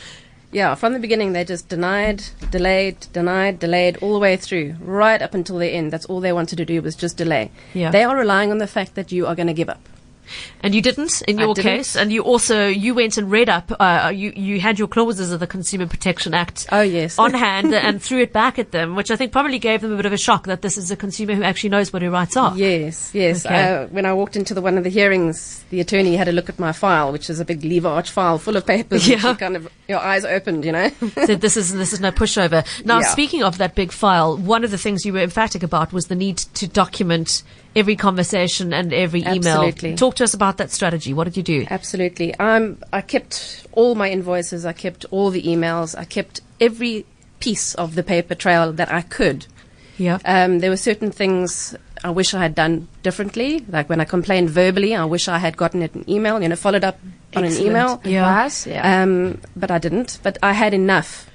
Yeah, 0.50 0.74
from 0.74 0.94
the 0.94 0.98
beginning, 0.98 1.34
they 1.34 1.44
just 1.44 1.68
denied, 1.68 2.24
delayed, 2.50 3.06
denied, 3.12 3.58
delayed 3.58 3.98
all 3.98 4.14
the 4.14 4.18
way 4.18 4.36
through, 4.36 4.76
right 4.80 5.20
up 5.20 5.34
until 5.34 5.58
the 5.58 5.68
end. 5.68 5.92
That's 5.92 6.06
all 6.06 6.20
they 6.20 6.32
wanted 6.32 6.56
to 6.56 6.64
do 6.64 6.80
was 6.80 6.96
just 6.96 7.18
delay. 7.18 7.50
Yeah. 7.74 7.90
They 7.90 8.04
are 8.04 8.16
relying 8.16 8.50
on 8.50 8.58
the 8.58 8.66
fact 8.66 8.94
that 8.94 9.12
you 9.12 9.26
are 9.26 9.34
going 9.34 9.48
to 9.48 9.52
give 9.52 9.68
up. 9.68 9.80
And 10.62 10.74
you 10.74 10.82
didn't 10.82 11.22
in 11.28 11.38
your 11.38 11.54
didn't. 11.54 11.70
case, 11.76 11.96
and 11.96 12.12
you 12.12 12.22
also 12.22 12.66
you 12.66 12.94
went 12.94 13.16
and 13.18 13.30
read 13.30 13.48
up. 13.48 13.70
Uh, 13.78 14.12
you 14.14 14.32
you 14.34 14.60
had 14.60 14.78
your 14.78 14.88
clauses 14.88 15.30
of 15.32 15.40
the 15.40 15.46
Consumer 15.46 15.86
Protection 15.86 16.34
Act. 16.34 16.66
Oh, 16.72 16.80
yes. 16.80 17.18
on 17.18 17.32
hand 17.34 17.74
and 17.74 18.02
threw 18.08 18.20
it 18.22 18.32
back 18.32 18.58
at 18.58 18.72
them, 18.72 18.96
which 18.96 19.10
I 19.10 19.16
think 19.16 19.32
probably 19.32 19.58
gave 19.58 19.80
them 19.80 19.92
a 19.92 19.96
bit 19.96 20.06
of 20.06 20.12
a 20.12 20.18
shock 20.18 20.46
that 20.46 20.62
this 20.62 20.76
is 20.76 20.90
a 20.90 20.96
consumer 20.96 21.34
who 21.34 21.42
actually 21.42 21.70
knows 21.70 21.92
what 21.92 22.02
her 22.02 22.10
rights 22.10 22.36
are. 22.36 22.56
Yes, 22.56 23.10
yes. 23.14 23.46
Okay. 23.46 23.54
Uh, 23.82 23.86
when 23.88 24.04
I 24.06 24.12
walked 24.12 24.36
into 24.36 24.54
the 24.54 24.60
one 24.60 24.76
of 24.78 24.84
the 24.84 24.90
hearings, 24.90 25.64
the 25.70 25.80
attorney 25.80 26.16
had 26.16 26.28
a 26.28 26.32
look 26.32 26.48
at 26.48 26.58
my 26.58 26.72
file, 26.72 27.12
which 27.12 27.30
is 27.30 27.40
a 27.40 27.44
big 27.44 27.62
lever 27.64 27.88
arch 27.88 28.10
file 28.10 28.38
full 28.38 28.56
of 28.56 28.66
papers. 28.66 29.08
and 29.08 29.22
Yeah. 29.22 29.34
kind 29.34 29.56
of 29.56 29.68
your 29.88 30.00
eyes 30.00 30.24
opened, 30.24 30.64
you 30.64 30.72
know. 30.72 30.88
Said 31.24 31.40
this 31.40 31.56
is 31.56 31.72
this 31.74 31.92
is 31.92 32.00
no 32.00 32.10
pushover. 32.10 32.64
Now, 32.84 33.00
Yeah. 33.00 33.06
speaking 33.08 33.42
of 33.42 33.58
that 33.58 33.74
big 33.74 33.92
file, 33.92 34.36
one 34.36 34.64
of 34.64 34.70
the 34.70 34.78
things 34.78 35.04
you 35.06 35.12
were 35.12 35.20
emphatic 35.20 35.62
about 35.62 35.92
was 35.92 36.06
the 36.08 36.14
need 36.14 36.38
to 36.38 36.66
document 36.66 37.42
every 37.78 37.96
conversation 37.96 38.72
and 38.72 38.92
every 38.92 39.20
email. 39.20 39.62
Absolutely. 39.62 39.94
Talk 39.96 40.16
to 40.16 40.24
us 40.24 40.34
about 40.34 40.58
that 40.58 40.70
strategy. 40.70 41.14
What 41.14 41.24
did 41.24 41.36
you 41.36 41.42
do? 41.42 41.66
Absolutely. 41.70 42.34
Um, 42.34 42.78
I 42.92 43.00
kept 43.00 43.66
all 43.72 43.94
my 43.94 44.10
invoices. 44.10 44.66
I 44.66 44.72
kept 44.72 45.04
all 45.10 45.30
the 45.30 45.42
emails. 45.42 45.96
I 45.96 46.04
kept 46.04 46.40
every 46.60 47.06
piece 47.40 47.74
of 47.74 47.94
the 47.94 48.02
paper 48.02 48.34
trail 48.34 48.72
that 48.72 48.92
I 48.92 49.02
could. 49.02 49.46
Yeah. 49.96 50.18
Um, 50.24 50.60
there 50.60 50.70
were 50.70 50.76
certain 50.76 51.10
things 51.10 51.76
I 52.04 52.10
wish 52.10 52.34
I 52.34 52.40
had 52.40 52.54
done 52.54 52.88
differently. 53.02 53.64
Like 53.68 53.88
when 53.88 54.00
I 54.00 54.04
complained 54.04 54.50
verbally, 54.50 54.94
I 54.94 55.04
wish 55.04 55.28
I 55.28 55.38
had 55.38 55.56
gotten 55.56 55.82
it 55.82 55.94
in 55.94 56.08
email, 56.08 56.40
you 56.40 56.48
know, 56.48 56.56
followed 56.56 56.84
up 56.84 56.98
on 57.34 57.44
an 57.44 57.56
email. 57.56 58.00
Yeah. 58.04 58.28
Advice, 58.28 58.66
yeah. 58.66 59.02
Um, 59.02 59.40
but 59.56 59.70
I 59.70 59.78
didn't. 59.78 60.18
But 60.22 60.38
I 60.42 60.52
had 60.52 60.74
enough. 60.74 61.28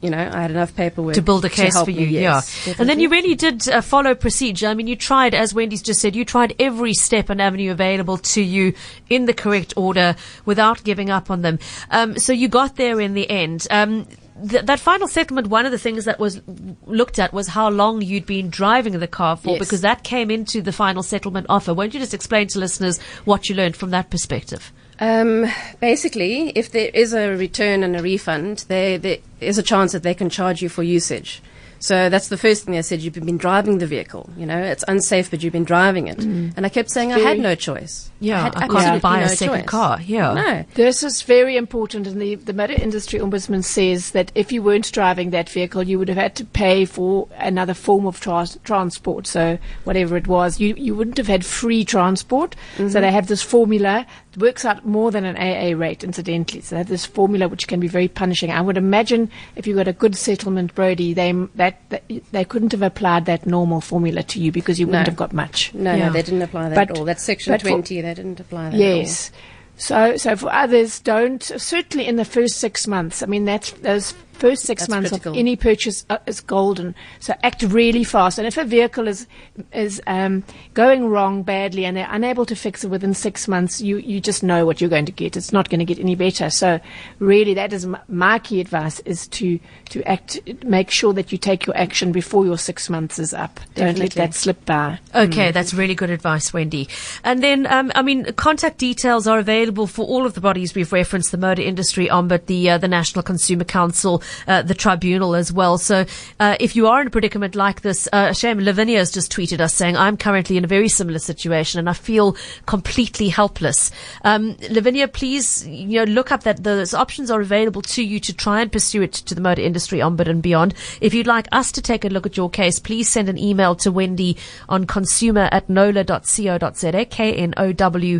You 0.00 0.10
know, 0.10 0.18
I 0.18 0.42
had 0.42 0.50
enough 0.50 0.76
paperwork 0.76 1.14
to 1.14 1.22
build 1.22 1.44
a 1.44 1.48
case 1.48 1.78
for 1.78 1.86
me, 1.86 1.94
you, 1.94 2.06
yes, 2.06 2.66
yeah. 2.66 2.74
And 2.78 2.88
then 2.88 3.00
you 3.00 3.08
really 3.08 3.34
did 3.34 3.68
uh, 3.68 3.80
follow 3.80 4.14
procedure. 4.14 4.66
I 4.68 4.74
mean, 4.74 4.86
you 4.86 4.96
tried, 4.96 5.34
as 5.34 5.54
Wendy's 5.54 5.82
just 5.82 6.00
said, 6.00 6.14
you 6.14 6.24
tried 6.24 6.54
every 6.58 6.92
step 6.94 7.30
and 7.30 7.40
avenue 7.40 7.70
available 7.72 8.18
to 8.18 8.42
you 8.42 8.74
in 9.08 9.24
the 9.24 9.32
correct 9.32 9.72
order 9.76 10.14
without 10.44 10.84
giving 10.84 11.10
up 11.10 11.30
on 11.30 11.42
them. 11.42 11.58
Um, 11.90 12.18
so 12.18 12.32
you 12.32 12.48
got 12.48 12.76
there 12.76 13.00
in 13.00 13.14
the 13.14 13.28
end. 13.30 13.66
Um, 13.70 14.06
th- 14.46 14.66
that 14.66 14.78
final 14.78 15.08
settlement, 15.08 15.46
one 15.46 15.64
of 15.64 15.72
the 15.72 15.78
things 15.78 16.04
that 16.04 16.20
was 16.20 16.42
looked 16.86 17.18
at 17.18 17.32
was 17.32 17.48
how 17.48 17.70
long 17.70 18.02
you'd 18.02 18.26
been 18.26 18.50
driving 18.50 18.98
the 18.98 19.08
car 19.08 19.36
for, 19.36 19.50
Yes. 19.50 19.58
because 19.60 19.80
that 19.80 20.02
came 20.04 20.30
into 20.30 20.60
the 20.60 20.72
final 20.72 21.02
settlement 21.02 21.46
offer. 21.48 21.72
Won't 21.72 21.94
you 21.94 22.00
just 22.00 22.14
explain 22.14 22.46
to 22.48 22.58
listeners 22.58 23.00
what 23.24 23.48
you 23.48 23.54
learned 23.54 23.76
from 23.76 23.90
that 23.90 24.10
perspective? 24.10 24.70
Um, 25.00 25.46
basically, 25.80 26.50
if 26.50 26.72
there 26.72 26.90
is 26.92 27.12
a 27.12 27.36
return 27.36 27.82
and 27.84 27.96
a 27.96 28.02
refund, 28.02 28.64
there, 28.68 28.98
there 28.98 29.18
is 29.40 29.58
a 29.58 29.62
chance 29.62 29.92
that 29.92 30.02
they 30.02 30.14
can 30.14 30.28
charge 30.28 30.60
you 30.60 30.68
for 30.68 30.82
usage. 30.82 31.40
So 31.80 32.08
that's 32.08 32.28
the 32.28 32.36
first 32.36 32.64
thing 32.64 32.74
they 32.74 32.82
said. 32.82 33.00
You've 33.00 33.14
been 33.14 33.38
driving 33.38 33.78
the 33.78 33.86
vehicle. 33.86 34.30
You 34.36 34.46
know, 34.46 34.58
it's 34.58 34.84
unsafe, 34.88 35.30
but 35.30 35.42
you've 35.42 35.52
been 35.52 35.64
driving 35.64 36.08
it. 36.08 36.18
Mm. 36.18 36.54
And 36.56 36.66
I 36.66 36.68
kept 36.68 36.90
saying 36.90 37.12
I 37.12 37.18
had 37.18 37.38
no 37.38 37.54
choice. 37.54 38.10
Yeah, 38.20 38.42
had 38.42 38.56
I 38.56 38.60
can't 38.60 38.74
absolutely 38.74 39.00
buy 39.00 39.20
a 39.20 39.28
second 39.28 39.60
choice. 39.60 39.68
car. 39.68 40.00
Yeah. 40.00 40.34
No. 40.34 40.64
This 40.74 41.02
is 41.02 41.22
very 41.22 41.56
important, 41.56 42.06
and 42.06 42.20
the, 42.20 42.34
the 42.34 42.52
Motor 42.52 42.74
Industry 42.74 43.20
Ombudsman 43.20 43.64
says 43.64 44.10
that 44.10 44.32
if 44.34 44.50
you 44.50 44.62
weren't 44.62 44.90
driving 44.90 45.30
that 45.30 45.48
vehicle, 45.48 45.82
you 45.84 45.98
would 45.98 46.08
have 46.08 46.18
had 46.18 46.34
to 46.36 46.44
pay 46.44 46.84
for 46.84 47.28
another 47.36 47.74
form 47.74 48.06
of 48.06 48.20
trans- 48.20 48.58
transport. 48.64 49.26
So 49.26 49.58
whatever 49.84 50.16
it 50.16 50.26
was, 50.26 50.58
you, 50.58 50.74
you 50.76 50.94
wouldn't 50.94 51.16
have 51.16 51.28
had 51.28 51.46
free 51.46 51.84
transport. 51.84 52.56
So 52.76 52.84
mm-hmm. 52.84 53.00
they 53.00 53.12
have 53.12 53.28
this 53.28 53.42
formula. 53.42 54.04
It 54.32 54.40
works 54.40 54.64
out 54.64 54.84
more 54.84 55.10
than 55.10 55.24
an 55.24 55.36
AA 55.36 55.78
rate, 55.78 56.02
incidentally. 56.02 56.62
So 56.62 56.74
they 56.74 56.78
have 56.80 56.88
this 56.88 57.06
formula 57.06 57.48
which 57.48 57.68
can 57.68 57.78
be 57.78 57.88
very 57.88 58.08
punishing. 58.08 58.50
I 58.50 58.60
would 58.60 58.76
imagine 58.76 59.30
if 59.54 59.66
you 59.66 59.76
got 59.76 59.88
a 59.88 59.92
good 59.92 60.16
settlement, 60.16 60.74
Brody, 60.74 61.12
they 61.14 61.32
they 61.54 61.67
that, 61.70 62.02
that 62.08 62.32
they 62.32 62.44
couldn't 62.44 62.72
have 62.72 62.82
applied 62.82 63.26
that 63.26 63.46
normal 63.46 63.80
formula 63.80 64.22
to 64.24 64.40
you 64.40 64.50
because 64.52 64.78
you 64.80 64.86
wouldn't 64.86 65.06
No. 65.06 65.10
have 65.10 65.16
got 65.16 65.32
much. 65.32 65.72
No, 65.74 65.94
Yeah. 65.94 66.06
no, 66.06 66.12
they 66.12 66.22
didn't 66.22 66.42
apply 66.42 66.68
that 66.70 66.74
But- 66.74 66.90
at 66.90 66.98
all. 66.98 67.04
That's 67.04 67.22
section 67.22 67.52
but 67.52 67.62
for- 67.62 67.68
20. 67.68 68.00
they 68.00 68.14
didn't 68.14 68.40
apply 68.40 68.70
that 68.70 68.76
Yes. 68.78 69.30
So, 69.76 70.16
so 70.16 70.34
for 70.34 70.52
others, 70.52 70.98
don't 70.98 71.40
certainly 71.42 72.06
in 72.06 72.16
the 72.16 72.24
first 72.24 72.56
six 72.56 72.88
months. 72.88 73.22
I 73.22 73.26
mean, 73.26 73.44
that's 73.44 73.70
those 73.72 74.12
first 74.38 74.62
six 74.64 74.82
That's 74.82 74.90
months 74.90 75.10
critical. 75.10 75.32
of 75.32 75.38
any 75.38 75.56
purchase 75.56 76.06
uh, 76.08 76.18
is 76.26 76.40
golden. 76.40 76.94
So 77.20 77.34
act 77.42 77.62
really 77.62 78.04
fast. 78.04 78.38
And 78.38 78.46
if 78.46 78.56
a 78.56 78.64
vehicle 78.64 79.08
is 79.08 79.26
is 79.72 80.00
um, 80.06 80.44
going 80.74 81.08
wrong 81.08 81.42
badly 81.42 81.84
and 81.84 81.96
they're 81.96 82.08
unable 82.10 82.46
to 82.46 82.54
fix 82.56 82.84
it 82.84 82.88
within 82.88 83.14
six 83.14 83.48
months, 83.48 83.80
you 83.80 83.98
you 83.98 84.20
just 84.20 84.42
know 84.42 84.64
what 84.64 84.80
you're 84.80 84.90
going 84.90 85.06
to 85.06 85.12
get. 85.12 85.36
It's 85.36 85.52
not 85.52 85.68
going 85.68 85.80
to 85.80 85.84
get 85.84 85.98
any 85.98 86.14
better. 86.14 86.50
So, 86.50 86.80
really, 87.18 87.54
that 87.54 87.72
is 87.72 87.84
m- 87.84 87.98
my 88.08 88.38
key 88.38 88.60
advice: 88.60 89.00
is 89.00 89.26
to 89.28 89.58
to 89.90 90.02
act, 90.04 90.38
make 90.64 90.90
sure 90.90 91.12
that 91.12 91.32
you 91.32 91.38
take 91.38 91.66
your 91.66 91.76
action 91.76 92.12
before 92.12 92.44
your 92.44 92.58
six 92.58 92.88
months 92.88 93.18
is 93.18 93.34
up. 93.34 93.58
Don't 93.74 93.98
let 93.98 94.12
that 94.12 94.34
slip 94.34 94.64
by. 94.64 94.98
Okay, 95.14 95.50
that's 95.50 95.74
really 95.74 95.94
good 95.94 96.10
advice, 96.10 96.52
Wendy. 96.52 96.88
And 97.24 97.42
then, 97.42 97.66
um, 97.66 97.90
I 97.94 98.02
mean, 98.02 98.24
contact 98.34 98.78
details 98.78 99.26
are 99.26 99.38
available 99.38 99.86
for 99.86 100.06
all 100.06 100.26
of 100.26 100.34
the 100.34 100.40
bodies 100.40 100.74
we've 100.74 100.92
referenced: 100.92 101.32
the 101.32 101.38
Motor 101.38 101.62
Industry 101.62 102.08
Ombud, 102.08 102.46
the 102.46 102.70
uh, 102.70 102.78
the 102.78 102.88
National 102.88 103.22
Consumer 103.22 103.64
Council, 103.64 104.22
uh, 104.46 104.62
the 104.62 104.74
Tribunal 104.74 105.34
as 105.34 105.52
well. 105.52 105.78
So, 105.78 106.04
uh, 106.40 106.56
if 106.60 106.76
you 106.76 106.86
are 106.86 107.00
in 107.00 107.06
a 107.06 107.10
predicament 107.10 107.54
like 107.54 107.82
this, 107.82 108.08
uh, 108.12 108.32
shame 108.32 108.60
Lavinia 108.60 108.98
has 108.98 109.10
just 109.10 109.32
tweeted 109.32 109.60
us 109.60 109.74
saying, 109.74 109.96
"I'm 109.96 110.16
currently 110.16 110.56
in 110.56 110.64
a 110.64 110.68
very 110.68 110.88
similar 110.88 111.18
situation 111.18 111.78
and 111.78 111.88
I 111.88 111.92
feel 111.94 112.36
completely 112.66 113.28
helpless." 113.28 113.90
Um, 114.24 114.56
Lavinia, 114.70 115.08
please, 115.08 115.66
you 115.66 116.00
know, 116.00 116.04
look 116.04 116.32
up 116.32 116.42
that 116.44 116.64
those 116.64 116.94
options 116.94 117.30
are 117.30 117.40
available 117.40 117.82
to 117.82 118.02
you 118.02 118.20
to 118.20 118.32
try 118.32 118.60
and 118.60 118.70
pursue 118.70 119.02
it 119.02 119.12
to 119.12 119.34
the 119.34 119.40
Motor 119.40 119.62
Industry 119.62 119.98
Ombud 119.98 120.28
and 120.28 120.42
beyond. 120.42 120.74
If 121.00 121.14
you'd 121.14 121.26
like 121.26 121.48
us 121.52 121.72
to 121.72 121.82
take 121.82 122.04
a 122.04 122.08
look 122.08 122.26
at 122.26 122.36
your 122.36 122.50
case, 122.50 122.78
please 122.78 123.08
send 123.08 123.28
an 123.28 123.38
email 123.38 123.74
to 123.76 123.90
Wendy 123.90 124.36
on 124.68 124.86
consumer 124.86 125.48
at 125.52 125.68
knowler.co.za, 125.68 127.04
K-N-O-W-L-E-R, 127.06 128.18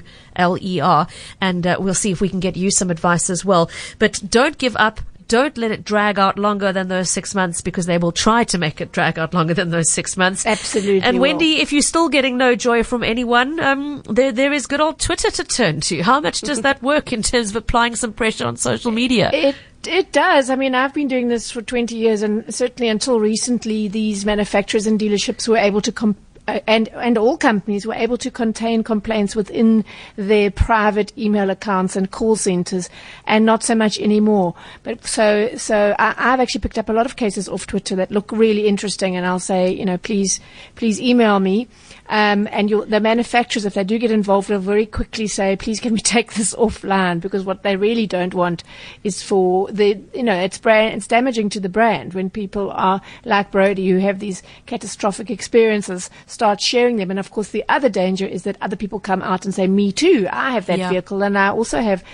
and 1.40 1.66
uh, 1.66 1.76
we'll 1.78 1.94
see 1.94 2.10
if 2.10 2.20
we 2.20 2.28
can 2.28 2.40
get 2.40 2.56
you 2.56 2.70
some 2.70 2.90
advice 2.90 3.30
as 3.30 3.44
well. 3.44 3.70
But 3.98 4.22
don't 4.28 4.58
give 4.58 4.76
up. 4.76 5.00
Don't 5.28 5.56
let 5.56 5.70
it 5.70 5.84
drag 5.84 6.18
out 6.18 6.38
longer 6.38 6.72
than 6.72 6.88
those 6.88 7.10
six 7.10 7.34
months 7.34 7.60
because 7.60 7.86
they 7.86 7.98
will 7.98 8.12
try 8.12 8.44
to 8.44 8.58
make 8.58 8.80
it 8.80 8.92
drag 8.92 9.18
out 9.18 9.34
longer 9.34 9.54
than 9.54 9.70
those 9.70 9.90
six 9.90 10.16
months. 10.16 10.46
Absolutely 10.46 11.02
And 11.02 11.18
will. 11.18 11.22
Wendy, 11.22 11.60
if 11.60 11.72
you're 11.72 11.82
still 11.82 12.08
getting 12.08 12.36
no 12.36 12.56
joy 12.56 12.82
from 12.82 13.04
anyone, 13.04 13.60
um, 13.60 14.02
there 14.08 14.32
there 14.32 14.52
is 14.52 14.66
good 14.66 14.80
old 14.80 14.98
Twitter 14.98 15.30
to 15.30 15.44
turn 15.44 15.80
to. 15.82 16.02
How 16.02 16.20
much 16.20 16.40
does 16.40 16.62
that 16.62 16.82
work 16.82 17.12
in 17.12 17.22
terms 17.22 17.50
of 17.50 17.56
applying 17.56 17.94
some 17.94 18.12
pressure 18.12 18.46
on 18.46 18.56
social 18.56 18.90
media? 18.90 19.30
It 19.32 19.54
it 19.86 20.12
does. 20.12 20.50
I 20.50 20.56
mean, 20.56 20.74
I've 20.74 20.92
been 20.92 21.08
doing 21.08 21.28
this 21.28 21.50
for 21.50 21.62
20 21.62 21.94
years, 21.94 22.22
and 22.22 22.52
certainly 22.52 22.88
until 22.88 23.20
recently, 23.20 23.88
these 23.88 24.24
manufacturers 24.24 24.86
and 24.86 24.98
dealerships 24.98 25.46
were 25.46 25.56
able 25.56 25.80
to. 25.82 25.92
Com- 25.92 26.16
uh, 26.16 26.27
and 26.66 26.88
and 26.88 27.18
all 27.18 27.36
companies 27.36 27.86
were 27.86 27.94
able 27.94 28.16
to 28.18 28.30
contain 28.30 28.82
complaints 28.82 29.36
within 29.36 29.84
their 30.16 30.50
private 30.50 31.16
email 31.18 31.50
accounts 31.50 31.96
and 31.96 32.10
call 32.10 32.36
centers, 32.36 32.88
and 33.26 33.44
not 33.44 33.62
so 33.62 33.74
much 33.74 33.98
anymore. 33.98 34.54
But 34.82 35.06
so 35.06 35.50
so 35.56 35.94
I, 35.98 36.14
I've 36.16 36.40
actually 36.40 36.62
picked 36.62 36.78
up 36.78 36.88
a 36.88 36.92
lot 36.92 37.06
of 37.06 37.16
cases 37.16 37.48
off 37.48 37.66
Twitter 37.66 37.96
that 37.96 38.10
look 38.10 38.32
really 38.32 38.66
interesting, 38.66 39.16
and 39.16 39.26
I'll 39.26 39.38
say, 39.38 39.70
you 39.70 39.84
know, 39.84 39.98
please 39.98 40.40
please 40.74 41.00
email 41.00 41.38
me. 41.40 41.68
Um, 42.08 42.48
and 42.50 42.70
the 42.70 43.00
manufacturers, 43.00 43.66
if 43.66 43.74
they 43.74 43.84
do 43.84 43.98
get 43.98 44.10
involved, 44.10 44.48
will 44.48 44.58
very 44.60 44.86
quickly 44.86 45.26
say, 45.26 45.56
please 45.56 45.78
can 45.78 45.92
we 45.92 45.98
take 46.00 46.34
this 46.34 46.54
offline? 46.54 47.20
Because 47.20 47.44
what 47.44 47.62
they 47.62 47.76
really 47.76 48.06
don't 48.06 48.34
want 48.34 48.64
is 49.04 49.22
for 49.22 49.70
the, 49.70 50.00
you 50.14 50.22
know, 50.22 50.34
it's 50.34 50.58
brand, 50.58 50.96
it's 50.96 51.06
damaging 51.06 51.50
to 51.50 51.60
the 51.60 51.68
brand 51.68 52.14
when 52.14 52.30
people 52.30 52.70
are 52.70 53.00
like 53.24 53.50
Brody 53.50 53.88
who 53.88 53.98
have 53.98 54.20
these 54.20 54.42
catastrophic 54.66 55.30
experiences, 55.30 56.08
start 56.38 56.60
sharing 56.60 56.96
them. 56.98 57.10
And 57.10 57.18
of 57.18 57.32
course, 57.32 57.48
the 57.50 57.64
other 57.68 57.88
danger 57.88 58.24
is 58.36 58.42
that 58.44 58.56
other 58.60 58.76
people 58.76 59.00
come 59.00 59.22
out 59.22 59.44
and 59.44 59.52
say, 59.52 59.66
me 59.66 59.90
too, 59.90 60.28
I 60.30 60.52
have 60.52 60.66
that 60.66 60.78
Yeah. 60.78 60.90
vehicle 60.90 61.20
and 61.24 61.36
I 61.36 61.48
also 61.48 61.80
have 61.80 62.04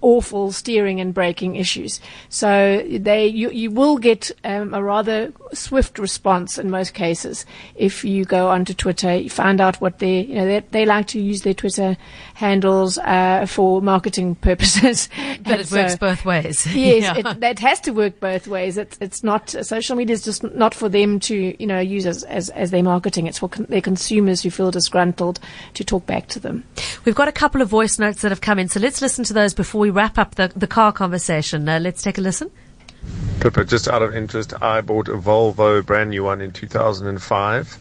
awful 0.00 0.52
steering 0.52 1.00
and 1.00 1.12
braking 1.14 1.56
issues. 1.56 2.00
So 2.28 2.82
they, 2.90 3.26
you, 3.26 3.50
you 3.50 3.70
will 3.70 3.98
get 3.98 4.30
um, 4.44 4.74
a 4.74 4.82
rather 4.82 5.32
swift 5.52 5.98
response 5.98 6.58
in 6.58 6.70
most 6.70 6.94
cases 6.94 7.44
if 7.74 8.04
you 8.04 8.24
go 8.24 8.48
onto 8.48 8.72
Twitter, 8.74 9.14
you 9.16 9.30
find 9.30 9.60
out 9.60 9.80
what 9.80 9.98
they, 9.98 10.20
you 10.20 10.34
know, 10.34 10.46
they, 10.46 10.60
they 10.70 10.86
like 10.86 11.06
to 11.08 11.20
use 11.20 11.42
their 11.42 11.54
Twitter 11.54 11.96
handles 12.34 12.98
uh, 12.98 13.46
for 13.48 13.82
marketing 13.82 14.34
purposes. 14.36 15.08
But 15.42 15.60
it 15.60 15.70
works 15.72 15.96
both 15.96 16.24
ways. 16.24 16.66
Yes, 16.74 17.02
Yeah. 17.16 17.30
it, 17.32 17.40
that 17.40 17.58
has 17.58 17.80
to 17.80 17.90
work 17.92 18.20
both 18.20 18.46
ways. 18.46 18.76
It's 18.76 18.96
it's 19.00 19.22
not 19.24 19.50
social 19.50 19.96
media 19.96 20.14
is 20.14 20.22
just 20.24 20.42
not 20.42 20.74
for 20.74 20.88
them 20.88 21.18
to 21.20 21.34
you 21.58 21.66
know 21.66 21.78
use 21.80 22.06
as 22.06 22.24
as, 22.24 22.50
as 22.50 22.70
their 22.70 22.82
marketing. 22.82 23.26
It's 23.26 23.38
for 23.38 23.48
con- 23.48 23.66
their 23.68 23.80
consumers 23.80 24.42
who 24.42 24.50
feel 24.50 24.70
disgruntled 24.70 25.40
to 25.74 25.84
talk 25.84 26.06
back 26.06 26.28
to 26.28 26.40
them. 26.40 26.64
We've 27.04 27.14
got 27.14 27.28
a 27.28 27.32
couple 27.32 27.60
of 27.62 27.68
voice 27.68 27.98
notes 27.98 28.22
that 28.22 28.30
have 28.30 28.40
come 28.40 28.58
in, 28.58 28.68
so 28.68 28.80
let's 28.80 29.00
listen 29.02 29.24
to 29.24 29.32
those 29.32 29.54
before 29.54 29.69
we 29.74 29.90
wrap 29.90 30.18
up 30.18 30.34
the, 30.36 30.48
the 30.56 30.66
car 30.66 30.92
conversation. 30.92 31.68
Uh, 31.68 31.78
let's 31.78 32.02
take 32.02 32.18
a 32.18 32.20
listen. 32.20 32.50
Pippa, 33.40 33.64
just 33.64 33.88
out 33.88 34.02
of 34.02 34.14
interest, 34.14 34.52
I 34.62 34.80
bought 34.82 35.08
a 35.08 35.12
Volvo 35.16 35.84
brand 35.84 36.10
new 36.10 36.24
one 36.24 36.40
in 36.40 36.52
2005 36.52 37.78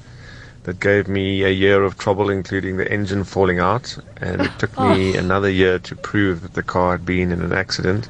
that 0.63 0.79
gave 0.79 1.07
me 1.07 1.43
a 1.43 1.49
year 1.49 1.83
of 1.83 1.97
trouble, 1.97 2.29
including 2.29 2.77
the 2.77 2.89
engine 2.91 3.23
falling 3.23 3.59
out, 3.59 3.97
and 4.17 4.41
it 4.41 4.51
took 4.59 4.77
me 4.79 5.15
another 5.17 5.49
year 5.49 5.79
to 5.79 5.95
prove 5.95 6.41
that 6.43 6.53
the 6.53 6.63
car 6.63 6.91
had 6.91 7.05
been 7.05 7.31
in 7.31 7.41
an 7.41 7.51
accident. 7.53 8.07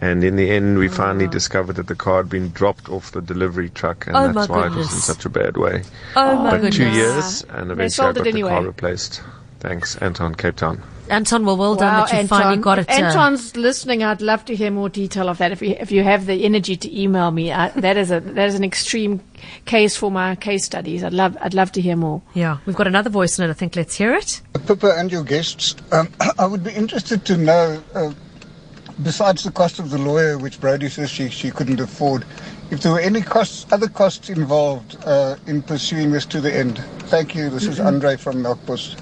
And 0.00 0.22
in 0.22 0.36
the 0.36 0.48
end, 0.50 0.78
we 0.78 0.86
finally 0.86 1.26
discovered 1.26 1.74
that 1.74 1.88
the 1.88 1.96
car 1.96 2.18
had 2.18 2.28
been 2.30 2.50
dropped 2.50 2.88
off 2.88 3.10
the 3.10 3.20
delivery 3.20 3.68
truck, 3.70 4.06
and 4.06 4.16
Oh, 4.16 4.32
that's 4.32 4.48
why 4.48 4.66
it 4.68 4.74
was 4.74 4.92
in 4.92 5.00
such 5.00 5.24
a 5.24 5.28
bad 5.28 5.56
way. 5.56 5.82
Oh, 6.14 6.36
my 6.36 6.50
but 6.52 6.60
goodness. 6.60 6.76
two 6.76 6.88
years, 6.88 7.42
and 7.48 7.72
eventually 7.72 7.84
I 7.84 7.88
sold 7.88 8.16
got 8.16 8.26
it 8.28 8.32
the 8.34 8.42
car 8.42 8.64
replaced. 8.64 9.22
Thanks, 9.58 9.96
Anton, 9.96 10.36
Cape 10.36 10.54
Town. 10.54 10.82
Anton, 11.10 11.44
well, 11.44 11.56
well 11.56 11.74
done 11.74 12.06
that 12.06 12.22
you 12.22 12.28
finally 12.28 12.56
got 12.56 12.78
it. 12.78 12.88
uh, 12.88 12.92
Anton's 12.92 13.56
listening. 13.56 14.02
I'd 14.02 14.20
love 14.22 14.44
to 14.46 14.54
hear 14.54 14.70
more 14.70 14.88
detail 14.88 15.28
of 15.28 15.38
that. 15.38 15.52
If 15.52 15.62
you 15.62 15.76
if 15.78 15.90
you 15.90 16.02
have 16.02 16.26
the 16.26 16.44
energy 16.44 16.76
to 16.76 17.00
email 17.00 17.30
me, 17.30 17.52
I, 17.52 17.68
that 17.70 17.96
is 17.96 18.10
a 18.10 18.20
that 18.20 18.48
is 18.48 18.54
an 18.54 18.64
extreme 18.64 19.20
case 19.64 19.96
for 19.96 20.10
my 20.10 20.36
case 20.36 20.64
studies. 20.64 21.02
I'd 21.04 21.12
love 21.12 21.36
I'd 21.40 21.54
love 21.54 21.72
to 21.72 21.80
hear 21.80 21.96
more. 21.96 22.22
yeah, 22.34 22.58
we've 22.66 22.76
got 22.76 22.86
another 22.86 23.10
voice 23.10 23.38
note. 23.38 23.50
I 23.50 23.54
think 23.54 23.76
let's 23.76 23.94
hear 23.96 24.14
it. 24.14 24.40
Pippa 24.66 24.94
and 24.96 25.10
your 25.10 25.24
guests, 25.24 25.74
um, 25.92 26.08
I 26.38 26.46
would 26.46 26.64
be 26.64 26.72
interested 26.72 27.24
to 27.26 27.36
know, 27.36 27.82
uh, 27.94 28.12
besides 29.02 29.44
the 29.44 29.50
cost 29.52 29.78
of 29.78 29.90
the 29.90 29.98
lawyer, 29.98 30.38
which 30.38 30.60
Brody 30.60 30.88
says 30.88 31.10
she, 31.10 31.28
she 31.30 31.50
couldn't 31.50 31.80
afford, 31.80 32.24
if 32.70 32.80
there 32.82 32.92
were 32.92 33.00
any 33.00 33.22
costs, 33.22 33.66
other 33.72 33.88
costs 33.88 34.28
involved 34.28 34.96
uh, 35.06 35.36
in 35.46 35.62
pursuing 35.62 36.10
this 36.10 36.26
to 36.26 36.40
the 36.40 36.54
end. 36.54 36.78
Thank 37.08 37.34
you. 37.34 37.48
This 37.48 37.66
is 37.66 37.80
Andre 37.80 38.16
from 38.16 38.42
Melkbos. 38.42 38.96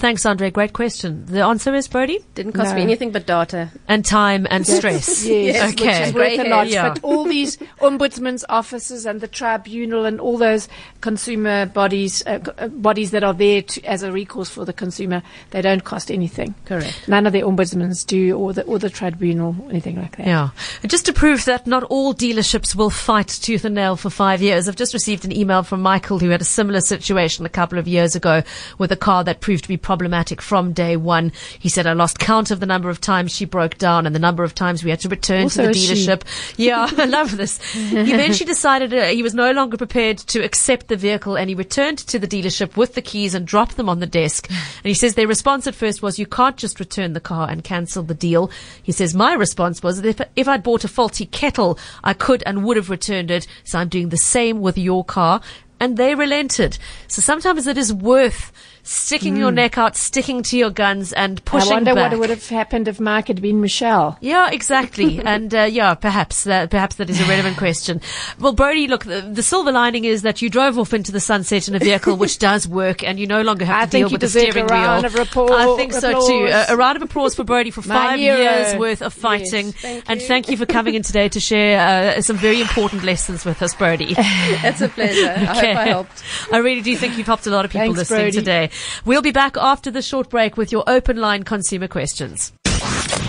Thanks, 0.00 0.24
Andre. 0.24 0.50
Great 0.50 0.72
question. 0.72 1.26
The 1.26 1.42
answer 1.42 1.74
is 1.74 1.86
Brody 1.86 2.20
Didn't 2.34 2.52
cost 2.52 2.74
me 2.74 2.80
anything 2.80 3.12
but 3.12 3.26
data. 3.26 3.70
and 3.86 4.02
time 4.02 4.46
and 4.50 4.66
stress. 4.66 5.26
Yes, 5.30 5.72
okay. 5.74 5.86
which 6.00 6.08
is 6.08 6.14
worth 6.14 6.46
a 6.46 6.48
lot. 6.48 6.68
Yeah. 6.68 6.88
But 6.88 7.04
all 7.04 7.24
these 7.24 7.56
ombudsman's 7.80 8.44
offices 8.48 9.04
and 9.04 9.20
the 9.20 9.28
tribunal 9.28 10.06
and 10.06 10.18
all 10.18 10.38
those 10.38 10.68
consumer 11.02 11.66
bodies, 11.66 12.22
uh, 12.26 12.38
uh, 12.56 12.68
bodies 12.68 13.10
that 13.10 13.22
are 13.24 13.34
there 13.34 13.60
to, 13.60 13.84
as 13.84 14.02
a 14.02 14.10
recourse 14.10 14.48
for 14.48 14.64
the 14.64 14.72
consumer, 14.72 15.22
they 15.50 15.60
don't 15.60 15.84
cost 15.84 16.10
anything. 16.10 16.54
Correct. 16.64 17.06
None 17.06 17.26
of 17.26 17.34
the 17.34 17.42
ombudsmans 17.42 18.06
do, 18.06 18.38
or 18.38 18.54
the 18.54 18.62
or 18.64 18.78
the 18.78 18.88
tribunal, 18.90 19.54
or 19.62 19.70
anything 19.70 19.96
like 19.96 20.16
that. 20.16 20.26
Yeah. 20.26 20.50
Just 20.86 21.04
to 21.06 21.12
prove 21.12 21.44
that 21.44 21.66
not 21.66 21.82
all 21.84 22.14
dealerships 22.14 22.74
will 22.74 22.90
fight 22.90 23.28
tooth 23.28 23.66
and 23.66 23.74
nail 23.74 23.96
for 23.96 24.08
five 24.08 24.40
years, 24.40 24.66
I've 24.66 24.76
just 24.76 24.94
received 24.94 25.26
an 25.26 25.32
email 25.32 25.62
from 25.62 25.82
Michael 25.82 26.18
who 26.18 26.30
had 26.30 26.40
a 26.40 26.44
similar 26.44 26.80
situation 26.80 27.44
a 27.44 27.50
couple 27.50 27.78
of 27.78 27.86
years 27.86 28.16
ago 28.16 28.42
with 28.78 28.90
a 28.92 28.96
car 28.96 29.24
that 29.24 29.40
proved 29.40 29.64
to 29.64 29.68
be 29.68 29.76
problematic 29.90 30.40
from 30.40 30.72
day 30.72 30.96
one. 30.96 31.32
He 31.58 31.68
said, 31.68 31.84
I 31.84 31.94
lost 31.94 32.20
count 32.20 32.52
of 32.52 32.60
the 32.60 32.66
number 32.66 32.90
of 32.90 33.00
times 33.00 33.34
she 33.34 33.44
broke 33.44 33.76
down 33.76 34.06
and 34.06 34.14
the 34.14 34.20
number 34.20 34.44
of 34.44 34.54
times 34.54 34.84
we 34.84 34.90
had 34.90 35.00
to 35.00 35.08
return 35.08 35.42
Also 35.42 35.62
to 35.62 35.66
the 35.66 35.70
a 35.72 35.74
she. 35.74 36.06
dealership. 36.06 36.22
Yeah, 36.56 36.88
I 36.96 37.06
love 37.06 37.36
this. 37.36 37.60
He 37.72 37.98
eventually 38.14 38.46
decided 38.46 38.94
uh, 38.94 39.06
he 39.06 39.24
was 39.24 39.34
no 39.34 39.50
longer 39.50 39.76
prepared 39.76 40.18
to 40.18 40.44
accept 40.44 40.86
the 40.86 40.96
vehicle 40.96 41.34
and 41.36 41.48
he 41.48 41.56
returned 41.56 41.98
to 41.98 42.20
the 42.20 42.28
dealership 42.28 42.76
with 42.76 42.94
the 42.94 43.02
keys 43.02 43.34
and 43.34 43.44
dropped 43.48 43.76
them 43.76 43.88
on 43.88 43.98
the 43.98 44.06
desk. 44.06 44.48
And 44.48 44.84
he 44.84 44.94
says 44.94 45.16
their 45.16 45.26
response 45.26 45.66
at 45.66 45.74
first 45.74 46.02
was, 46.02 46.20
you 46.20 46.26
can't 46.26 46.56
just 46.56 46.78
return 46.78 47.14
the 47.14 47.20
car 47.20 47.50
and 47.50 47.64
cancel 47.64 48.04
the 48.04 48.14
deal. 48.14 48.48
He 48.80 48.92
says, 48.92 49.12
my 49.12 49.32
response 49.34 49.82
was 49.82 50.00
that 50.02 50.08
if, 50.08 50.28
if 50.36 50.46
I'd 50.46 50.62
bought 50.62 50.84
a 50.84 50.88
faulty 50.88 51.26
kettle, 51.26 51.80
I 52.04 52.12
could 52.12 52.44
and 52.46 52.64
would 52.64 52.76
have 52.76 52.90
returned 52.90 53.32
it. 53.32 53.48
So 53.64 53.80
I'm 53.80 53.88
doing 53.88 54.10
the 54.10 54.16
same 54.16 54.60
with 54.60 54.78
your 54.78 55.04
car. 55.04 55.40
And 55.82 55.96
they 55.96 56.14
relented. 56.14 56.76
So 57.08 57.22
sometimes 57.22 57.66
it 57.66 57.78
is 57.78 57.90
worth 57.90 58.52
sticking 58.82 59.36
your 59.36 59.50
neck 59.50 59.78
out, 59.78 59.96
sticking 59.96 60.42
to 60.44 60.56
your 60.58 60.70
guns 60.70 61.12
and 61.12 61.38
Hmm. 61.40 61.56
I 61.56 61.60
pushing 61.60 61.72
wonder 61.74 61.94
back. 61.94 62.10
what 62.12 62.20
would 62.20 62.30
have 62.30 62.48
happened 62.48 62.88
if 62.88 62.98
Mark 63.00 63.28
had 63.28 63.40
been 63.42 63.60
Michelle. 63.60 64.16
Yeah, 64.20 64.50
exactly. 64.50 65.20
and 65.24 65.54
uh, 65.54 65.62
yeah, 65.62 65.94
perhaps 65.94 66.44
that, 66.44 66.70
perhaps 66.70 66.96
that 66.96 67.10
is 67.10 67.20
a 67.20 67.24
relevant 67.24 67.56
question. 67.56 68.00
Well, 68.38 68.52
Brody, 68.52 68.86
look, 68.88 69.04
the, 69.04 69.20
the 69.20 69.42
silver 69.42 69.72
lining 69.72 70.04
is 70.04 70.22
that 70.22 70.42
you 70.42 70.48
drove 70.50 70.78
off 70.78 70.92
into 70.94 71.12
the 71.12 71.20
sunset 71.20 71.68
in 71.68 71.74
a 71.74 71.78
vehicle 71.78 72.16
which 72.16 72.38
does 72.50 72.66
work, 72.66 73.02
and 73.04 73.18
you 73.18 73.26
no 73.26 73.42
longer 73.42 73.64
have 73.64 73.82
I 73.82 73.84
to 73.86 73.90
deal 73.90 74.02
with 74.10 74.12
the 74.20 74.26
deserve 74.26 74.48
a 74.48 74.50
steering 74.52 74.66
round 74.66 75.02
wheel. 75.04 75.12
rapport- 75.12 75.52
I 75.52 75.76
think 75.76 75.92
so 75.92 76.26
too. 76.26 76.46
A, 76.50 76.66
a 76.74 76.76
round 76.76 76.96
of 76.96 77.02
applause 77.02 77.34
for 77.34 77.44
Brody 77.44 77.70
for 77.70 77.82
five 77.82 78.18
years 78.18 78.74
worth 78.76 79.02
of 79.02 79.12
fighting, 79.12 79.72
thank 79.72 80.04
and 80.08 80.20
thank 80.22 80.48
you 80.48 80.56
for 80.56 80.66
coming 80.66 80.94
in 80.94 81.02
today 81.02 81.28
to 81.28 81.40
share 81.40 82.16
uh, 82.16 82.20
some 82.22 82.36
very 82.36 82.60
important 82.60 83.04
lessons 83.04 83.44
with 83.44 83.62
us, 83.62 83.74
Brody. 83.74 84.14
It's 84.62 84.80
a 84.80 84.88
pleasure. 84.88 85.28
I 85.30 85.44
hope 85.44 85.64
I 85.76 85.86
helped. 85.88 86.22
I 86.52 86.58
really 86.58 86.80
do 86.82 86.96
think 86.96 87.16
you've 87.18 87.26
helped 87.26 87.46
a 87.46 87.50
lot 87.50 87.64
of 87.64 87.70
people 87.70 87.94
Thanks, 87.94 87.98
listening 88.10 88.20
Brody. 88.26 88.38
today. 88.38 88.69
We'll 89.04 89.22
be 89.22 89.32
back 89.32 89.56
after 89.56 89.90
the 89.90 90.02
short 90.02 90.30
break 90.30 90.56
with 90.56 90.72
your 90.72 90.84
open 90.86 91.16
line 91.18 91.42
consumer 91.42 91.88
questions. 91.88 92.52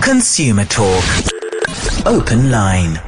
Consumer 0.02 0.66
Talk. 0.66 1.04
Open 2.06 2.52
line. 2.52 3.00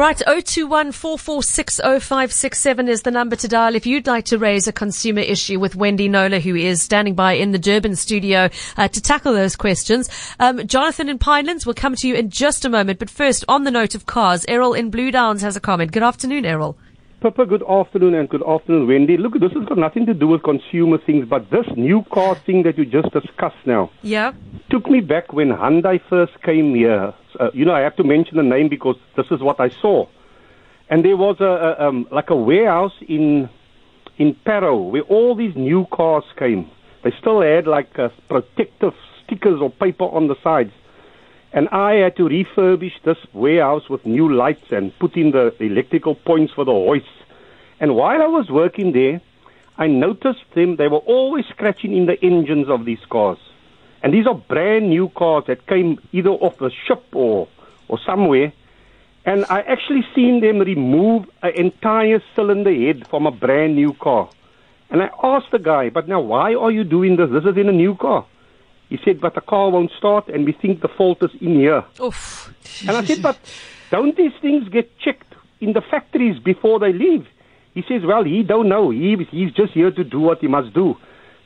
Right, 0.00 0.16
021 0.16 0.92
4460567 0.92 2.88
is 2.88 3.02
the 3.02 3.10
number 3.10 3.36
to 3.36 3.46
dial 3.48 3.74
if 3.74 3.86
you'd 3.86 4.06
like 4.06 4.24
to 4.26 4.38
raise 4.38 4.66
a 4.66 4.72
consumer 4.72 5.20
issue 5.20 5.60
with 5.60 5.76
Wendy 5.76 6.08
Knowler, 6.08 6.40
who 6.40 6.56
is 6.56 6.80
standing 6.80 7.14
by 7.14 7.34
in 7.34 7.52
the 7.52 7.58
Durban 7.58 7.96
studio 7.96 8.48
uh, 8.78 8.88
to 8.88 9.00
tackle 9.02 9.34
those 9.34 9.56
questions. 9.56 10.08
Um, 10.38 10.66
Jonathan 10.66 11.10
in 11.10 11.18
Pinelands 11.18 11.66
will 11.66 11.74
come 11.74 11.94
to 11.96 12.08
you 12.08 12.14
in 12.14 12.30
just 12.30 12.64
a 12.64 12.70
moment, 12.70 12.98
but 12.98 13.10
first, 13.10 13.44
on 13.46 13.64
the 13.64 13.70
note 13.70 13.94
of 13.94 14.06
cars, 14.06 14.46
Errol 14.48 14.72
in 14.72 14.88
Blue 14.90 15.10
Downs 15.10 15.42
has 15.42 15.54
a 15.54 15.60
comment. 15.60 15.92
Good 15.92 16.02
afternoon, 16.02 16.46
Errol. 16.46 16.78
Pippa, 17.22 17.44
good 17.44 17.62
afternoon 17.68 18.14
and 18.14 18.30
good 18.30 18.42
afternoon, 18.48 18.86
Wendy. 18.88 19.18
Look, 19.18 19.34
this 19.34 19.52
has 19.52 19.66
got 19.68 19.76
nothing 19.76 20.06
to 20.06 20.14
do 20.14 20.26
with 20.26 20.42
consumer 20.42 20.96
things, 20.96 21.26
but 21.28 21.50
this 21.50 21.66
new 21.76 22.02
car 22.10 22.34
thing 22.46 22.62
that 22.62 22.78
you 22.78 22.86
just 22.86 23.12
discussed 23.12 23.66
now 23.66 23.90
Yeah. 24.02 24.32
took 24.70 24.88
me 24.88 25.00
back 25.00 25.30
when 25.30 25.48
Hyundai 25.50 26.00
first 26.08 26.40
came 26.42 26.74
here. 26.74 27.12
Uh, 27.38 27.50
you 27.52 27.66
know, 27.66 27.74
I 27.74 27.80
have 27.80 27.94
to 27.96 28.04
mention 28.04 28.38
the 28.38 28.42
name 28.42 28.70
because 28.70 28.96
this 29.18 29.26
is 29.30 29.40
what 29.42 29.60
I 29.60 29.68
saw. 29.82 30.06
And 30.88 31.04
there 31.04 31.18
was 31.18 31.36
a, 31.40 31.44
a 31.78 31.88
um, 31.88 32.06
like 32.10 32.30
a 32.30 32.36
warehouse 32.36 32.94
in 33.06 33.50
in 34.16 34.34
Parow 34.46 34.90
where 34.90 35.02
all 35.02 35.34
these 35.36 35.54
new 35.54 35.86
cars 35.92 36.24
came. 36.38 36.70
They 37.04 37.12
still 37.20 37.42
had 37.42 37.66
like 37.66 37.98
uh, 37.98 38.08
protective 38.30 38.94
stickers 39.22 39.60
or 39.60 39.68
paper 39.68 40.04
on 40.04 40.28
the 40.28 40.36
sides. 40.42 40.72
And 41.52 41.68
I 41.70 41.94
had 41.94 42.16
to 42.16 42.28
refurbish 42.28 43.02
this 43.04 43.18
warehouse 43.32 43.88
with 43.88 44.06
new 44.06 44.32
lights 44.32 44.70
and 44.70 44.96
put 44.98 45.16
in 45.16 45.32
the 45.32 45.54
electrical 45.60 46.14
points 46.14 46.52
for 46.52 46.64
the 46.64 46.72
hoists. 46.72 47.08
And 47.80 47.96
while 47.96 48.22
I 48.22 48.26
was 48.26 48.50
working 48.50 48.92
there, 48.92 49.20
I 49.76 49.86
noticed 49.86 50.44
them, 50.54 50.76
they 50.76 50.88
were 50.88 50.98
always 50.98 51.46
scratching 51.46 51.96
in 51.96 52.06
the 52.06 52.22
engines 52.22 52.68
of 52.68 52.84
these 52.84 53.04
cars. 53.08 53.38
And 54.02 54.14
these 54.14 54.26
are 54.26 54.34
brand 54.34 54.90
new 54.90 55.08
cars 55.08 55.44
that 55.48 55.66
came 55.66 55.98
either 56.12 56.30
off 56.30 56.58
the 56.58 56.70
ship 56.86 57.04
or, 57.12 57.48
or 57.88 57.98
somewhere. 58.06 58.52
And 59.24 59.44
I 59.50 59.60
actually 59.60 60.06
seen 60.14 60.40
them 60.40 60.58
remove 60.58 61.26
an 61.42 61.52
entire 61.54 62.22
cylinder 62.36 62.72
head 62.72 63.08
from 63.08 63.26
a 63.26 63.30
brand 63.30 63.74
new 63.74 63.92
car. 63.94 64.30
And 64.90 65.02
I 65.02 65.10
asked 65.22 65.50
the 65.52 65.58
guy, 65.58 65.90
but 65.90 66.08
now 66.08 66.20
why 66.20 66.54
are 66.54 66.70
you 66.70 66.84
doing 66.84 67.16
this? 67.16 67.30
This 67.30 67.44
is 67.44 67.56
in 67.56 67.68
a 67.68 67.72
new 67.72 67.94
car. 67.94 68.26
He 68.90 68.98
said, 69.04 69.20
but 69.20 69.34
the 69.36 69.40
car 69.40 69.70
won't 69.70 69.92
start 69.96 70.28
and 70.28 70.44
we 70.44 70.52
think 70.52 70.82
the 70.82 70.88
fault 70.88 71.22
is 71.22 71.30
in 71.40 71.54
here. 71.54 71.84
Oof. 72.02 72.52
And 72.86 72.96
I 72.96 73.04
said, 73.04 73.22
but 73.22 73.38
don't 73.90 74.16
these 74.16 74.32
things 74.42 74.68
get 74.68 74.98
checked 74.98 75.34
in 75.60 75.72
the 75.72 75.80
factories 75.80 76.38
before 76.40 76.80
they 76.80 76.92
leave? 76.92 77.26
He 77.72 77.82
says, 77.88 78.02
well, 78.04 78.24
he 78.24 78.42
don't 78.42 78.68
know. 78.68 78.90
He, 78.90 79.16
he's 79.30 79.52
just 79.52 79.72
here 79.72 79.92
to 79.92 80.02
do 80.02 80.18
what 80.18 80.40
he 80.40 80.48
must 80.48 80.74
do. 80.74 80.96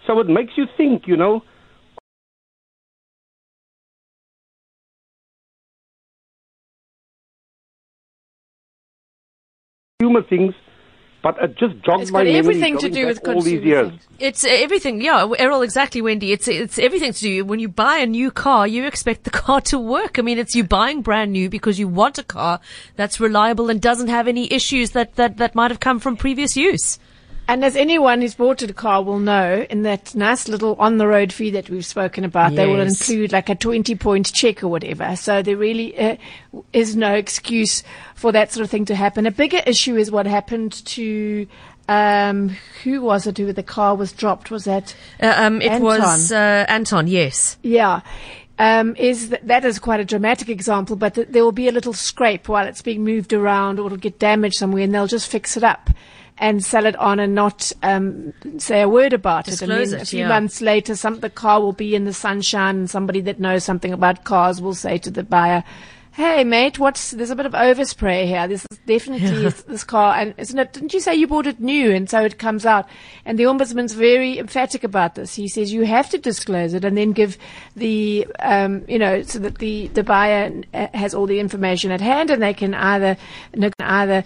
So 0.06 0.18
it 0.20 0.26
makes 0.26 0.54
you 0.56 0.64
think, 0.76 1.06
you 1.06 1.18
know, 1.18 1.42
consumer 10.00 10.22
things, 10.22 10.54
but 11.24 11.38
it 11.42 11.56
just 11.56 11.80
jogged 11.82 12.02
It's 12.02 12.12
my 12.12 12.18
got 12.20 12.24
memory 12.26 12.38
everything 12.38 12.76
to 12.78 12.90
do 12.90 13.06
with 13.06 13.26
all 13.26 13.40
these 13.40 13.64
years. 13.64 13.88
things. 13.88 14.02
It's 14.18 14.44
everything, 14.44 15.00
yeah, 15.00 15.26
Errol, 15.38 15.62
exactly, 15.62 16.02
Wendy. 16.02 16.32
It's 16.32 16.46
it's 16.46 16.78
everything 16.78 17.14
to 17.14 17.20
do. 17.20 17.44
When 17.46 17.60
you 17.60 17.68
buy 17.68 17.96
a 17.96 18.06
new 18.06 18.30
car, 18.30 18.68
you 18.68 18.84
expect 18.86 19.24
the 19.24 19.30
car 19.42 19.62
to 19.62 19.78
work. 19.78 20.18
I 20.18 20.22
mean, 20.22 20.38
it's 20.38 20.54
you 20.54 20.64
buying 20.64 21.00
brand 21.00 21.32
new 21.32 21.48
because 21.48 21.78
you 21.78 21.88
want 21.88 22.18
a 22.18 22.22
car 22.22 22.60
that's 22.96 23.18
reliable 23.20 23.70
and 23.70 23.80
doesn't 23.80 24.08
have 24.08 24.28
any 24.28 24.52
issues 24.52 24.90
that, 24.90 25.16
that, 25.16 25.38
that 25.38 25.54
might 25.54 25.70
have 25.70 25.80
come 25.80 25.98
from 25.98 26.16
previous 26.18 26.56
use. 26.58 26.98
And 27.46 27.62
as 27.62 27.76
anyone 27.76 28.22
who's 28.22 28.34
bought 28.34 28.62
a 28.62 28.72
car 28.72 29.02
will 29.02 29.18
know, 29.18 29.66
in 29.68 29.82
that 29.82 30.14
nice 30.14 30.48
little 30.48 30.76
on 30.76 30.96
the 30.96 31.06
road 31.06 31.30
fee 31.30 31.50
that 31.50 31.68
we've 31.68 31.84
spoken 31.84 32.24
about, 32.24 32.54
they 32.54 32.66
will 32.66 32.80
include 32.80 33.32
like 33.32 33.50
a 33.50 33.54
20 33.54 33.94
point 33.96 34.32
check 34.32 34.64
or 34.64 34.68
whatever. 34.68 35.14
So 35.14 35.42
there 35.42 35.56
really 35.56 35.96
uh, 35.98 36.16
is 36.72 36.96
no 36.96 37.12
excuse 37.12 37.82
for 38.14 38.32
that 38.32 38.50
sort 38.50 38.64
of 38.64 38.70
thing 38.70 38.86
to 38.86 38.94
happen. 38.94 39.26
A 39.26 39.30
bigger 39.30 39.60
issue 39.66 39.96
is 39.96 40.10
what 40.10 40.24
happened 40.26 40.72
to, 40.86 41.46
um, 41.86 42.48
who 42.82 43.02
was 43.02 43.26
it 43.26 43.36
who 43.36 43.52
the 43.52 43.62
car 43.62 43.94
was 43.94 44.12
dropped? 44.12 44.50
Was 44.50 44.64
that? 44.64 44.96
Uh, 45.20 45.34
um, 45.36 45.60
it 45.60 45.72
Anton. 45.72 45.82
was 45.82 46.32
uh, 46.32 46.64
Anton, 46.66 47.08
yes. 47.08 47.58
Yeah. 47.62 48.00
Um, 48.58 48.96
is 48.96 49.30
that, 49.30 49.46
that 49.46 49.64
is 49.66 49.78
quite 49.78 50.00
a 50.00 50.04
dramatic 50.04 50.48
example, 50.48 50.96
but 50.96 51.14
th- 51.14 51.28
there 51.28 51.44
will 51.44 51.52
be 51.52 51.68
a 51.68 51.72
little 51.72 51.92
scrape 51.92 52.48
while 52.48 52.66
it's 52.66 52.80
being 52.80 53.04
moved 53.04 53.34
around 53.34 53.78
or 53.78 53.86
it'll 53.86 53.98
get 53.98 54.18
damaged 54.18 54.54
somewhere 54.54 54.84
and 54.84 54.94
they'll 54.94 55.08
just 55.08 55.30
fix 55.30 55.58
it 55.58 55.64
up 55.64 55.90
and 56.38 56.64
sell 56.64 56.84
it 56.84 56.96
on 56.96 57.20
and 57.20 57.34
not 57.34 57.70
um, 57.82 58.32
say 58.58 58.82
a 58.82 58.88
word 58.88 59.12
about 59.12 59.46
it. 59.46 59.62
And 59.62 59.70
Disclose 59.70 59.90
then 59.92 60.00
a 60.00 60.04
few 60.04 60.18
yeah. 60.20 60.28
months 60.28 60.60
later, 60.60 60.96
some, 60.96 61.20
the 61.20 61.30
car 61.30 61.60
will 61.60 61.72
be 61.72 61.94
in 61.94 62.04
the 62.04 62.12
sunshine 62.12 62.76
and 62.76 62.90
somebody 62.90 63.20
that 63.22 63.38
knows 63.38 63.64
something 63.64 63.92
about 63.92 64.24
cars 64.24 64.60
will 64.60 64.74
say 64.74 64.98
to 64.98 65.10
the 65.10 65.22
buyer, 65.22 65.62
Hey 66.16 66.44
mate, 66.44 66.78
what's 66.78 67.10
there's 67.10 67.30
a 67.30 67.34
bit 67.34 67.44
of 67.44 67.54
overspray 67.54 68.24
here. 68.24 68.46
This 68.46 68.64
is 68.70 68.78
definitely 68.86 69.46
is 69.46 69.64
this 69.64 69.82
car, 69.82 70.14
and 70.14 70.32
isn't 70.38 70.56
it? 70.56 70.72
Didn't 70.72 70.94
you 70.94 71.00
say 71.00 71.12
you 71.12 71.26
bought 71.26 71.48
it 71.48 71.58
new? 71.58 71.90
And 71.90 72.08
so 72.08 72.24
it 72.24 72.38
comes 72.38 72.64
out. 72.64 72.86
And 73.24 73.36
the 73.36 73.42
ombudsman's 73.42 73.94
very 73.94 74.38
emphatic 74.38 74.84
about 74.84 75.16
this. 75.16 75.34
He 75.34 75.48
says 75.48 75.72
you 75.72 75.82
have 75.82 76.08
to 76.10 76.18
disclose 76.18 76.72
it 76.72 76.84
and 76.84 76.96
then 76.96 77.10
give 77.10 77.36
the, 77.74 78.28
um, 78.38 78.84
you 78.86 78.96
know, 78.96 79.22
so 79.22 79.40
that 79.40 79.58
the 79.58 79.88
the 79.88 80.04
buyer 80.04 80.52
uh, 80.72 80.86
has 80.94 81.14
all 81.14 81.26
the 81.26 81.40
information 81.40 81.90
at 81.90 82.00
hand, 82.00 82.30
and 82.30 82.40
they 82.40 82.54
can 82.54 82.74
either 82.74 83.16
either 83.80 84.22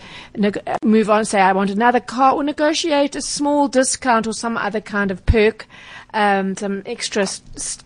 move 0.84 1.08
on, 1.08 1.24
say 1.24 1.40
I 1.40 1.54
want 1.54 1.70
another 1.70 2.00
car, 2.00 2.34
or 2.34 2.44
negotiate 2.44 3.16
a 3.16 3.22
small 3.22 3.66
discount 3.66 4.26
or 4.26 4.34
some 4.34 4.58
other 4.58 4.82
kind 4.82 5.10
of 5.10 5.24
perk 5.24 5.66
um, 6.14 6.56
some 6.56 6.82
extra 6.86 7.26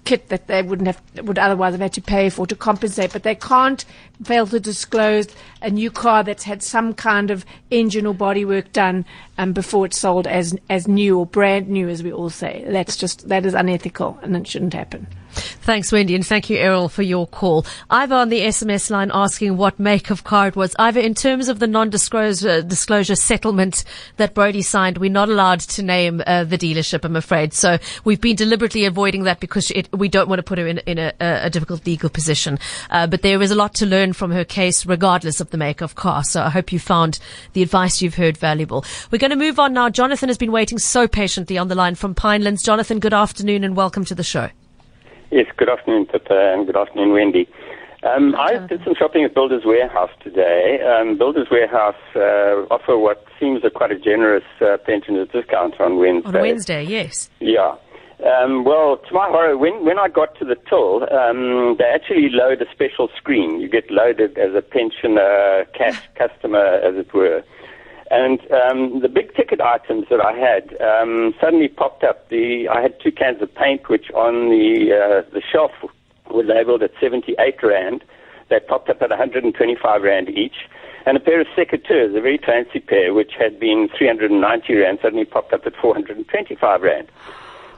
kit 0.04 0.28
that 0.28 0.46
they 0.46 0.62
wouldn't 0.62 0.86
have 0.86 1.26
would 1.26 1.38
otherwise 1.38 1.72
have 1.72 1.80
had 1.80 1.92
to 1.94 2.00
pay 2.00 2.30
for 2.30 2.46
to 2.46 2.54
compensate, 2.54 3.12
but 3.12 3.22
they 3.22 3.34
can't 3.34 3.84
fail 4.24 4.46
to 4.46 4.60
disclose 4.60 5.26
a 5.60 5.70
new 5.70 5.90
car 5.90 6.22
that's 6.22 6.44
had 6.44 6.62
some 6.62 6.94
kind 6.94 7.30
of 7.30 7.44
engine 7.70 8.06
or 8.06 8.14
bodywork 8.14 8.72
done 8.72 9.04
um, 9.42 9.52
before 9.52 9.86
it's 9.86 9.98
sold 9.98 10.26
as 10.26 10.56
as 10.70 10.86
new 10.86 11.18
or 11.18 11.26
brand 11.26 11.68
new, 11.68 11.88
as 11.88 12.02
we 12.02 12.12
all 12.12 12.30
say. 12.30 12.64
That's 12.68 12.96
just 12.96 13.28
that 13.28 13.44
is 13.44 13.54
unethical 13.54 14.18
and 14.22 14.36
it 14.36 14.46
shouldn't 14.46 14.74
happen. 14.74 15.06
Thanks, 15.32 15.90
Wendy, 15.90 16.14
and 16.14 16.26
thank 16.26 16.50
you, 16.50 16.58
Errol, 16.58 16.88
for 16.88 17.02
your 17.02 17.26
call. 17.26 17.64
Ivor 17.88 18.16
on 18.16 18.28
the 18.28 18.40
SMS 18.40 18.90
line 18.90 19.10
asking 19.14 19.56
what 19.56 19.78
make 19.78 20.10
of 20.10 20.24
car 20.24 20.48
it 20.48 20.56
was. 20.56 20.76
Ivor, 20.78 21.00
in 21.00 21.14
terms 21.14 21.48
of 21.48 21.58
the 21.58 21.66
non-disclosure 21.66 22.62
disclosure 22.62 23.14
settlement 23.14 23.84
that 24.16 24.34
Brody 24.34 24.60
signed, 24.60 24.98
we're 24.98 25.10
not 25.10 25.30
allowed 25.30 25.60
to 25.60 25.82
name 25.82 26.22
uh, 26.26 26.44
the 26.44 26.58
dealership, 26.58 27.04
I'm 27.04 27.16
afraid. 27.16 27.54
So 27.54 27.78
we've 28.04 28.20
been 28.20 28.36
deliberately 28.36 28.84
avoiding 28.84 29.22
that 29.24 29.40
because 29.40 29.70
it, 29.70 29.88
we 29.92 30.08
don't 30.08 30.28
want 30.28 30.40
to 30.40 30.42
put 30.42 30.58
her 30.58 30.66
in, 30.66 30.78
in 30.78 30.98
a, 30.98 31.12
a 31.18 31.48
difficult 31.48 31.86
legal 31.86 32.10
position. 32.10 32.58
Uh, 32.90 33.06
but 33.06 33.22
there 33.22 33.40
is 33.40 33.50
a 33.50 33.54
lot 33.54 33.74
to 33.76 33.86
learn 33.86 34.12
from 34.12 34.32
her 34.32 34.44
case, 34.44 34.84
regardless 34.84 35.40
of 35.40 35.50
the 35.50 35.56
make 35.56 35.80
of 35.80 35.94
car. 35.94 36.24
So 36.24 36.42
I 36.42 36.50
hope 36.50 36.72
you 36.72 36.78
found 36.78 37.18
the 37.54 37.62
advice 37.62 38.02
you've 38.02 38.16
heard 38.16 38.36
valuable. 38.36 38.84
We're 39.10 39.18
going 39.18 39.30
to 39.32 39.38
move 39.38 39.58
on 39.58 39.72
now. 39.72 39.88
Jonathan 39.88 40.28
has 40.28 40.36
been 40.36 40.52
waiting 40.52 40.78
so 40.78 41.08
patiently 41.08 41.56
on 41.56 41.68
the 41.68 41.74
line 41.74 41.94
from 41.94 42.14
Pinelands. 42.14 42.62
Jonathan, 42.62 43.00
good 43.00 43.14
afternoon 43.14 43.64
and 43.64 43.74
welcome 43.74 44.04
to 44.04 44.14
the 44.14 44.22
show. 44.22 44.50
Yes, 45.30 45.46
good 45.56 45.70
afternoon, 45.70 46.06
Pippa, 46.06 46.52
and 46.52 46.66
good 46.66 46.76
afternoon, 46.76 47.12
Wendy. 47.12 47.48
Um, 48.02 48.34
I 48.36 48.58
did 48.66 48.82
some 48.84 48.94
shopping 48.94 49.24
at 49.24 49.32
Builders 49.32 49.62
Warehouse 49.64 50.10
today. 50.22 50.80
Um, 50.82 51.16
Builders 51.16 51.48
Warehouse 51.50 51.94
uh, 52.14 52.66
offer 52.70 52.98
what 52.98 53.24
seems 53.40 53.64
a 53.64 53.70
quite 53.70 53.90
a 53.90 53.98
generous 53.98 54.44
uh, 54.60 54.76
pensioner 54.84 55.24
discount 55.24 55.80
on 55.80 55.96
Wednesday. 55.96 56.28
On 56.28 56.34
Wednesday, 56.34 56.82
yes. 56.82 57.30
Yeah. 57.40 57.76
Um, 58.26 58.64
well, 58.64 58.98
to 58.98 59.14
my 59.14 59.28
horror, 59.28 59.56
when, 59.56 59.84
when 59.84 59.98
I 59.98 60.08
got 60.08 60.36
to 60.40 60.44
the 60.44 60.56
till, 60.68 61.04
um, 61.10 61.76
they 61.78 61.84
actually 61.84 62.28
load 62.28 62.60
a 62.60 62.70
special 62.70 63.08
screen. 63.16 63.60
You 63.60 63.68
get 63.68 63.90
loaded 63.90 64.36
as 64.36 64.54
a 64.54 64.60
pensioner 64.62 65.64
cash 65.72 66.02
customer, 66.16 66.64
as 66.64 66.96
it 66.96 67.14
were. 67.14 67.42
And 68.12 68.40
um, 68.52 69.00
the 69.00 69.08
big 69.08 69.34
ticket 69.34 69.62
items 69.62 70.04
that 70.10 70.20
I 70.20 70.32
had 70.36 70.78
um, 70.82 71.32
suddenly 71.40 71.68
popped 71.68 72.04
up. 72.04 72.28
The 72.28 72.68
I 72.68 72.82
had 72.82 73.00
two 73.00 73.10
cans 73.10 73.40
of 73.40 73.54
paint, 73.54 73.88
which 73.88 74.10
on 74.10 74.50
the 74.50 74.92
uh, 74.92 75.30
the 75.32 75.40
shelf 75.40 75.72
were 76.30 76.44
labelled 76.44 76.82
at 76.82 76.90
78 77.00 77.62
rand. 77.62 78.04
They 78.50 78.60
popped 78.60 78.90
up 78.90 79.00
at 79.00 79.08
125 79.08 80.02
rand 80.02 80.28
each. 80.28 80.68
And 81.06 81.16
a 81.16 81.20
pair 81.20 81.40
of 81.40 81.46
secateurs, 81.56 82.14
a 82.14 82.20
very 82.20 82.36
fancy 82.36 82.80
pair, 82.80 83.14
which 83.14 83.32
had 83.38 83.58
been 83.58 83.88
390 83.96 84.74
rand, 84.74 84.98
suddenly 85.00 85.24
popped 85.24 85.54
up 85.54 85.64
at 85.64 85.74
425 85.74 86.82
rand. 86.82 87.08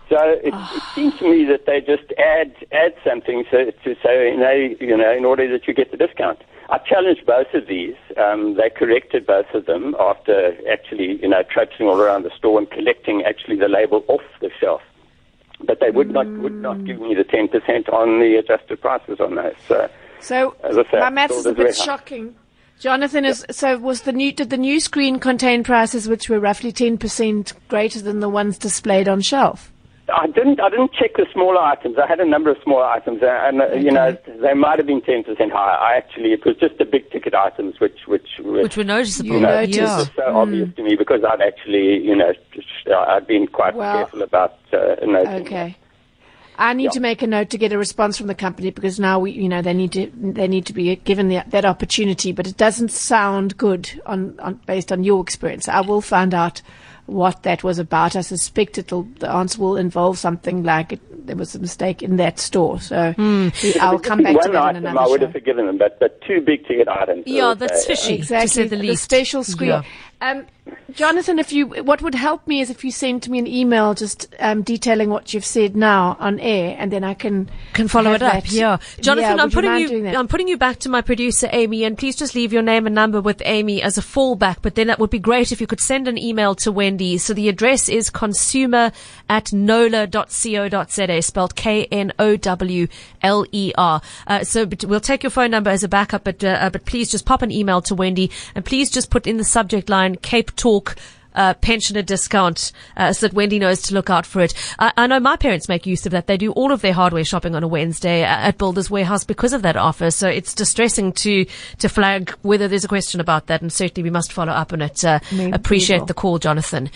So 0.08 0.16
it, 0.18 0.52
it 0.52 0.82
seems 0.96 1.16
to 1.20 1.30
me 1.30 1.44
that 1.44 1.64
they 1.66 1.80
just 1.80 2.12
add 2.18 2.56
add 2.72 2.94
something 3.06 3.44
so, 3.52 3.70
to 3.70 3.96
say 4.02 4.32
you 4.32 4.36
know, 4.36 4.50
you 4.80 4.96
know 4.96 5.12
in 5.12 5.24
order 5.24 5.48
that 5.52 5.68
you 5.68 5.74
get 5.74 5.92
the 5.92 5.96
discount. 5.96 6.42
I 6.70 6.78
challenged 6.78 7.26
both 7.26 7.52
of 7.52 7.66
these. 7.66 7.94
Um, 8.16 8.54
they 8.56 8.70
corrected 8.70 9.26
both 9.26 9.46
of 9.54 9.66
them 9.66 9.94
after 10.00 10.54
actually 10.70 11.20
you 11.20 11.28
know 11.28 11.42
traipsing 11.50 11.86
all 11.86 12.00
around 12.00 12.22
the 12.22 12.30
store 12.36 12.58
and 12.58 12.70
collecting 12.70 13.22
actually 13.22 13.56
the 13.56 13.68
label 13.68 14.04
off 14.08 14.22
the 14.40 14.50
shelf. 14.60 14.82
But 15.66 15.80
they 15.80 15.90
would 15.90 16.10
not 16.10 16.26
would 16.26 16.54
not 16.54 16.84
give 16.84 17.00
me 17.00 17.14
the 17.14 17.24
ten 17.24 17.48
percent 17.48 17.88
on 17.88 18.20
the 18.20 18.36
adjusted 18.36 18.80
prices 18.80 19.20
on 19.20 19.34
those. 19.34 19.54
So 19.68 19.90
So 20.20 20.56
As 20.64 20.78
I 20.78 20.84
said, 20.90 21.00
my 21.00 21.10
maths 21.10 21.34
is 21.36 21.46
a 21.46 21.52
bit 21.52 21.76
shocking. 21.76 22.34
Jonathan 22.80 23.24
is 23.24 23.46
so 23.50 23.78
was 23.78 24.02
the 24.02 24.12
new 24.12 24.32
did 24.32 24.50
the 24.50 24.56
new 24.56 24.80
screen 24.80 25.20
contain 25.20 25.62
prices 25.62 26.08
which 26.08 26.28
were 26.28 26.40
roughly 26.40 26.72
ten 26.72 26.98
percent 26.98 27.52
greater 27.68 28.00
than 28.00 28.20
the 28.20 28.28
ones 28.28 28.58
displayed 28.58 29.08
on 29.08 29.20
shelf? 29.20 29.70
I 30.16 30.26
didn't. 30.28 30.60
I 30.60 30.68
didn't 30.70 30.92
check 30.92 31.14
the 31.16 31.26
smaller 31.32 31.58
items. 31.60 31.96
I 31.98 32.06
had 32.06 32.20
a 32.20 32.24
number 32.24 32.50
of 32.50 32.56
smaller 32.62 32.84
items, 32.84 33.22
uh, 33.22 33.26
and 33.26 33.60
uh, 33.60 33.72
you 33.72 33.90
know 33.90 34.16
they 34.40 34.54
might 34.54 34.78
have 34.78 34.86
been 34.86 35.00
ten 35.02 35.24
percent 35.24 35.52
higher. 35.52 35.76
I 35.76 35.96
actually, 35.96 36.32
it 36.32 36.44
was 36.44 36.56
just 36.56 36.78
the 36.78 36.84
big 36.84 37.10
ticket 37.10 37.34
items, 37.34 37.80
which 37.80 37.98
which 38.06 38.28
Which 38.40 38.76
were 38.76 38.84
noticeable. 38.84 39.30
You 39.34 39.40
noticed. 39.40 39.78
Yeah. 39.78 39.96
was 39.98 40.10
so 40.16 40.36
obvious 40.36 40.74
to 40.76 40.82
me 40.82 40.94
because 40.96 41.22
I'd 41.24 41.40
actually, 41.40 42.02
you 42.02 42.14
know, 42.16 42.32
I'd 42.96 43.26
been 43.26 43.46
quite 43.48 43.74
Well, 43.74 43.96
careful 43.96 44.22
about 44.22 44.58
uh, 44.72 44.96
noting. 45.04 45.46
Okay. 45.46 45.76
I 46.56 46.72
need 46.72 46.84
Yeah. 46.84 46.90
to 46.90 47.00
make 47.00 47.20
a 47.20 47.26
note 47.26 47.50
to 47.50 47.58
get 47.58 47.72
a 47.72 47.78
response 47.78 48.16
from 48.16 48.28
the 48.28 48.34
company 48.34 48.70
because 48.70 49.00
now 49.00 49.18
we, 49.18 49.32
you 49.32 49.48
know, 49.48 49.60
they 49.60 49.74
need 49.74 49.90
to 49.92 50.08
they 50.14 50.46
need 50.46 50.66
to 50.66 50.72
be 50.72 50.94
given 50.94 51.28
the, 51.28 51.42
that 51.48 51.64
opportunity. 51.64 52.30
But 52.30 52.46
it 52.46 52.56
doesn't 52.56 52.92
sound 52.92 53.56
good 53.56 53.90
on, 54.06 54.38
on 54.38 54.60
based 54.66 54.92
on 54.92 55.02
your 55.02 55.20
experience. 55.20 55.66
I 55.68 55.80
will 55.80 56.00
find 56.00 56.32
out 56.32 56.62
what 57.06 57.42
that 57.42 57.62
was 57.62 57.78
about. 57.78 58.16
I 58.16 58.22
suspect 58.22 58.78
it'll 58.78 59.02
the 59.18 59.30
answer 59.30 59.60
will 59.60 59.76
involve 59.76 60.18
something 60.18 60.62
like 60.62 60.92
it, 60.94 61.26
there 61.26 61.36
was 61.36 61.54
a 61.54 61.58
mistake 61.58 62.02
in 62.02 62.16
that 62.16 62.38
store. 62.38 62.80
So 62.80 63.14
we- 63.18 63.52
I'll 63.80 63.98
come 63.98 64.22
back 64.22 64.32
to 64.40 64.48
One 64.48 64.52
that 64.52 64.70
in 64.76 64.86
another 64.86 65.00
I 65.00 65.06
would 65.06 65.20
show. 65.20 65.26
have 65.26 65.32
forgiven 65.32 65.66
them, 65.66 65.78
but 65.78 65.98
but 66.00 66.20
two 66.22 66.40
big 66.40 66.66
ticket 66.66 66.88
items. 66.88 67.24
Yeah, 67.26 67.48
uh, 67.48 67.54
that's 67.54 67.84
uh, 67.84 67.88
fishy, 67.88 68.08
to 68.16 68.18
Exactly, 68.20 68.48
say 68.48 68.66
the 68.68 68.76
least. 68.76 69.02
special 69.04 69.44
screen. 69.44 69.70
Yeah. 69.70 69.82
Um, 70.22 70.46
Jonathan, 70.92 71.38
if 71.38 71.52
you, 71.52 71.66
what 71.66 72.00
would 72.02 72.14
help 72.14 72.46
me 72.46 72.60
is 72.60 72.70
if 72.70 72.84
you 72.84 72.90
send 72.90 73.28
me 73.28 73.38
an 73.38 73.46
email 73.46 73.94
just 73.94 74.32
um, 74.38 74.62
detailing 74.62 75.10
what 75.10 75.34
you've 75.34 75.44
said 75.44 75.76
now 75.76 76.16
on 76.20 76.38
air, 76.38 76.76
and 76.78 76.92
then 76.92 77.02
I 77.02 77.14
can 77.14 77.50
can 77.72 77.88
follow 77.88 78.12
it 78.12 78.22
up. 78.22 78.32
that. 78.32 78.52
Yeah, 78.52 78.78
Jonathan, 79.00 79.36
Yeah, 79.36 79.42
I'm 79.42 79.50
would 79.50 79.64
you 79.64 79.88
putting 79.88 80.06
you. 80.06 80.16
I'm 80.16 80.28
putting 80.28 80.48
you 80.48 80.56
back 80.56 80.78
to 80.80 80.88
my 80.88 81.02
producer 81.02 81.48
Amy, 81.52 81.84
and 81.84 81.98
please 81.98 82.16
just 82.16 82.34
leave 82.34 82.52
your 82.52 82.62
name 82.62 82.86
and 82.86 82.94
number 82.94 83.20
with 83.20 83.42
Amy 83.44 83.82
as 83.82 83.98
a 83.98 84.02
fallback. 84.02 84.58
But 84.62 84.74
then 84.74 84.86
that 84.86 84.98
would 84.98 85.10
be 85.10 85.18
great 85.18 85.52
if 85.52 85.60
you 85.60 85.66
could 85.66 85.80
send 85.80 86.06
an 86.06 86.16
email 86.16 86.54
to 86.56 86.70
Wendy. 86.70 87.18
So 87.18 87.34
the 87.34 87.48
address 87.48 87.88
is 87.88 88.08
consumer 88.08 88.92
at 89.28 89.52
knowler.co.za, 89.52 91.22
spelled 91.22 91.56
K 91.56 91.86
N 91.86 92.12
O 92.18 92.36
W 92.36 92.86
L 93.22 93.44
E 93.52 93.72
R. 93.76 94.00
Uh, 94.26 94.44
so 94.44 94.64
but 94.64 94.84
we'll 94.84 95.00
take 95.00 95.24
your 95.24 95.30
phone 95.30 95.50
number 95.50 95.70
as 95.70 95.82
a 95.82 95.88
backup, 95.88 96.24
but 96.24 96.42
uh, 96.44 96.48
uh, 96.48 96.70
but 96.70 96.84
please 96.86 97.10
just 97.10 97.26
pop 97.26 97.42
an 97.42 97.50
email 97.50 97.82
to 97.82 97.94
Wendy, 97.94 98.30
and 98.54 98.64
please 98.64 98.90
just 98.90 99.10
put 99.10 99.26
in 99.26 99.36
the 99.36 99.44
subject 99.44 99.90
line 99.90 100.16
Cape 100.16 100.53
Talk 100.56 100.96
uh, 101.34 101.52
pensioner 101.54 102.00
discount 102.02 102.70
uh, 102.96 103.12
so 103.12 103.26
that 103.26 103.34
Wendy 103.34 103.58
knows 103.58 103.82
to 103.82 103.92
look 103.94 104.08
out 104.08 104.24
for 104.24 104.40
it. 104.40 104.54
I, 104.78 104.92
I 104.96 105.06
know 105.08 105.18
my 105.18 105.36
parents 105.36 105.68
make 105.68 105.84
use 105.84 106.06
of 106.06 106.12
that. 106.12 106.28
They 106.28 106.36
do 106.36 106.52
all 106.52 106.70
of 106.70 106.80
their 106.80 106.92
hardware 106.92 107.24
shopping 107.24 107.56
on 107.56 107.64
a 107.64 107.66
Wednesday 107.68 108.22
uh, 108.22 108.26
at 108.26 108.56
Builders 108.56 108.88
Warehouse 108.88 109.24
because 109.24 109.52
of 109.52 109.62
that 109.62 109.76
offer. 109.76 110.12
So 110.12 110.28
it's 110.28 110.54
distressing 110.54 111.12
to 111.14 111.44
to 111.78 111.88
flag 111.88 112.30
whether 112.42 112.68
there's 112.68 112.84
a 112.84 112.88
question 112.88 113.20
about 113.20 113.46
that, 113.48 113.62
and 113.62 113.72
certainly 113.72 114.04
we 114.08 114.10
must 114.12 114.32
follow 114.32 114.52
up 114.52 114.72
on 114.72 114.80
it. 114.82 115.04
Uh, 115.04 115.18
appreciate 115.52 116.00
will. 116.00 116.06
the 116.06 116.14
call, 116.14 116.38
Jonathan. 116.38 116.88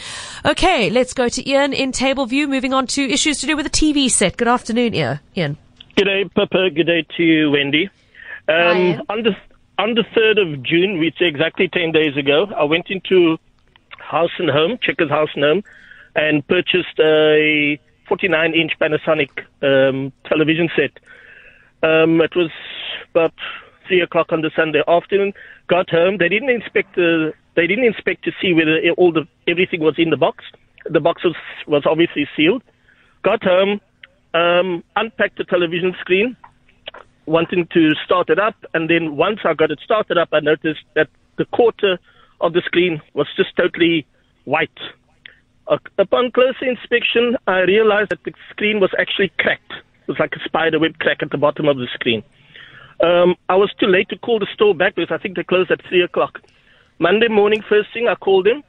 Okay, 0.44 0.88
let's 0.90 1.12
go 1.14 1.28
to 1.28 1.48
Ian 1.48 1.72
in 1.72 1.90
Tableview. 1.90 2.48
Moving 2.48 2.72
on 2.72 2.86
to 2.88 3.02
issues 3.02 3.40
to 3.40 3.46
do 3.46 3.56
with 3.56 3.64
the 3.66 3.70
TV 3.70 4.08
set. 4.08 4.36
Good 4.36 4.48
afternoon, 4.48 4.94
Ian. 4.94 5.20
Ian. 5.36 5.56
Good 5.96 6.04
day, 6.04 6.24
Pippa. 6.24 6.70
Good 6.70 6.86
day 6.86 7.04
to 7.16 7.22
you, 7.24 7.50
Wendy. 7.50 7.90
Hi, 8.48 8.70
Um, 8.70 8.76
Ian. 8.78 9.02
on 9.08 9.22
the 9.24 9.36
on 9.78 9.94
the 9.94 10.04
third 10.14 10.38
of 10.38 10.62
June, 10.62 11.00
which 11.00 11.20
is 11.20 11.28
exactly 11.28 11.66
ten 11.66 11.90
days 11.90 12.16
ago, 12.16 12.46
I 12.56 12.62
went 12.64 12.86
into 12.90 13.36
House 14.08 14.30
and 14.38 14.50
Home, 14.50 14.78
Checkers 14.80 15.10
House 15.10 15.30
and 15.34 15.44
Home, 15.44 15.62
and 16.16 16.46
purchased 16.46 16.98
a 16.98 17.78
49-inch 18.08 18.72
Panasonic 18.80 19.30
um, 19.62 20.12
television 20.24 20.68
set. 20.74 20.92
Um, 21.82 22.20
it 22.20 22.34
was 22.34 22.50
about 23.10 23.34
three 23.86 24.00
o'clock 24.00 24.32
on 24.32 24.40
the 24.40 24.50
Sunday 24.56 24.82
afternoon. 24.88 25.32
Got 25.68 25.90
home. 25.90 26.16
They 26.18 26.28
didn't 26.28 26.50
inspect 26.50 26.94
the. 26.96 27.32
They 27.54 27.66
didn't 27.66 27.84
inspect 27.84 28.24
to 28.24 28.32
see 28.40 28.52
whether 28.52 28.78
all 28.96 29.12
the 29.12 29.26
everything 29.46 29.80
was 29.80 29.94
in 29.98 30.10
the 30.10 30.16
box. 30.16 30.44
The 30.88 31.00
box 31.00 31.24
was 31.24 31.36
was 31.66 31.84
obviously 31.86 32.28
sealed. 32.36 32.62
Got 33.22 33.42
home, 33.42 33.80
um, 34.34 34.84
unpacked 34.96 35.38
the 35.38 35.44
television 35.44 35.94
screen, 36.00 36.36
wanting 37.26 37.66
to 37.74 37.94
start 38.04 38.30
it 38.30 38.38
up, 38.38 38.54
and 38.74 38.88
then 38.88 39.16
once 39.16 39.40
I 39.44 39.54
got 39.54 39.70
it 39.70 39.80
started 39.84 40.18
up, 40.18 40.28
I 40.32 40.40
noticed 40.40 40.84
that 40.94 41.08
the 41.36 41.44
quarter 41.46 41.98
of 42.40 42.52
the 42.52 42.62
screen 42.64 43.00
was 43.14 43.26
just 43.36 43.56
totally 43.56 44.06
white. 44.44 44.78
Uh, 45.66 45.78
upon 45.98 46.30
closer 46.30 46.64
inspection, 46.64 47.36
I 47.46 47.60
realized 47.60 48.10
that 48.10 48.24
the 48.24 48.32
screen 48.50 48.80
was 48.80 48.90
actually 48.98 49.32
cracked. 49.38 49.72
It 49.72 50.08
was 50.08 50.18
like 50.18 50.34
a 50.34 50.44
spider 50.44 50.78
web 50.78 50.98
crack 50.98 51.18
at 51.22 51.30
the 51.30 51.36
bottom 51.36 51.68
of 51.68 51.76
the 51.76 51.86
screen. 51.92 52.22
Um, 53.00 53.36
I 53.48 53.56
was 53.56 53.72
too 53.78 53.86
late 53.86 54.08
to 54.08 54.18
call 54.18 54.38
the 54.38 54.48
store 54.54 54.74
back 54.74 54.94
because 54.94 55.14
I 55.14 55.18
think 55.22 55.36
they 55.36 55.44
closed 55.44 55.70
at 55.70 55.86
3 55.88 56.02
o'clock. 56.02 56.40
Monday 56.98 57.28
morning, 57.28 57.62
first 57.68 57.92
thing, 57.92 58.08
I 58.08 58.14
called 58.14 58.46
them. 58.46 58.62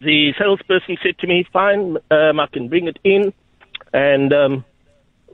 The 0.00 0.32
salesperson 0.38 0.96
said 1.02 1.18
to 1.18 1.26
me, 1.26 1.44
fine, 1.52 1.96
um, 2.10 2.38
I 2.38 2.46
can 2.46 2.68
bring 2.68 2.86
it 2.86 2.98
in 3.02 3.32
and 3.92 4.32
um, 4.32 4.64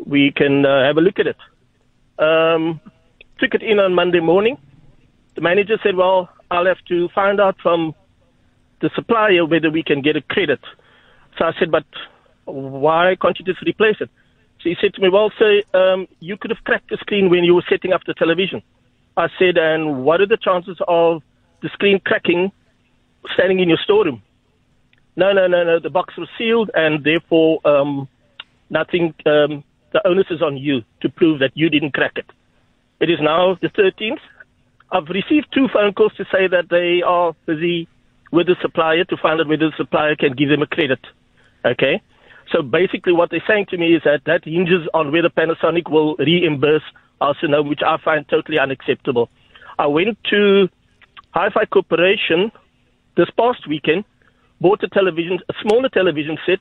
we 0.06 0.32
can 0.34 0.64
uh, 0.64 0.84
have 0.84 0.96
a 0.96 1.00
look 1.00 1.18
at 1.18 1.26
it. 1.26 1.36
Um, 2.18 2.80
took 3.38 3.54
it 3.54 3.62
in 3.62 3.78
on 3.78 3.94
Monday 3.94 4.20
morning. 4.20 4.56
The 5.34 5.42
manager 5.42 5.78
said, 5.82 5.96
well, 5.96 6.30
I'll 6.50 6.66
have 6.66 6.84
to 6.88 7.08
find 7.14 7.40
out 7.40 7.56
from 7.62 7.94
the 8.80 8.90
supplier 8.94 9.46
whether 9.46 9.70
we 9.70 9.82
can 9.82 10.02
get 10.02 10.16
a 10.16 10.22
credit. 10.22 10.60
So 11.38 11.44
I 11.44 11.52
said, 11.58 11.70
but 11.70 11.84
why 12.44 13.16
can't 13.20 13.38
you 13.38 13.44
just 13.44 13.62
replace 13.62 13.96
it? 14.00 14.10
So 14.60 14.70
he 14.70 14.76
said 14.80 14.94
to 14.94 15.00
me, 15.00 15.08
well, 15.08 15.30
sir, 15.38 15.62
um, 15.74 16.06
you 16.20 16.36
could 16.36 16.50
have 16.50 16.62
cracked 16.64 16.90
the 16.90 16.96
screen 16.98 17.30
when 17.30 17.44
you 17.44 17.54
were 17.54 17.64
setting 17.68 17.92
up 17.92 18.02
the 18.06 18.14
television. 18.14 18.62
I 19.16 19.28
said, 19.38 19.56
and 19.56 20.04
what 20.04 20.20
are 20.20 20.26
the 20.26 20.36
chances 20.36 20.78
of 20.88 21.22
the 21.62 21.68
screen 21.70 22.00
cracking 22.04 22.50
standing 23.34 23.60
in 23.60 23.68
your 23.68 23.78
storeroom? 23.82 24.22
No, 25.16 25.32
no, 25.32 25.46
no, 25.46 25.62
no. 25.64 25.78
The 25.78 25.90
box 25.90 26.16
was 26.16 26.28
sealed, 26.36 26.70
and 26.74 27.04
therefore, 27.04 27.60
um, 27.64 28.08
nothing. 28.70 29.14
Um, 29.24 29.62
the 29.92 30.04
onus 30.06 30.26
is 30.30 30.42
on 30.42 30.56
you 30.56 30.82
to 31.02 31.08
prove 31.08 31.38
that 31.38 31.52
you 31.54 31.70
didn't 31.70 31.94
crack 31.94 32.14
it. 32.16 32.26
It 32.98 33.10
is 33.10 33.18
now 33.20 33.56
the 33.62 33.68
13th. 33.68 34.18
I've 34.94 35.08
received 35.08 35.48
two 35.52 35.66
phone 35.72 35.92
calls 35.92 36.14
to 36.18 36.24
say 36.30 36.46
that 36.46 36.68
they 36.70 37.02
are 37.02 37.34
busy 37.46 37.88
with 38.30 38.46
the 38.46 38.54
supplier 38.62 39.02
to 39.02 39.16
find 39.16 39.40
out 39.40 39.48
whether 39.48 39.70
the 39.70 39.76
supplier 39.76 40.14
can 40.14 40.34
give 40.34 40.48
them 40.48 40.62
a 40.62 40.68
credit. 40.68 41.00
Okay? 41.64 42.00
So 42.52 42.62
basically, 42.62 43.12
what 43.12 43.30
they're 43.30 43.42
saying 43.44 43.66
to 43.70 43.76
me 43.76 43.96
is 43.96 44.02
that 44.04 44.20
that 44.26 44.44
hinges 44.44 44.86
on 44.94 45.10
whether 45.10 45.30
Panasonic 45.30 45.90
will 45.90 46.14
reimburse 46.16 46.84
Arsenal, 47.20 47.64
which 47.64 47.80
I 47.84 47.96
find 48.04 48.24
totally 48.28 48.60
unacceptable. 48.60 49.30
I 49.80 49.88
went 49.88 50.16
to 50.30 50.68
Hi-Fi 51.32 51.64
Corporation 51.64 52.52
this 53.16 53.30
past 53.36 53.66
weekend, 53.66 54.04
bought 54.60 54.84
a 54.84 54.88
television, 54.88 55.40
a 55.48 55.54
smaller 55.60 55.88
television 55.88 56.38
set. 56.46 56.60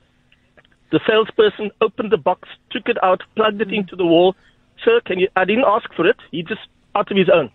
The 0.90 0.98
salesperson 1.06 1.70
opened 1.80 2.10
the 2.10 2.18
box, 2.18 2.48
took 2.70 2.88
it 2.88 2.98
out, 3.04 3.22
plugged 3.36 3.60
it 3.60 3.68
mm. 3.68 3.78
into 3.78 3.94
the 3.94 4.04
wall. 4.04 4.34
Sir, 4.84 5.00
can 5.06 5.20
you? 5.20 5.28
I 5.36 5.44
didn't 5.44 5.66
ask 5.68 5.92
for 5.94 6.04
it. 6.04 6.16
He 6.32 6.42
just 6.42 6.62
out 6.96 7.12
of 7.12 7.16
his 7.16 7.30
own. 7.32 7.52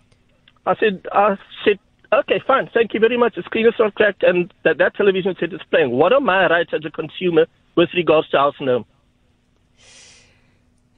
I 0.66 0.76
said, 0.76 1.06
I 1.12 1.36
said, 1.64 1.78
okay, 2.12 2.40
fine, 2.46 2.68
thank 2.72 2.94
you 2.94 3.00
very 3.00 3.16
much. 3.16 3.34
The 3.36 3.42
screen 3.42 3.66
is 3.66 3.74
not 3.78 3.94
cracked, 3.94 4.22
and 4.22 4.52
that 4.64 4.78
that 4.78 4.94
television 4.94 5.34
set 5.38 5.52
is 5.52 5.60
playing. 5.70 5.90
What 5.90 6.12
are 6.12 6.20
my 6.20 6.46
rights 6.48 6.70
as 6.72 6.84
a 6.84 6.90
consumer 6.90 7.46
with 7.76 7.88
regards 7.94 8.28
to 8.30 8.38
house 8.38 8.54
and? 8.58 8.84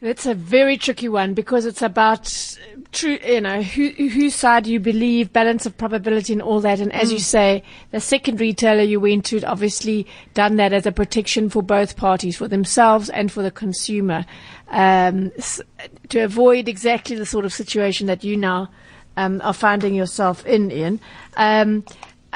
It's 0.03 0.27
a 0.27 0.35
very 0.35 0.77
tricky 0.77 1.09
one 1.09 1.33
because 1.33 1.65
it's 1.65 1.81
about 1.81 2.59
true, 2.91 3.21
you 3.25 3.41
know, 3.41 3.63
who, 3.63 3.91
whose 3.91 4.35
side 4.35 4.67
you 4.67 4.81
believe, 4.81 5.33
balance 5.33 5.65
of 5.65 5.79
probability, 5.79 6.33
and 6.33 6.43
all 6.43 6.61
that. 6.61 6.81
And 6.81 6.93
as 6.93 7.13
you 7.13 7.21
say, 7.21 7.63
the 7.93 8.01
second 8.01 8.41
retailer 8.41 8.83
you 8.83 8.99
went 8.99 9.27
to 9.27 9.37
had 9.37 9.45
obviously 9.45 10.09
done 10.35 10.57
that 10.57 10.73
as 10.73 10.87
a 10.87 10.93
protection 10.93 11.49
for 11.49 11.63
both 11.63 11.97
parties, 11.97 12.37
for 12.37 12.49
themselves 12.49 13.11
and 13.11 13.31
for 13.31 13.45
the 13.45 13.53
consumer, 13.53 14.27
um, 14.71 15.31
to 16.09 16.19
avoid 16.19 16.67
exactly 16.67 17.15
the 17.15 17.25
sort 17.25 17.45
of 17.45 17.53
situation 17.53 18.09
that 18.09 18.25
you 18.25 18.37
now 18.37 18.71
um, 19.17 19.41
are 19.43 19.55
finding 19.55 19.95
yourself 19.95 20.45
in, 20.47 20.71
Ian. 20.71 21.01
Um, 21.37 21.85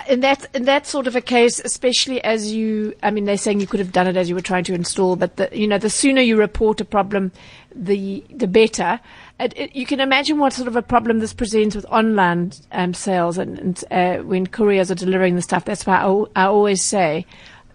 in 0.09 0.21
that 0.21 0.47
in 0.55 0.65
that 0.65 0.87
sort 0.87 1.07
of 1.07 1.17
a 1.17 1.21
case, 1.21 1.59
especially 1.61 2.23
as 2.23 2.53
you, 2.53 2.95
I 3.03 3.11
mean, 3.11 3.25
they're 3.25 3.39
saying 3.39 3.61
you 3.61 3.67
could 3.67 3.81
have 3.81 3.93
done 3.93 4.07
it 4.07 4.17
as 4.17 4.29
you 4.29 4.35
were 4.35 4.43
trying 4.43 4.65
to 4.65 4.75
install, 4.75 5.17
but 5.17 5.37
the, 5.37 5.49
you 5.53 5.67
know, 5.67 5.79
the 5.79 5.91
sooner 5.91 6.21
you 6.21 6.37
report 6.37 6.81
a 6.81 6.85
problem, 6.85 7.33
the 7.75 8.23
the 8.31 8.47
better. 8.47 9.01
It, 9.41 9.57
it, 9.57 9.77
you 9.77 9.87
can 9.87 10.01
imagine 10.01 10.39
what 10.39 10.53
sort 10.53 10.69
of 10.69 10.77
a 10.77 10.83
problem 10.83 11.19
this 11.19 11.35
presents 11.35 11.75
with 11.77 11.85
online 11.87 12.53
um, 12.73 12.95
sales 12.95 13.37
and, 13.37 13.59
and 13.59 13.85
uh, 13.91 14.23
when 14.23 14.47
couriers 14.47 14.91
are 14.91 14.95
delivering 14.95 15.37
the 15.37 15.43
stuff. 15.43 15.65
That's 15.65 15.87
why 15.87 15.97
I, 15.97 16.45
I 16.45 16.47
always 16.47 16.83
say. 16.83 17.27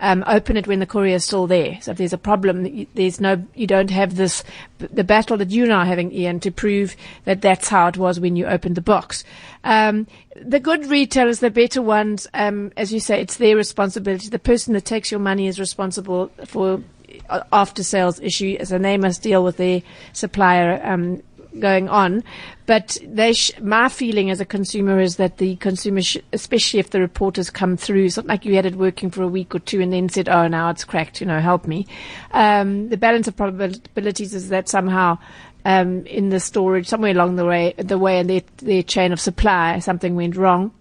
Um, 0.04 0.24
open 0.26 0.58
it 0.58 0.66
when 0.66 0.80
the 0.80 0.88
courier 0.88 1.16
is 1.16 1.26
still 1.26 1.46
there. 1.46 1.78
So 1.80 1.92
if 1.92 1.98
there's 1.98 2.12
a 2.12 2.18
problem, 2.18 2.88
there's 2.96 3.22
no, 3.22 3.46
you 3.54 3.68
don't 3.68 3.92
have 3.92 4.16
this, 4.16 4.44
the 4.80 5.04
battle 5.04 5.38
that 5.38 5.52
you 5.52 5.68
now 5.68 5.86
having, 5.86 6.12
Ian, 6.12 6.40
to 6.40 6.50
prove 6.52 6.96
that 7.26 7.44
that's 7.44 7.70
how 7.70 7.88
it 7.88 7.98
was 7.98 8.20
when 8.20 8.36
you 8.36 8.48
opened 8.48 8.76
the 8.76 8.82
box. 8.82 9.24
Um, 9.64 10.08
the 10.36 10.60
good 10.60 10.88
retailers, 10.88 11.40
the 11.40 11.52
better 11.52 11.84
ones, 11.84 12.28
um, 12.34 12.72
as 12.78 12.92
you 12.92 13.00
say, 13.00 13.22
it's 13.22 13.38
their 13.38 13.56
responsibility. 13.56 14.30
The 14.30 14.40
person 14.40 14.74
that 14.74 14.86
takes 14.86 15.12
your 15.12 15.20
money 15.20 15.46
is 15.46 15.60
responsible 15.60 16.32
for 16.46 16.82
uh, 17.30 17.44
after 17.54 17.84
sales 17.84 18.20
issue, 18.22 18.58
so 18.64 18.80
they 18.80 18.98
must 18.98 19.22
deal 19.22 19.44
with 19.44 19.58
their 19.58 19.84
supplier 20.14 20.82
um, 20.84 21.22
going 21.60 21.90
on. 21.90 22.24
But 22.66 22.98
sh- 23.34 23.52
my 23.62 23.90
feeling 23.90 24.30
as 24.30 24.40
a 24.40 24.46
consumer 24.46 25.00
is 25.00 25.18
that 25.18 25.38
the 25.38 25.56
consumer, 25.58 26.02
sh- 26.02 26.18
especially 26.32 26.80
if 26.80 26.92
the 26.92 27.00
reporters 27.00 27.50
come 27.50 27.78
through, 27.78 28.06
it's 28.06 28.18
not 28.18 28.28
like 28.28 28.46
you 28.46 28.56
had 28.56 28.66
it 28.66 28.76
working 28.76 29.12
for 29.12 29.24
a 29.24 29.28
week 29.28 29.54
or 29.54 29.60
two 29.60 29.82
and 29.82 29.92
then 29.92 30.10
said, 30.10 30.30
"Oh, 30.30 30.48
now 30.48 30.70
it's 30.70 30.84
cracked," 30.84 31.22
you 31.22 31.28
know, 31.28 31.40
help 31.40 31.68
me. 31.68 31.88
Um, 32.32 32.90
the 32.90 32.98
balance 32.98 33.28
of 33.28 33.36
probabilities 33.36 34.34
is 34.34 34.50
that 34.50 34.70
somehow. 34.70 35.18
Um, 35.64 36.08
in 36.08 36.30
the 36.30 36.40
storage, 36.40 36.88
somewhere 36.88 37.12
along 37.12 37.36
the 37.36 37.46
way, 37.46 37.76
the 37.78 38.00
way 38.00 38.18
in 38.18 38.26
their, 38.26 38.42
their 38.58 38.82
chain 38.82 39.12
of 39.12 39.20
supply, 39.20 39.78
something 39.78 40.16
went 40.16 40.36
wrong, 40.36 40.72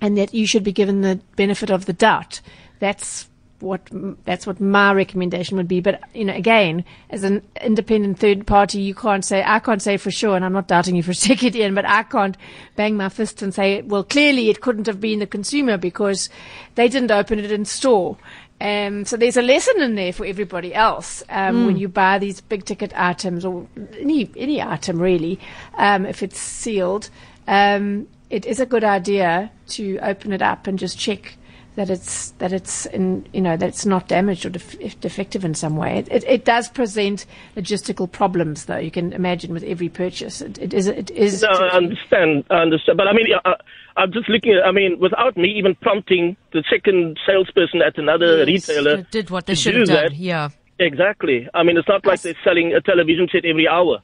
and 0.00 0.16
that 0.16 0.32
you 0.32 0.46
should 0.46 0.64
be 0.64 0.72
given 0.72 1.02
the 1.02 1.20
benefit 1.36 1.68
of 1.68 1.84
the 1.84 1.92
doubt. 1.92 2.40
That's 2.78 3.28
what 3.60 3.80
that's 4.24 4.46
what 4.46 4.60
my 4.60 4.92
recommendation 4.92 5.56
would 5.56 5.68
be. 5.68 5.80
But 5.80 6.00
you 6.14 6.24
know, 6.24 6.34
again, 6.34 6.84
as 7.10 7.24
an 7.24 7.42
independent 7.60 8.18
third 8.18 8.46
party, 8.46 8.80
you 8.80 8.94
can't 8.94 9.24
say 9.24 9.42
I 9.44 9.58
can't 9.58 9.82
say 9.82 9.96
for 9.96 10.10
sure, 10.10 10.36
and 10.36 10.44
I'm 10.44 10.52
not 10.52 10.68
doubting 10.68 10.96
you 10.96 11.02
for 11.02 11.12
a 11.12 11.14
second, 11.28 11.56
Ian, 11.56 11.74
but 11.74 11.86
I 11.86 12.02
can't 12.02 12.36
bang 12.76 12.96
my 12.96 13.08
fist 13.08 13.42
and 13.42 13.54
say, 13.54 13.82
well, 13.82 14.04
clearly 14.04 14.50
it 14.50 14.60
couldn't 14.60 14.86
have 14.86 15.00
been 15.00 15.18
the 15.18 15.26
consumer 15.26 15.76
because 15.76 16.28
they 16.74 16.88
didn't 16.88 17.10
open 17.10 17.38
it 17.38 17.52
in 17.52 17.64
store. 17.64 18.16
Um, 18.58 19.04
so 19.04 19.18
there's 19.18 19.36
a 19.36 19.42
lesson 19.42 19.82
in 19.82 19.96
there 19.96 20.14
for 20.14 20.24
everybody 20.24 20.74
else 20.74 21.22
um, 21.28 21.66
when 21.66 21.76
you 21.76 21.88
buy 21.88 22.18
these 22.18 22.40
big 22.40 22.64
ticket 22.64 22.90
items 22.96 23.44
or 23.44 23.66
any 23.98 24.30
any 24.36 24.62
item 24.62 24.98
really, 24.98 25.38
um, 25.74 26.06
if 26.06 26.22
it's 26.22 26.38
sealed. 26.38 27.10
Um, 27.46 28.08
it 28.30 28.44
is 28.46 28.58
a 28.58 28.66
good 28.66 28.82
idea 28.82 29.50
to 29.68 29.98
open 29.98 30.32
it 30.32 30.42
up 30.42 30.66
and 30.66 30.78
just 30.78 30.98
check 30.98 31.36
that 31.76 31.90
it's 31.90 32.30
that 32.32 32.52
it's 32.52 32.86
in 32.86 33.26
you 33.32 33.40
know 33.40 33.56
that 33.56 33.68
it's 33.68 33.86
not 33.86 34.08
damaged 34.08 34.44
or 34.44 34.50
def- 34.50 35.00
defective 35.00 35.44
in 35.44 35.54
some 35.54 35.76
way. 35.76 35.98
It, 35.98 36.08
it, 36.10 36.24
it, 36.24 36.44
does 36.44 36.68
present 36.68 37.26
logistical 37.56 38.10
problems, 38.10 38.64
though. 38.64 38.78
You 38.78 38.90
can 38.90 39.12
imagine 39.12 39.52
with 39.52 39.62
every 39.62 39.88
purchase, 39.88 40.40
it, 40.40 40.58
it 40.58 40.74
is 40.74 40.86
it 40.86 41.10
is. 41.10 41.42
No, 41.42 41.48
I 41.48 41.76
understand. 41.76 42.44
I 42.50 42.56
understand, 42.56 42.96
but 42.96 43.06
I 43.06 43.12
mean, 43.12 43.26
I, 43.44 43.54
I'm 43.96 44.12
just 44.12 44.28
looking 44.28 44.54
at. 44.54 44.66
I 44.66 44.72
mean, 44.72 44.98
without 44.98 45.36
me 45.36 45.48
even 45.50 45.74
prompting 45.76 46.36
the 46.52 46.64
second 46.68 47.18
salesperson 47.26 47.82
at 47.82 47.98
another 47.98 48.38
yes, 48.38 48.68
retailer, 48.68 49.02
did 49.10 49.30
what 49.30 49.46
they 49.46 49.54
should 49.54 49.76
have 49.76 49.86
done. 49.86 50.04
That, 50.04 50.14
yeah, 50.16 50.48
exactly. 50.78 51.48
I 51.54 51.62
mean, 51.62 51.76
it's 51.76 51.88
not 51.88 52.06
like 52.06 52.22
they're 52.22 52.34
selling 52.42 52.72
a 52.74 52.80
television 52.80 53.28
set 53.30 53.44
every 53.44 53.68
hour. 53.68 54.00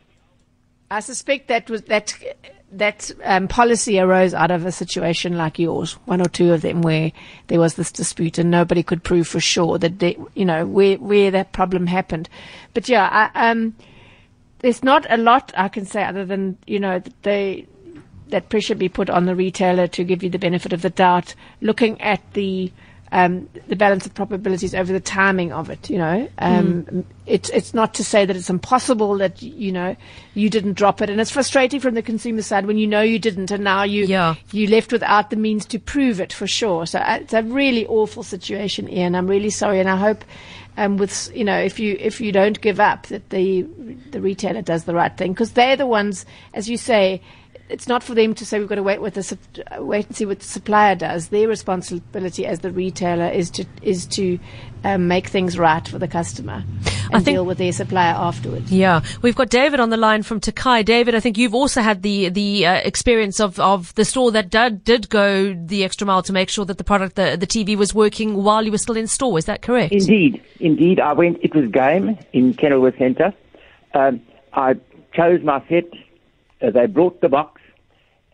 I 0.91 1.01
suspect 1.01 1.49
that 1.49 1.71
was 1.71 1.83
that 1.85 2.15
that 2.73 3.11
um, 3.25 3.49
policy 3.49 4.01
arose 4.01 4.35
out 4.35 4.51
of 4.51 4.65
a 4.65 4.73
situation 4.73 5.37
like 5.37 5.59
yours, 5.59 5.93
one 6.07 6.21
or 6.21 6.29
two 6.29 6.53
of 6.53 6.63
them, 6.63 6.83
where 6.83 7.13
there 7.49 7.61
was 7.61 7.75
this 7.75 7.93
dispute 7.93 8.39
and 8.39 8.51
nobody 8.51 8.83
could 8.83 9.05
prove 9.05 9.29
for 9.29 9.41
sure 9.41 9.79
that 9.79 9.99
they, 9.99 10.17
you 10.35 10.45
know 10.45 10.67
where 10.67 10.97
where 10.97 11.31
that 11.31 11.53
problem 11.53 11.87
happened. 11.87 12.29
But 12.75 12.89
yeah, 12.89 13.31
I, 13.35 13.51
um, 13.51 13.77
there's 14.61 14.83
not 14.83 15.07
a 15.11 15.17
lot 15.17 15.53
I 15.57 15.69
can 15.69 15.85
say 15.85 16.03
other 16.03 16.25
than 16.25 16.57
you 16.67 16.81
know 16.81 17.03
they 17.23 17.67
that 18.29 18.49
pressure 18.49 18.75
be 18.75 18.89
put 18.89 19.11
on 19.11 19.27
the 19.27 19.37
retailer 19.37 19.87
to 19.87 20.05
give 20.05 20.23
you 20.23 20.31
the 20.31 20.39
benefit 20.39 20.73
of 20.73 20.83
the 20.83 20.91
doubt, 20.91 21.35
looking 21.61 22.01
at 22.01 22.21
the 22.33 22.73
um, 23.13 23.47
the 23.69 23.77
balance 23.77 24.07
of 24.07 24.15
probabilities 24.15 24.75
over 24.75 24.91
the 24.91 25.01
timing 25.01 25.53
of 25.53 25.69
it. 25.69 25.91
You 25.91 25.99
know, 25.99 26.29
um, 26.39 26.83
mm. 26.85 27.05
it's 27.27 27.51
it's 27.51 27.75
not 27.75 27.95
to 27.95 28.05
say 28.05 28.25
that 28.25 28.35
it's 28.35 28.51
impossible 28.51 29.19
that 29.19 29.43
you 29.43 29.71
know 29.71 29.95
you 30.35 30.49
didn't 30.49 30.73
drop 30.73 31.03
it, 31.03 31.11
and 31.11 31.21
it's 31.21 31.31
frustrating 31.31 31.79
from 31.79 31.95
the 31.95 32.03
consumer 32.03 32.43
side 32.43 32.67
when 32.67 32.79
you 32.79 32.87
know 32.87 33.03
you 33.03 33.19
didn't, 33.19 33.51
and 33.51 33.63
now 33.63 33.83
you 33.83 34.07
yeah. 34.07 34.35
you 34.51 34.67
left 34.67 34.93
without 34.93 35.29
the 35.29 35.37
means 35.37 35.67
to 35.67 35.79
prove 35.79 36.21
it 36.21 36.33
for 36.33 36.47
sure. 36.47 36.87
So 36.87 36.99
uh, 36.99 37.19
it's 37.21 37.35
a 37.35 37.43
really 37.43 37.87
awful 37.87 38.23
situation, 38.23 38.89
Ian. 38.89 39.15
I'm 39.15 39.29
really 39.29 39.51
sorry, 39.51 39.79
and 39.79 39.89
I 39.89 39.97
hope. 39.97 40.25
Um, 40.79 40.97
with 40.97 41.31
you 41.35 41.45
know, 41.45 41.59
if 41.59 41.79
you 41.79 41.99
if 42.01 42.19
you 42.19 42.33
don't 42.33 42.59
give 42.63 42.81
up, 42.81 43.09
that 43.09 43.29
the 43.29 43.61
the 44.11 44.23
retailer 44.23 44.63
does 44.63 44.85
the 44.85 44.95
right 44.95 45.15
thing 45.15 45.35
because 45.35 45.53
they're 45.53 45.77
the 45.77 45.87
ones, 45.87 46.25
as 46.55 46.71
you 46.71 46.79
say, 46.79 47.21
it's 47.69 47.89
not 47.89 48.03
for 48.03 48.15
them 48.15 48.35
to 48.35 48.45
say 48.45 48.59
we've 48.59 48.69
got 48.69 48.75
to 48.75 48.83
wait 48.83 49.01
with 49.01 49.15
the 49.15 49.39
wait 49.79 50.07
and 50.07 50.17
see 50.17 50.27
what 50.27 50.41
the 50.41 50.45
supplier 50.45 50.95
does. 50.95 51.29
Their 51.29 51.49
responsibility 51.49 52.47
as 52.47 52.61
the 52.61 52.71
retailer 52.71 53.29
is 53.29 53.51
to 53.51 53.65
is 53.83 54.07
to 54.07 54.39
um, 54.85 55.09
make 55.09 55.29
things 55.29 55.59
right 55.59 55.87
for 55.87 55.99
the 55.99 56.09
customer 56.09 56.65
and 57.13 57.15
I 57.15 57.21
think, 57.21 57.37
deal 57.37 57.47
with 57.47 57.59
their 57.59 57.73
supplier 57.73 58.15
afterwards. 58.15 58.73
Yeah, 58.73 59.03
we've 59.23 59.37
got 59.37 59.49
David 59.49 59.81
on 59.81 59.91
the 59.91 59.97
line 59.97 60.23
from 60.23 60.41
Tokai. 60.41 60.83
David, 60.83 61.15
I 61.15 61.21
think 61.21 61.39
you've 61.39 61.55
also 61.55 61.81
had 61.81 62.03
the 62.03 62.29
the 62.29 62.67
uh, 62.67 62.75
experience 62.75 63.41
of, 63.41 63.59
of 63.59 63.95
the 63.95 64.05
store 64.05 64.31
that 64.33 64.51
did, 64.51 64.85
did 64.85 65.09
go 65.09 65.55
the 65.55 65.85
extra 65.85 66.07
mile 66.07 66.23
to 66.23 66.33
make 66.33 66.49
sure 66.49 66.65
that 66.65 66.79
the 66.79 66.85
product 66.85 67.17
the 67.17 67.37
the 67.39 67.47
TV 67.47 67.77
was 67.77 67.95
working 67.95 68.43
while 68.43 68.65
you 68.65 68.71
were 68.71 68.79
still 68.79 68.97
in 68.97 69.07
store. 69.07 69.39
Is 69.39 69.47
that 69.47 69.63
correct? 69.63 69.93
Indeed, 69.93 70.43
indeed. 70.61 71.01
I 71.01 71.13
went. 71.13 71.39
It 71.43 71.55
was 71.55 71.71
game 71.71 72.19
in 72.33 72.55
Kenilworth 72.55 72.99
Centre. 72.99 73.33
Um, 73.95 74.21
I 74.53 74.75
chose 75.13 75.43
my 75.43 75.63
set. 75.69 75.85
They 76.71 76.87
brought 76.87 77.21
the 77.21 77.29
box 77.29 77.61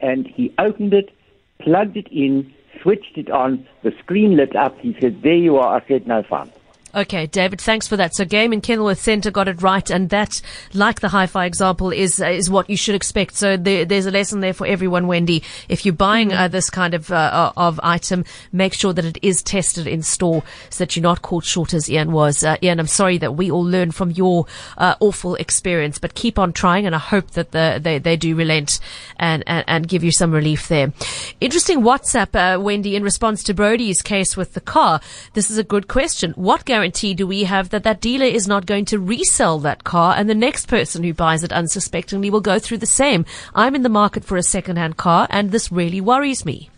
and 0.01 0.27
he 0.27 0.53
opened 0.59 0.95
it, 0.95 1.11
plugged 1.59 1.97
it 1.97 2.09
in, 2.09 2.53
switched 2.83 3.17
it 3.17 3.31
on, 3.31 3.67
the 3.83 3.93
screen 3.99 4.37
lit 4.37 4.55
up. 4.55 4.79
He 4.79 4.97
said, 5.01 5.23
There 5.23 5.35
you 5.35 5.57
are. 5.57 5.77
I 5.81 5.87
said, 5.89 6.07
No 6.07 6.23
fun. 6.23 6.51
Okay, 6.95 7.27
David, 7.27 7.61
thanks 7.61 7.87
for 7.87 7.97
that. 7.97 8.15
So 8.15 8.25
Game 8.25 8.53
in 8.53 8.61
Kenilworth 8.61 9.01
Centre 9.01 9.31
got 9.31 9.47
it 9.47 9.63
right, 9.63 9.89
and 9.91 10.09
that, 10.11 10.41
like 10.73 11.01
the 11.01 11.09
hi-fi 11.09 11.45
example, 11.45 11.91
is 11.91 12.19
is 12.19 12.49
what 12.49 12.71
you 12.71 12.77
should 12.77 12.95
expect. 12.95 13.37
So 13.37 13.57
there, 13.57 13.85
there's 13.85 14.07
a 14.07 14.11
lesson 14.11 14.41
there 14.41 14.55
for 14.55 14.67
everyone, 14.67 15.07
Wendy. 15.07 15.43
If 15.69 15.85
you're 15.85 15.95
buying 15.95 16.31
mm-hmm. 16.31 16.39
uh, 16.39 16.49
this 16.49 16.71
kind 16.71 16.95
of 16.95 17.13
uh, 17.13 17.53
of 17.57 17.79
item, 17.83 18.25
make 18.53 18.73
sure 18.75 18.93
that 18.93 19.05
it 19.05 19.19
is 19.23 19.43
tested 19.43 19.87
in 19.87 20.03
store 20.03 20.43
so 20.71 20.85
that 20.85 20.97
you're 20.97 21.03
not 21.03 21.23
caught 21.23 21.45
short 21.45 21.75
as 21.75 21.91
Ian 21.91 22.13
was. 22.13 22.43
Uh, 22.43 22.57
Ian, 22.63 22.81
I'm 22.81 22.87
sorry 22.87 23.19
that 23.19 23.37
we 23.37 23.51
all 23.51 23.65
learn 23.65 23.91
from 23.93 24.11
your 24.11 24.47
uh, 24.77 24.95
awful 25.01 25.35
experience, 25.37 25.99
but 25.99 26.15
keep 26.15 26.39
on 26.39 26.53
trying, 26.53 26.87
and 26.87 26.95
I 26.95 26.99
hope 26.99 27.33
that 27.33 27.53
the, 27.53 27.79
they, 27.83 27.99
they 27.99 28.17
do 28.17 28.35
relent 28.35 28.81
and, 29.19 29.45
and, 29.47 29.65
and 29.69 29.89
give 29.89 30.03
you 30.03 30.11
some 30.11 30.33
relief 30.33 30.69
there. 30.69 30.93
Interesting 31.41 31.83
WhatsApp, 31.83 32.35
uh, 32.35 32.61
Wendy, 32.61 32.97
in 32.97 33.03
response 33.03 33.43
to 33.45 33.55
Brody's 33.55 34.03
case 34.03 34.37
with 34.37 34.55
the 34.55 34.61
car. 34.61 35.01
This 35.35 35.51
is 35.51 35.59
a 35.59 35.65
good 35.65 35.87
question. 35.87 36.33
What 36.33 36.65
guarantee 36.65 36.88
do 36.91 37.27
we 37.27 37.45
have 37.45 37.71
that 37.71 37.85
that 37.85 38.01
dealer 38.01 38.27
is 38.27 38.47
not 38.47 38.67
going 38.67 38.85
to 38.87 38.99
resell 38.99 39.59
that 39.61 39.85
car 39.85 40.15
and 40.17 40.29
the 40.29 40.35
next 40.35 40.67
person 40.67 41.03
who 41.03 41.15
buys 41.15 41.45
it 41.45 41.53
unsuspectingly 41.53 42.31
will 42.31 42.41
go 42.41 42.59
through 42.59 42.79
the 42.79 42.87
same? 42.87 43.25
I'm 43.55 43.75
in 43.75 43.83
the 43.83 43.89
market 43.89 44.25
for 44.25 44.37
a 44.37 44.43
second-hand 44.43 44.97
car 44.97 45.27
and 45.31 45.51
this 45.51 45.73
really 45.73 46.01
worries 46.01 46.45
me. 46.45 46.71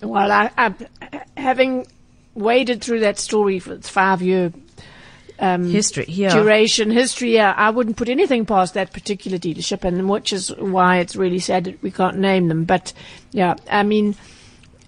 Well, 0.00 0.30
I, 0.30 0.50
I, 0.56 0.74
having 1.36 1.86
waded 2.34 2.82
through 2.82 3.00
that 3.00 3.18
story 3.18 3.58
for 3.58 3.72
its 3.72 3.88
five-year 3.88 4.52
um, 5.38 5.68
history, 5.68 6.04
yeah. 6.08 6.32
duration, 6.32 6.90
history. 6.90 7.34
Yeah, 7.34 7.54
I 7.56 7.70
wouldn't 7.70 7.96
put 7.96 8.08
anything 8.08 8.46
past 8.46 8.74
that 8.74 8.92
particular 8.92 9.38
dealership, 9.38 9.84
and 9.84 10.08
which 10.08 10.32
is 10.32 10.48
why 10.56 10.98
it's 10.98 11.16
really 11.16 11.38
sad 11.38 11.64
that 11.64 11.82
we 11.82 11.90
can't 11.90 12.18
name 12.18 12.48
them. 12.48 12.64
But 12.64 12.92
yeah, 13.32 13.56
I 13.70 13.82
mean, 13.82 14.14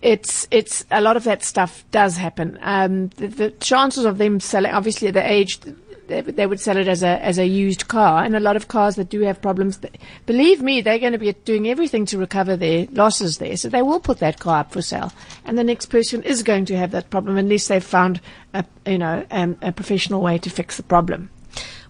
it's 0.02 0.46
it's 0.50 0.84
a 0.90 1.00
lot 1.00 1.16
of 1.16 1.24
that 1.24 1.42
stuff 1.42 1.84
does 1.90 2.16
happen. 2.16 2.58
Um, 2.62 3.08
the, 3.16 3.28
the, 3.28 3.50
chances 3.52 4.04
of 4.04 4.18
them 4.18 4.40
selling, 4.40 4.72
obviously, 4.72 5.08
at 5.08 5.14
the 5.14 5.30
age 5.30 5.58
they, 6.06 6.20
they, 6.20 6.46
would 6.46 6.60
sell 6.60 6.76
it 6.76 6.88
as 6.88 7.02
a 7.02 7.22
as 7.22 7.38
a 7.38 7.46
used 7.46 7.88
car, 7.88 8.24
and 8.24 8.36
a 8.36 8.40
lot 8.40 8.56
of 8.56 8.68
cars 8.68 8.96
that 8.96 9.08
do 9.08 9.22
have 9.22 9.40
problems. 9.40 9.80
believe 10.26 10.62
me, 10.62 10.80
they're 10.80 10.98
going 10.98 11.12
to 11.12 11.18
be 11.18 11.32
doing 11.32 11.68
everything 11.68 12.06
to 12.06 12.18
recover 12.18 12.56
their 12.56 12.86
losses 12.92 13.38
there, 13.38 13.56
so 13.56 13.68
they 13.68 13.82
will 13.82 14.00
put 14.00 14.18
that 14.18 14.38
car 14.38 14.60
up 14.60 14.72
for 14.72 14.82
sale, 14.82 15.12
and 15.44 15.58
the 15.58 15.64
next 15.64 15.86
person 15.86 16.22
is 16.22 16.42
going 16.42 16.64
to 16.66 16.76
have 16.76 16.90
that 16.92 17.10
problem 17.10 17.36
unless 17.36 17.68
they've 17.68 17.82
found 17.82 18.20
a 18.54 18.64
you 18.86 18.98
know 18.98 19.24
um, 19.30 19.56
a 19.62 19.72
professional 19.72 20.20
way 20.20 20.38
to 20.38 20.50
fix 20.50 20.76
the 20.76 20.82
problem. 20.82 21.30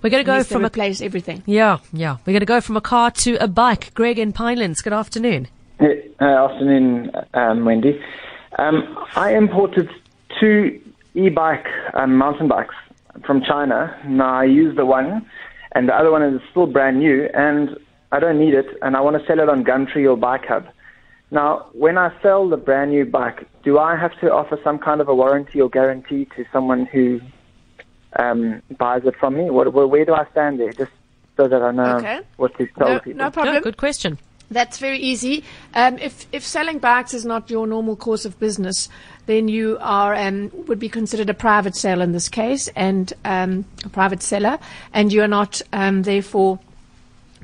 We're 0.02 0.10
going 0.10 0.24
to 0.24 0.30
go 0.30 0.44
from 0.44 0.64
a 0.64 0.70
place 0.70 1.00
everything. 1.00 1.42
Yeah, 1.46 1.78
yeah. 1.92 2.18
We're 2.24 2.32
going 2.32 2.40
to 2.40 2.46
go 2.46 2.60
from 2.60 2.76
a 2.76 2.80
car 2.80 3.10
to 3.10 3.36
a 3.42 3.48
bike. 3.48 3.92
Greg 3.94 4.18
in 4.18 4.32
Pinelands. 4.32 4.82
Good 4.84 4.92
afternoon. 4.92 5.48
Hey, 5.78 6.08
uh, 6.22 6.24
afternoon, 6.24 7.10
um, 7.34 7.66
Wendy. 7.66 8.02
Um, 8.58 8.96
I 9.14 9.34
imported 9.34 9.90
two 10.40 10.80
e-bike 11.14 11.66
um, 11.92 12.16
mountain 12.16 12.48
bikes 12.48 12.74
from 13.26 13.42
China. 13.42 13.94
Now 14.06 14.40
I 14.40 14.44
use 14.44 14.74
the 14.74 14.86
one, 14.86 15.28
and 15.72 15.86
the 15.86 15.94
other 15.94 16.10
one 16.10 16.22
is 16.22 16.40
still 16.50 16.66
brand 16.66 17.00
new, 17.00 17.28
and 17.34 17.76
I 18.10 18.20
don't 18.20 18.38
need 18.38 18.54
it, 18.54 18.66
and 18.80 18.96
I 18.96 19.02
want 19.02 19.20
to 19.20 19.26
sell 19.26 19.38
it 19.38 19.50
on 19.50 19.64
Gumtree 19.64 20.10
or 20.10 20.16
Bike 20.16 20.46
Hub. 20.46 20.66
Now, 21.30 21.66
when 21.72 21.98
I 21.98 22.10
sell 22.22 22.48
the 22.48 22.56
brand 22.56 22.92
new 22.92 23.04
bike, 23.04 23.46
do 23.62 23.78
I 23.78 23.96
have 23.96 24.18
to 24.20 24.32
offer 24.32 24.58
some 24.64 24.78
kind 24.78 25.02
of 25.02 25.08
a 25.08 25.14
warranty 25.14 25.60
or 25.60 25.68
guarantee 25.68 26.26
to 26.36 26.46
someone 26.52 26.86
who 26.86 27.20
um, 28.18 28.62
buys 28.78 29.02
it 29.04 29.16
from 29.16 29.36
me? 29.36 29.50
What, 29.50 29.70
where 29.74 30.04
do 30.06 30.14
I 30.14 30.24
stand 30.30 30.58
there? 30.58 30.72
Just 30.72 30.92
so 31.36 31.48
that 31.48 31.60
I 31.60 31.70
know 31.70 31.96
okay. 31.96 32.20
what 32.36 32.56
to 32.56 32.66
tell 32.78 32.88
no, 32.88 33.00
people. 33.00 33.18
No 33.18 33.30
problem. 33.30 33.62
good 33.62 33.76
question. 33.76 34.18
That's 34.50 34.78
very 34.78 34.98
easy. 34.98 35.42
Um, 35.74 35.98
if 35.98 36.26
if 36.32 36.44
selling 36.44 36.78
bikes 36.78 37.14
is 37.14 37.24
not 37.24 37.50
your 37.50 37.66
normal 37.66 37.96
course 37.96 38.24
of 38.24 38.38
business, 38.38 38.88
then 39.26 39.48
you 39.48 39.76
are 39.80 40.14
um, 40.14 40.52
would 40.66 40.78
be 40.78 40.88
considered 40.88 41.28
a 41.28 41.34
private 41.34 41.74
sale 41.74 42.00
in 42.00 42.12
this 42.12 42.28
case, 42.28 42.68
and 42.76 43.12
um, 43.24 43.64
a 43.84 43.88
private 43.88 44.22
seller, 44.22 44.58
and 44.92 45.12
you 45.12 45.22
are 45.22 45.28
not 45.28 45.62
um, 45.72 46.02
therefore 46.02 46.60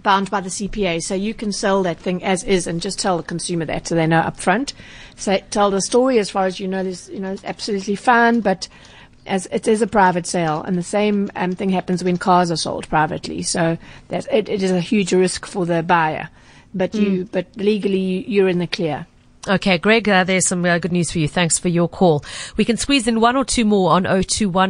bound 0.05 0.31
by 0.31 0.41
the 0.41 0.49
CPA. 0.49 1.03
So 1.03 1.15
you 1.15 1.35
can 1.35 1.53
sell 1.53 1.83
that 1.83 1.99
thing 1.99 2.23
as 2.23 2.45
is, 2.45 2.69
and 2.69 2.81
just 2.81 3.01
tell 3.01 3.17
the 3.17 3.25
consumer 3.25 3.65
that, 3.65 3.89
so 3.89 3.97
they 3.97 4.07
know 4.07 4.23
upfront. 4.23 4.73
So 5.17 5.39
tell 5.51 5.71
the 5.73 5.81
story 5.83 6.21
as 6.21 6.31
far 6.31 6.47
as 6.47 6.61
you 6.61 6.69
know. 6.69 6.85
There's 6.85 7.09
you 7.09 7.19
know 7.19 7.33
it's 7.33 7.45
absolutely 7.45 7.97
fine, 7.97 8.41
but 8.41 8.69
as 9.27 9.47
it 9.51 9.67
is 9.67 9.83
a 9.83 9.89
private 9.89 10.27
sale, 10.29 10.63
and 10.63 10.79
the 10.79 10.85
same 10.85 11.33
um, 11.35 11.51
thing 11.51 11.71
happens 11.71 12.05
when 12.05 12.17
cars 12.17 12.53
are 12.53 12.57
sold 12.57 12.89
privately. 12.89 13.43
So 13.43 13.77
it, 14.09 14.49
it 14.49 14.63
is 14.63 14.71
a 14.71 14.81
huge 14.81 15.13
risk 15.13 15.47
for 15.47 15.67
the 15.67 15.83
buyer 15.83 16.31
but 16.75 16.95
you, 16.95 17.25
mm. 17.25 17.33
but 17.33 17.47
legally 17.57 18.25
you're 18.29 18.49
in 18.49 18.59
the 18.59 18.67
clear. 18.67 19.07
Okay, 19.49 19.77
Greg, 19.77 20.09
uh, 20.09 20.23
there's 20.23 20.47
some 20.47 20.65
uh, 20.65 20.79
good 20.79 20.93
news 20.93 21.11
for 21.11 21.19
you. 21.19 21.27
Thanks 21.27 21.59
for 21.59 21.67
your 21.67 21.89
call. 21.89 22.25
We 22.57 22.65
can 22.65 22.77
squeeze 22.77 23.09
in 23.09 23.19
one 23.19 23.35
or 23.35 23.45
two 23.45 23.65
more 23.65 23.91
on 23.91 24.05
021 24.05 24.69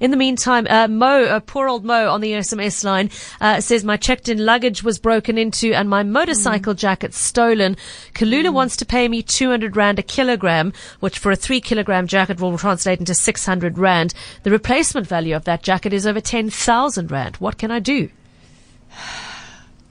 In 0.00 0.10
the 0.10 0.16
meantime, 0.16 0.66
uh, 0.70 0.88
Mo, 0.88 1.24
uh, 1.24 1.40
poor 1.40 1.68
old 1.68 1.84
Mo 1.84 2.08
on 2.08 2.22
the 2.22 2.32
SMS 2.32 2.84
line, 2.84 3.10
uh, 3.42 3.60
says 3.60 3.84
my 3.84 3.98
checked 3.98 4.30
in 4.30 4.46
luggage 4.46 4.82
was 4.82 4.98
broken 4.98 5.36
into 5.36 5.74
and 5.74 5.90
my 5.90 6.02
motorcycle 6.02 6.72
mm. 6.72 6.78
jacket 6.78 7.12
stolen. 7.12 7.76
Kulula 8.14 8.46
mm. 8.46 8.54
wants 8.54 8.78
to 8.78 8.86
pay 8.86 9.08
me 9.08 9.22
200 9.22 9.76
Rand 9.76 9.98
a 9.98 10.02
kilogram, 10.02 10.72
which 11.00 11.18
for 11.18 11.32
a 11.32 11.36
three 11.36 11.60
kilogram 11.60 12.06
jacket 12.06 12.40
will 12.40 12.56
translate 12.56 12.98
into 12.98 13.14
600 13.14 13.76
Rand. 13.76 14.14
The 14.42 14.50
replacement 14.50 15.06
value 15.06 15.36
of 15.36 15.44
that 15.44 15.62
jacket 15.62 15.92
is 15.92 16.06
over 16.06 16.22
10,000 16.22 17.10
Rand. 17.10 17.36
What 17.36 17.58
can 17.58 17.70
I 17.70 17.78
do? 17.78 18.08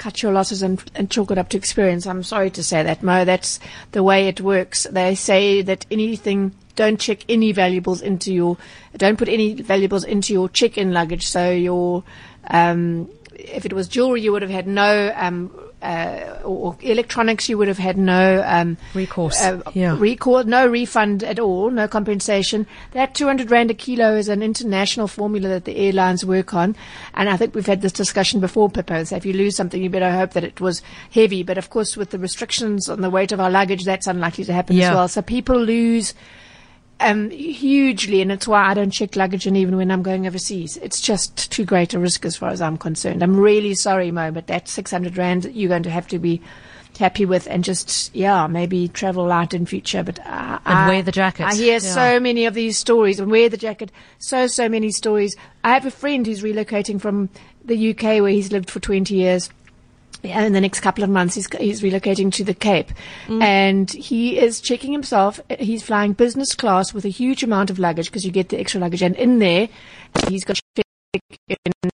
cut 0.01 0.23
your 0.23 0.31
losses 0.31 0.63
and, 0.63 0.83
and 0.95 1.11
chalk 1.11 1.29
it 1.29 1.37
up 1.37 1.49
to 1.49 1.57
experience. 1.57 2.07
I'm 2.07 2.23
sorry 2.23 2.49
to 2.51 2.63
say 2.63 2.81
that, 2.81 3.03
Mo. 3.03 3.23
That's 3.23 3.59
the 3.91 4.01
way 4.01 4.27
it 4.27 4.41
works. 4.41 4.87
They 4.89 5.13
say 5.13 5.61
that 5.61 5.85
anything, 5.91 6.53
don't 6.75 6.99
check 6.99 7.19
any 7.29 7.51
valuables 7.51 8.01
into 8.01 8.33
your, 8.33 8.57
don't 8.97 9.19
put 9.19 9.29
any 9.29 9.61
valuables 9.61 10.03
into 10.03 10.33
your 10.33 10.49
check-in 10.49 10.91
luggage. 10.91 11.27
So 11.27 11.51
your, 11.51 12.03
um, 12.49 13.09
if 13.35 13.63
it 13.63 13.73
was 13.73 13.87
jewelry, 13.87 14.21
you 14.21 14.31
would 14.31 14.41
have 14.41 14.49
had 14.49 14.65
no 14.65 15.13
um, 15.15 15.51
uh, 15.81 16.39
or 16.43 16.77
electronics, 16.81 17.49
you 17.49 17.57
would 17.57 17.67
have 17.67 17.77
had 17.77 17.97
no 17.97 18.43
um, 18.45 18.77
recourse. 18.93 19.41
uh, 19.41 19.61
Yeah. 19.73 19.95
recall, 19.97 20.43
no 20.43 20.67
refund 20.67 21.23
at 21.23 21.39
all, 21.39 21.69
no 21.71 21.87
compensation. 21.87 22.67
That 22.91 23.15
200 23.15 23.49
rand 23.51 23.71
a 23.71 23.73
kilo 23.73 24.15
is 24.15 24.27
an 24.29 24.43
international 24.43 25.07
formula 25.07 25.49
that 25.49 25.65
the 25.65 25.77
airlines 25.77 26.25
work 26.25 26.53
on. 26.53 26.75
And 27.15 27.29
I 27.29 27.37
think 27.37 27.55
we've 27.55 27.65
had 27.65 27.81
this 27.81 27.91
discussion 27.91 28.39
before, 28.39 28.69
Pippa. 28.69 29.05
So 29.05 29.15
if 29.15 29.25
you 29.25 29.33
lose 29.33 29.55
something, 29.55 29.81
you 29.81 29.89
better 29.89 30.11
hope 30.11 30.33
that 30.33 30.43
it 30.43 30.61
was 30.61 30.81
heavy. 31.11 31.43
But 31.43 31.57
of 31.57 31.69
course, 31.69 31.97
with 31.97 32.11
the 32.11 32.19
restrictions 32.19 32.87
on 32.89 33.01
the 33.01 33.09
weight 33.09 33.31
of 33.31 33.39
our 33.39 33.49
luggage, 33.49 33.83
that's 33.83 34.07
unlikely 34.07 34.43
to 34.45 34.53
happen 34.53 34.75
Yeah. 34.75 34.89
as 34.91 34.95
well. 34.95 35.07
So 35.07 35.21
people 35.21 35.59
lose 35.59 36.13
um, 37.01 37.29
hugely, 37.29 38.21
and 38.21 38.31
it's 38.31 38.47
why 38.47 38.69
I 38.69 38.73
don't 38.73 38.91
check 38.91 39.15
luggage, 39.15 39.45
and 39.47 39.57
even 39.57 39.75
when 39.77 39.91
I'm 39.91 40.03
going 40.03 40.27
overseas, 40.27 40.77
it's 40.77 41.01
just 41.01 41.51
too 41.51 41.65
great 41.65 41.93
a 41.93 41.99
risk 41.99 42.25
as 42.25 42.35
far 42.35 42.49
as 42.49 42.61
I'm 42.61 42.77
concerned. 42.77 43.21
I'm 43.23 43.37
really 43.39 43.73
sorry, 43.75 44.11
Mo, 44.11 44.31
but 44.31 44.47
that 44.47 44.67
600 44.67 45.17
rand 45.17 45.45
you're 45.53 45.69
going 45.69 45.83
to 45.83 45.89
have 45.89 46.07
to 46.09 46.19
be 46.19 46.41
happy 46.99 47.25
with, 47.25 47.47
and 47.47 47.63
just 47.63 48.13
yeah, 48.15 48.47
maybe 48.47 48.87
travel 48.87 49.25
light 49.25 49.53
in 49.53 49.65
future. 49.65 50.03
But 50.03 50.19
uh, 50.19 50.59
And 50.65 50.79
I, 50.79 50.87
wear 50.87 51.01
the 51.01 51.11
jacket. 51.11 51.45
I 51.45 51.55
hear 51.55 51.73
Yeah. 51.73 51.79
so 51.79 52.19
many 52.19 52.45
of 52.45 52.53
these 52.53 52.77
stories, 52.77 53.19
and 53.19 53.31
wear 53.31 53.49
the 53.49 53.57
jacket. 53.57 53.91
So 54.19 54.47
so 54.47 54.69
many 54.69 54.91
stories. 54.91 55.35
I 55.63 55.73
have 55.73 55.85
a 55.85 55.91
friend 55.91 56.25
who's 56.25 56.41
relocating 56.43 57.01
from 57.01 57.29
the 57.65 57.91
UK, 57.91 58.21
where 58.21 58.29
he's 58.29 58.51
lived 58.51 58.69
for 58.69 58.79
20 58.79 59.13
years. 59.15 59.49
Yeah, 60.23 60.41
in 60.43 60.53
the 60.53 60.61
next 60.61 60.81
couple 60.81 61.03
of 61.03 61.09
months, 61.09 61.35
he's, 61.35 61.47
he's 61.57 61.81
relocating 61.81 62.31
to 62.33 62.43
the 62.43 62.53
Cape. 62.53 62.91
Mm. 63.27 63.41
And 63.41 63.91
he 63.91 64.37
is 64.37 64.61
checking 64.61 64.91
himself. 64.91 65.39
He's 65.59 65.81
flying 65.81 66.13
business 66.13 66.53
class 66.53 66.93
with 66.93 67.05
a 67.05 67.09
huge 67.09 67.43
amount 67.43 67.69
of 67.69 67.79
luggage 67.79 68.05
because 68.05 68.25
you 68.25 68.31
get 68.31 68.49
the 68.49 68.59
extra 68.59 68.79
luggage. 68.79 69.01
And 69.01 69.15
in 69.15 69.39
there, 69.39 69.67
he's 70.27 70.43
got 70.43 70.59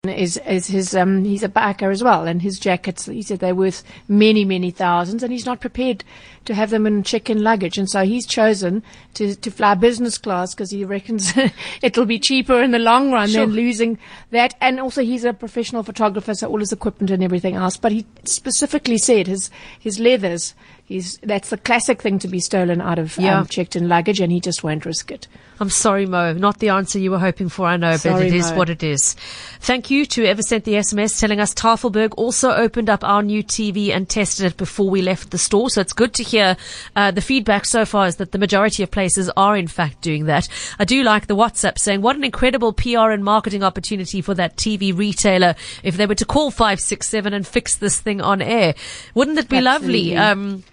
is, 0.05 0.39
is 0.39 0.67
his, 0.67 0.95
um, 0.95 1.25
he's 1.25 1.43
a 1.43 1.49
biker 1.49 1.91
as 1.93 2.03
well. 2.03 2.27
And 2.27 2.43
his 2.43 2.59
jackets, 2.59 3.07
he 3.07 3.23
said 3.23 3.39
they're 3.39 3.55
worth 3.55 3.85
many, 4.09 4.45
many 4.45 4.71
thousands. 4.71 5.23
And 5.23 5.33
he's 5.33 5.47
not 5.47 5.61
prepared 5.61 6.05
to 6.47 6.55
have 6.55 6.71
them 6.71 6.87
in 6.87 7.03
check-in 7.03 7.43
luggage. 7.43 7.79
And 7.79 7.89
so 7.89 8.05
he's 8.05 8.27
chosen 8.27 8.83
to, 9.15 9.35
to 9.37 9.51
fly 9.51 9.75
business 9.75 10.19
class 10.19 10.55
because 10.55 10.71
he 10.71 10.85
reckons 10.85 11.33
it'll 11.83 12.07
be 12.07 12.19
cheaper 12.19 12.61
in 12.63 12.73
the 12.73 12.79
long 12.79 13.13
run 13.13 13.29
Sure. 13.29 13.47
than 13.47 13.55
losing 13.55 13.99
that. 14.31 14.55
And 14.61 14.81
also 14.81 15.03
he's 15.03 15.25
a 15.25 15.33
professional 15.33 15.83
photographer, 15.83 16.35
so 16.35 16.49
all 16.49 16.59
his 16.59 16.73
equipment 16.73 17.11
and 17.11 17.23
everything 17.23 17.55
else. 17.55 17.77
But 17.77 17.93
he 17.93 18.07
specifically 18.25 18.99
said 18.99 19.27
his, 19.27 19.51
his 19.79 19.99
leathers, 20.01 20.55
he's, 20.85 21.19
that's 21.23 21.51
the 21.51 21.57
classic 21.59 22.01
thing 22.03 22.19
to 22.21 22.29
be 22.29 22.41
stolen 22.41 22.81
out 22.81 22.99
of 22.99 23.17
Yeah. 23.19 23.39
um, 23.41 23.47
checked-in 23.47 23.89
luggage 23.89 24.21
and 24.21 24.31
he 24.33 24.41
just 24.41 24.63
won't 24.63 24.85
risk 24.85 25.11
it. 25.11 25.27
I'm 25.61 25.71
sorry, 25.71 26.05
Mo. 26.05 26.33
Not 26.33 26.59
the 26.59 26.71
answer 26.71 26.99
you 26.99 27.13
were 27.13 27.19
hoping 27.21 27.49
for, 27.49 27.65
I 27.67 27.77
know, 27.77 27.93
but 27.93 28.01
Sorry, 28.01 28.27
it 28.27 28.35
is 28.35 28.51
Mo. 28.51 28.59
what 28.59 28.71
it 28.71 28.83
is. 28.83 29.15
Thank 29.61 29.89
you 29.89 30.05
to 30.07 30.23
whoever 30.23 30.43
sent 30.43 30.65
the 30.65 30.73
SMS 30.75 31.21
telling 31.21 31.39
us 31.39 31.55
Tafelberg 31.55 32.13
also 32.17 32.51
opened 32.51 32.91
up 32.91 33.05
our 33.05 33.23
new 33.23 33.45
TV 33.45 33.91
and 33.95 34.09
tested 34.09 34.47
it 34.47 34.57
before 34.57 34.91
we 34.91 35.01
left 35.01 35.31
the 35.31 35.39
store. 35.39 35.71
So 35.71 35.81
it's 35.81 35.93
good 35.93 36.13
to 36.15 36.25
hear 36.25 36.57
uh, 36.97 37.13
the 37.13 37.21
feedback 37.21 37.67
so 37.67 37.85
far 37.85 38.09
is 38.09 38.17
that 38.17 38.33
the 38.33 38.39
majority 38.39 38.83
of 38.83 38.91
places 38.91 39.31
are 39.37 39.57
in 39.57 39.69
fact 39.69 40.01
doing 40.01 40.25
that. 40.27 40.49
I 40.81 40.85
do 40.85 41.05
like 41.05 41.29
the 41.29 41.37
WhatsApp 41.37 41.79
saying 41.79 42.03
what 42.03 42.17
an 42.17 42.25
incredible 42.25 42.73
PR 42.73 43.11
and 43.11 43.23
marketing 43.25 43.63
opportunity 43.63 44.21
for 44.23 44.35
that 44.35 44.57
TV 44.57 44.97
retailer 44.97 45.55
if 45.85 45.97
they 45.97 46.07
were 46.07 46.17
to 46.17 46.25
call 46.27 46.51
567 46.51 47.33
and 47.33 47.47
fix 47.47 47.77
this 47.77 48.01
thing 48.01 48.21
on 48.21 48.43
air. 48.43 48.75
Wouldn't 49.15 49.39
it 49.39 49.49
be 49.49 49.61
lovely? 49.61 50.17
Um, 50.17 50.65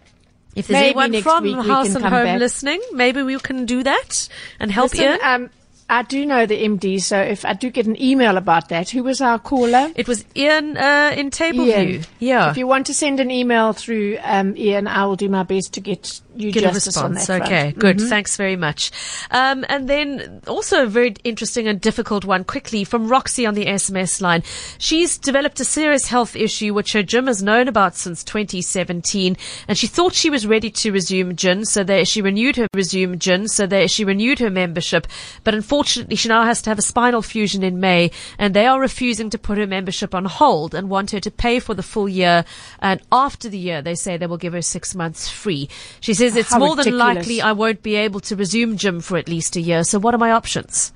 if 0.56 0.68
there's 0.68 0.76
Maybe 0.80 0.88
anyone 0.90 1.12
next 1.12 1.24
from 1.24 1.44
week 1.44 1.58
we 1.58 1.68
House 1.68 1.88
can 1.88 1.96
and 1.98 2.04
come 2.04 2.14
Home 2.14 2.24
back. 2.26 2.40
listening, 2.40 2.82
maybe 2.94 3.24
we 3.24 3.38
can 3.40 3.66
do 3.66 3.84
that 3.84 4.28
and 4.60 4.72
help 4.72 4.92
Listen, 4.92 5.06
Ian. 5.06 5.20
um, 5.24 5.50
I 5.92 6.04
do 6.04 6.26
know 6.26 6.46
the 6.46 6.56
MD, 6.64 7.02
so 7.02 7.20
if 7.20 7.44
I 7.44 7.52
do 7.52 7.70
get 7.70 7.86
an 7.86 8.02
email 8.02 8.38
about 8.38 8.70
that, 8.70 8.90
who 8.90 9.04
was 9.04 9.20
our 9.20 9.38
caller? 9.38 9.92
It 9.94 10.08
was 10.08 10.24
Ian 10.38 10.78
uh, 10.78 11.12
in 11.16 11.30
Tableview. 11.32 12.08
Yeah. 12.18 12.50
If 12.50 12.56
you 12.58 12.66
want 12.66 12.86
to 12.88 12.94
send 12.94 13.20
an 13.20 13.30
email 13.30 13.74
through 13.74 14.18
um, 14.24 14.56
Ian, 14.56 14.88
I 14.88 15.06
will 15.06 15.18
do 15.18 15.28
my 15.28 15.44
best 15.44 15.74
to 15.74 15.82
get 15.82 16.22
you 16.34 16.54
Get 16.54 16.64
a 16.64 16.68
justice 16.68 16.96
on 16.96 17.12
response. 17.12 17.28
that 17.28 17.42
Okay, 17.42 17.62
front. 17.72 17.80
good. 17.80 17.98
Mhm. 17.98 18.08
Thanks 18.08 18.38
very 18.38 18.56
much. 18.56 18.90
Um, 19.32 19.66
and 19.68 19.90
then 19.90 20.40
also 20.48 20.84
a 20.84 20.86
very 20.86 21.14
interesting 21.26 21.68
and 21.68 21.82
difficult 21.82 22.24
one 22.24 22.46
quickly 22.46 22.86
from 22.86 23.10
Roxy 23.10 23.46
on 23.46 23.54
the 23.54 23.66
SMS 23.66 24.22
line. 24.22 24.42
She's 24.78 25.18
developed 25.18 25.60
a 25.60 25.66
serious 25.66 26.08
health 26.08 26.38
issue 26.38 26.74
which 26.74 26.94
her 26.94 27.04
gym 27.04 27.28
has 27.28 27.44
known 27.44 27.68
about 27.68 27.98
since 27.98 28.24
2017 28.24 29.36
and 29.68 29.78
she 29.78 29.88
thought 29.88 30.14
she 30.14 30.30
was 30.30 30.48
ready 30.48 30.70
to 30.70 30.94
resume 30.94 31.36
gym 31.36 31.66
so 31.66 31.84
that 31.84 32.08
she 32.08 32.22
renewed 32.22 32.56
her 32.56 32.68
resume 32.74 33.18
gym 33.18 33.46
so 33.50 33.68
that 33.68 33.90
she 33.92 34.06
renewed 34.06 34.40
her 34.40 34.50
membership 34.50 35.08
but 35.44 35.54
unfortunately 35.54 35.81
she 35.88 36.28
now 36.28 36.44
has 36.44 36.62
to 36.62 36.70
have 36.70 36.80
a 36.80 36.82
spinal 36.84 37.22
fusion 37.22 37.64
in 37.64 37.80
May 37.80 38.12
and 38.38 38.54
they 38.54 38.66
are 38.66 38.80
refusing 38.80 39.30
to 39.30 39.38
put 39.38 39.58
her 39.58 39.68
membership 39.68 40.14
on 40.16 40.26
hold 40.26 40.74
and 40.76 40.90
want 40.90 41.12
her 41.12 41.20
to 41.20 41.32
pay 41.32 41.60
for 41.60 41.74
the 41.74 41.84
full 41.84 42.10
year 42.10 42.46
and 42.80 43.02
after 43.12 43.50
the 43.50 43.58
year 43.58 43.82
they 43.82 43.96
say 43.96 44.18
they 44.18 44.28
will 44.28 44.38
give 44.38 44.54
her 44.54 44.62
six 44.62 44.96
months 44.96 45.30
free. 45.30 45.70
She 46.00 46.14
says 46.14 46.36
it's 46.36 46.52
How 46.52 46.60
more 46.60 46.76
than 46.76 46.98
likely 46.98 47.42
I 47.42 47.52
won't 47.52 47.84
be 47.84 47.96
able 47.96 48.20
to 48.22 48.36
resume 48.36 48.78
gym 48.78 49.02
for 49.02 49.18
at 49.18 49.28
least 49.28 49.56
a 49.56 49.62
year. 49.62 49.84
So 49.84 50.00
what 50.00 50.14
are 50.14 50.20
my 50.20 50.32
options? 50.32 50.92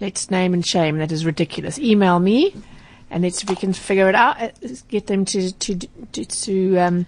Let's 0.00 0.30
name 0.30 0.52
and 0.52 0.64
shame. 0.64 0.98
That 0.98 1.10
is 1.10 1.24
ridiculous. 1.24 1.78
Email 1.78 2.18
me, 2.18 2.54
and 3.10 3.22
let's 3.22 3.44
we 3.46 3.56
can 3.56 3.72
figure 3.72 4.10
it 4.10 4.14
out. 4.14 4.40
uh, 4.40 4.50
Get 4.88 5.06
them 5.06 5.24
to 5.24 5.52
to 5.52 5.78
to, 6.12 6.24
to 6.24 6.76
um, 6.76 7.06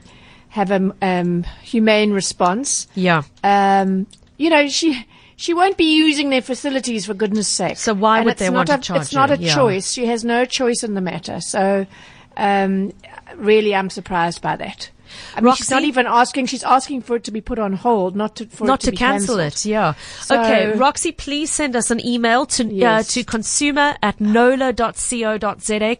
have 0.48 0.70
a 0.70 0.94
um, 1.02 1.44
humane 1.62 2.12
response. 2.12 2.88
Yeah. 2.94 3.24
Um, 3.44 4.06
you 4.38 4.48
know 4.48 4.68
she. 4.68 5.06
She 5.40 5.54
won't 5.54 5.76
be 5.76 5.96
using 5.96 6.30
their 6.30 6.42
facilities 6.42 7.06
for 7.06 7.14
goodness 7.14 7.46
sake. 7.46 7.76
So 7.78 7.94
why 7.94 8.18
And 8.18 8.26
would 8.26 8.38
they 8.38 8.50
want 8.50 8.66
to 8.70 8.74
a, 8.74 8.78
charge 8.78 9.02
It's 9.02 9.14
not 9.14 9.30
a 9.30 9.38
Yeah. 9.38 9.54
choice. 9.54 9.92
She 9.92 10.06
has 10.06 10.24
no 10.24 10.44
choice 10.44 10.82
in 10.82 10.94
the 10.94 11.00
matter. 11.00 11.40
So, 11.40 11.86
um, 12.36 12.92
really, 13.36 13.72
I'm 13.72 13.88
surprised 13.88 14.42
by 14.42 14.56
that. 14.56 14.90
I 15.34 15.40
mean, 15.40 15.54
she's 15.54 15.70
not 15.70 15.82
even 15.84 16.06
asking. 16.06 16.46
She's 16.46 16.64
asking 16.64 17.02
for 17.02 17.16
it 17.16 17.24
to 17.24 17.30
be 17.30 17.40
put 17.40 17.58
on 17.58 17.72
hold, 17.74 18.16
not 18.16 18.36
to 18.36 18.46
for 18.46 18.64
Not 18.66 18.80
it 18.82 18.86
to, 18.86 18.86
to 18.86 18.90
be 18.92 18.96
cancel 18.96 19.36
cancelled. 19.38 19.66
it, 19.66 19.70
yeah. 19.70 19.94
So- 20.20 20.40
okay, 20.40 20.72
Roxy, 20.72 21.12
please 21.12 21.50
send 21.50 21.76
us 21.76 21.90
an 21.90 22.04
email 22.06 22.46
to 22.46 22.84
uh, 22.84 23.02
to 23.02 23.24
consumer 23.24 23.96
at 24.02 24.20
knowler.co.za, 24.20 25.96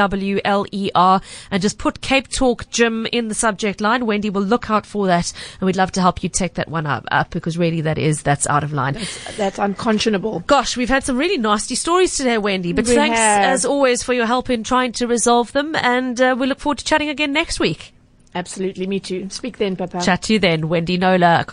K-N-O-W-L-E-R, 0.00 1.20
and 1.50 1.62
just 1.62 1.78
put 1.78 2.00
Cape 2.00 2.28
Talk 2.28 2.68
Gym 2.70 3.06
in 3.12 3.28
the 3.28 3.34
subject 3.34 3.80
line. 3.80 4.06
Wendy 4.06 4.30
will 4.30 4.42
look 4.42 4.70
out 4.70 4.86
for 4.86 5.06
that, 5.06 5.32
and 5.60 5.66
we'd 5.66 5.76
love 5.76 5.92
to 5.92 6.00
help 6.00 6.22
you 6.22 6.28
take 6.28 6.54
that 6.54 6.68
one 6.68 6.86
up, 6.86 7.04
up 7.10 7.30
because 7.30 7.56
really 7.58 7.80
that 7.82 7.98
is, 7.98 8.22
that's 8.22 8.46
out 8.48 8.64
of 8.64 8.72
line. 8.72 8.98
That's 9.36 9.58
unconscionable. 9.58 10.40
Gosh, 10.46 10.76
we've 10.76 10.88
had 10.88 11.04
some 11.04 11.16
really 11.16 11.38
nasty 11.38 11.74
stories 11.74 12.16
today, 12.16 12.38
Wendy, 12.38 12.72
but 12.72 12.86
We 12.86 12.94
thanks 12.94 13.18
have. 13.18 13.44
as 13.44 13.64
always 13.64 14.02
for 14.02 14.12
your 14.12 14.26
help 14.26 14.50
in 14.50 14.64
trying 14.64 14.92
to 14.92 15.06
resolve 15.06 15.52
them, 15.52 15.74
and 15.76 16.20
uh, 16.20 16.36
we 16.38 16.46
look 16.46 16.60
forward 16.60 16.78
to 16.78 16.84
chatting 16.84 17.08
again 17.08 17.32
next 17.32 17.60
week. 17.60 17.92
Absolutely, 18.34 18.86
me 18.86 19.00
too. 19.00 19.28
Speak 19.30 19.58
then, 19.58 19.76
Pippa. 19.76 20.00
Chat 20.00 20.22
to 20.22 20.34
you 20.34 20.38
then, 20.38 20.68
Wendy 20.68 20.98
Knowler. 20.98 21.46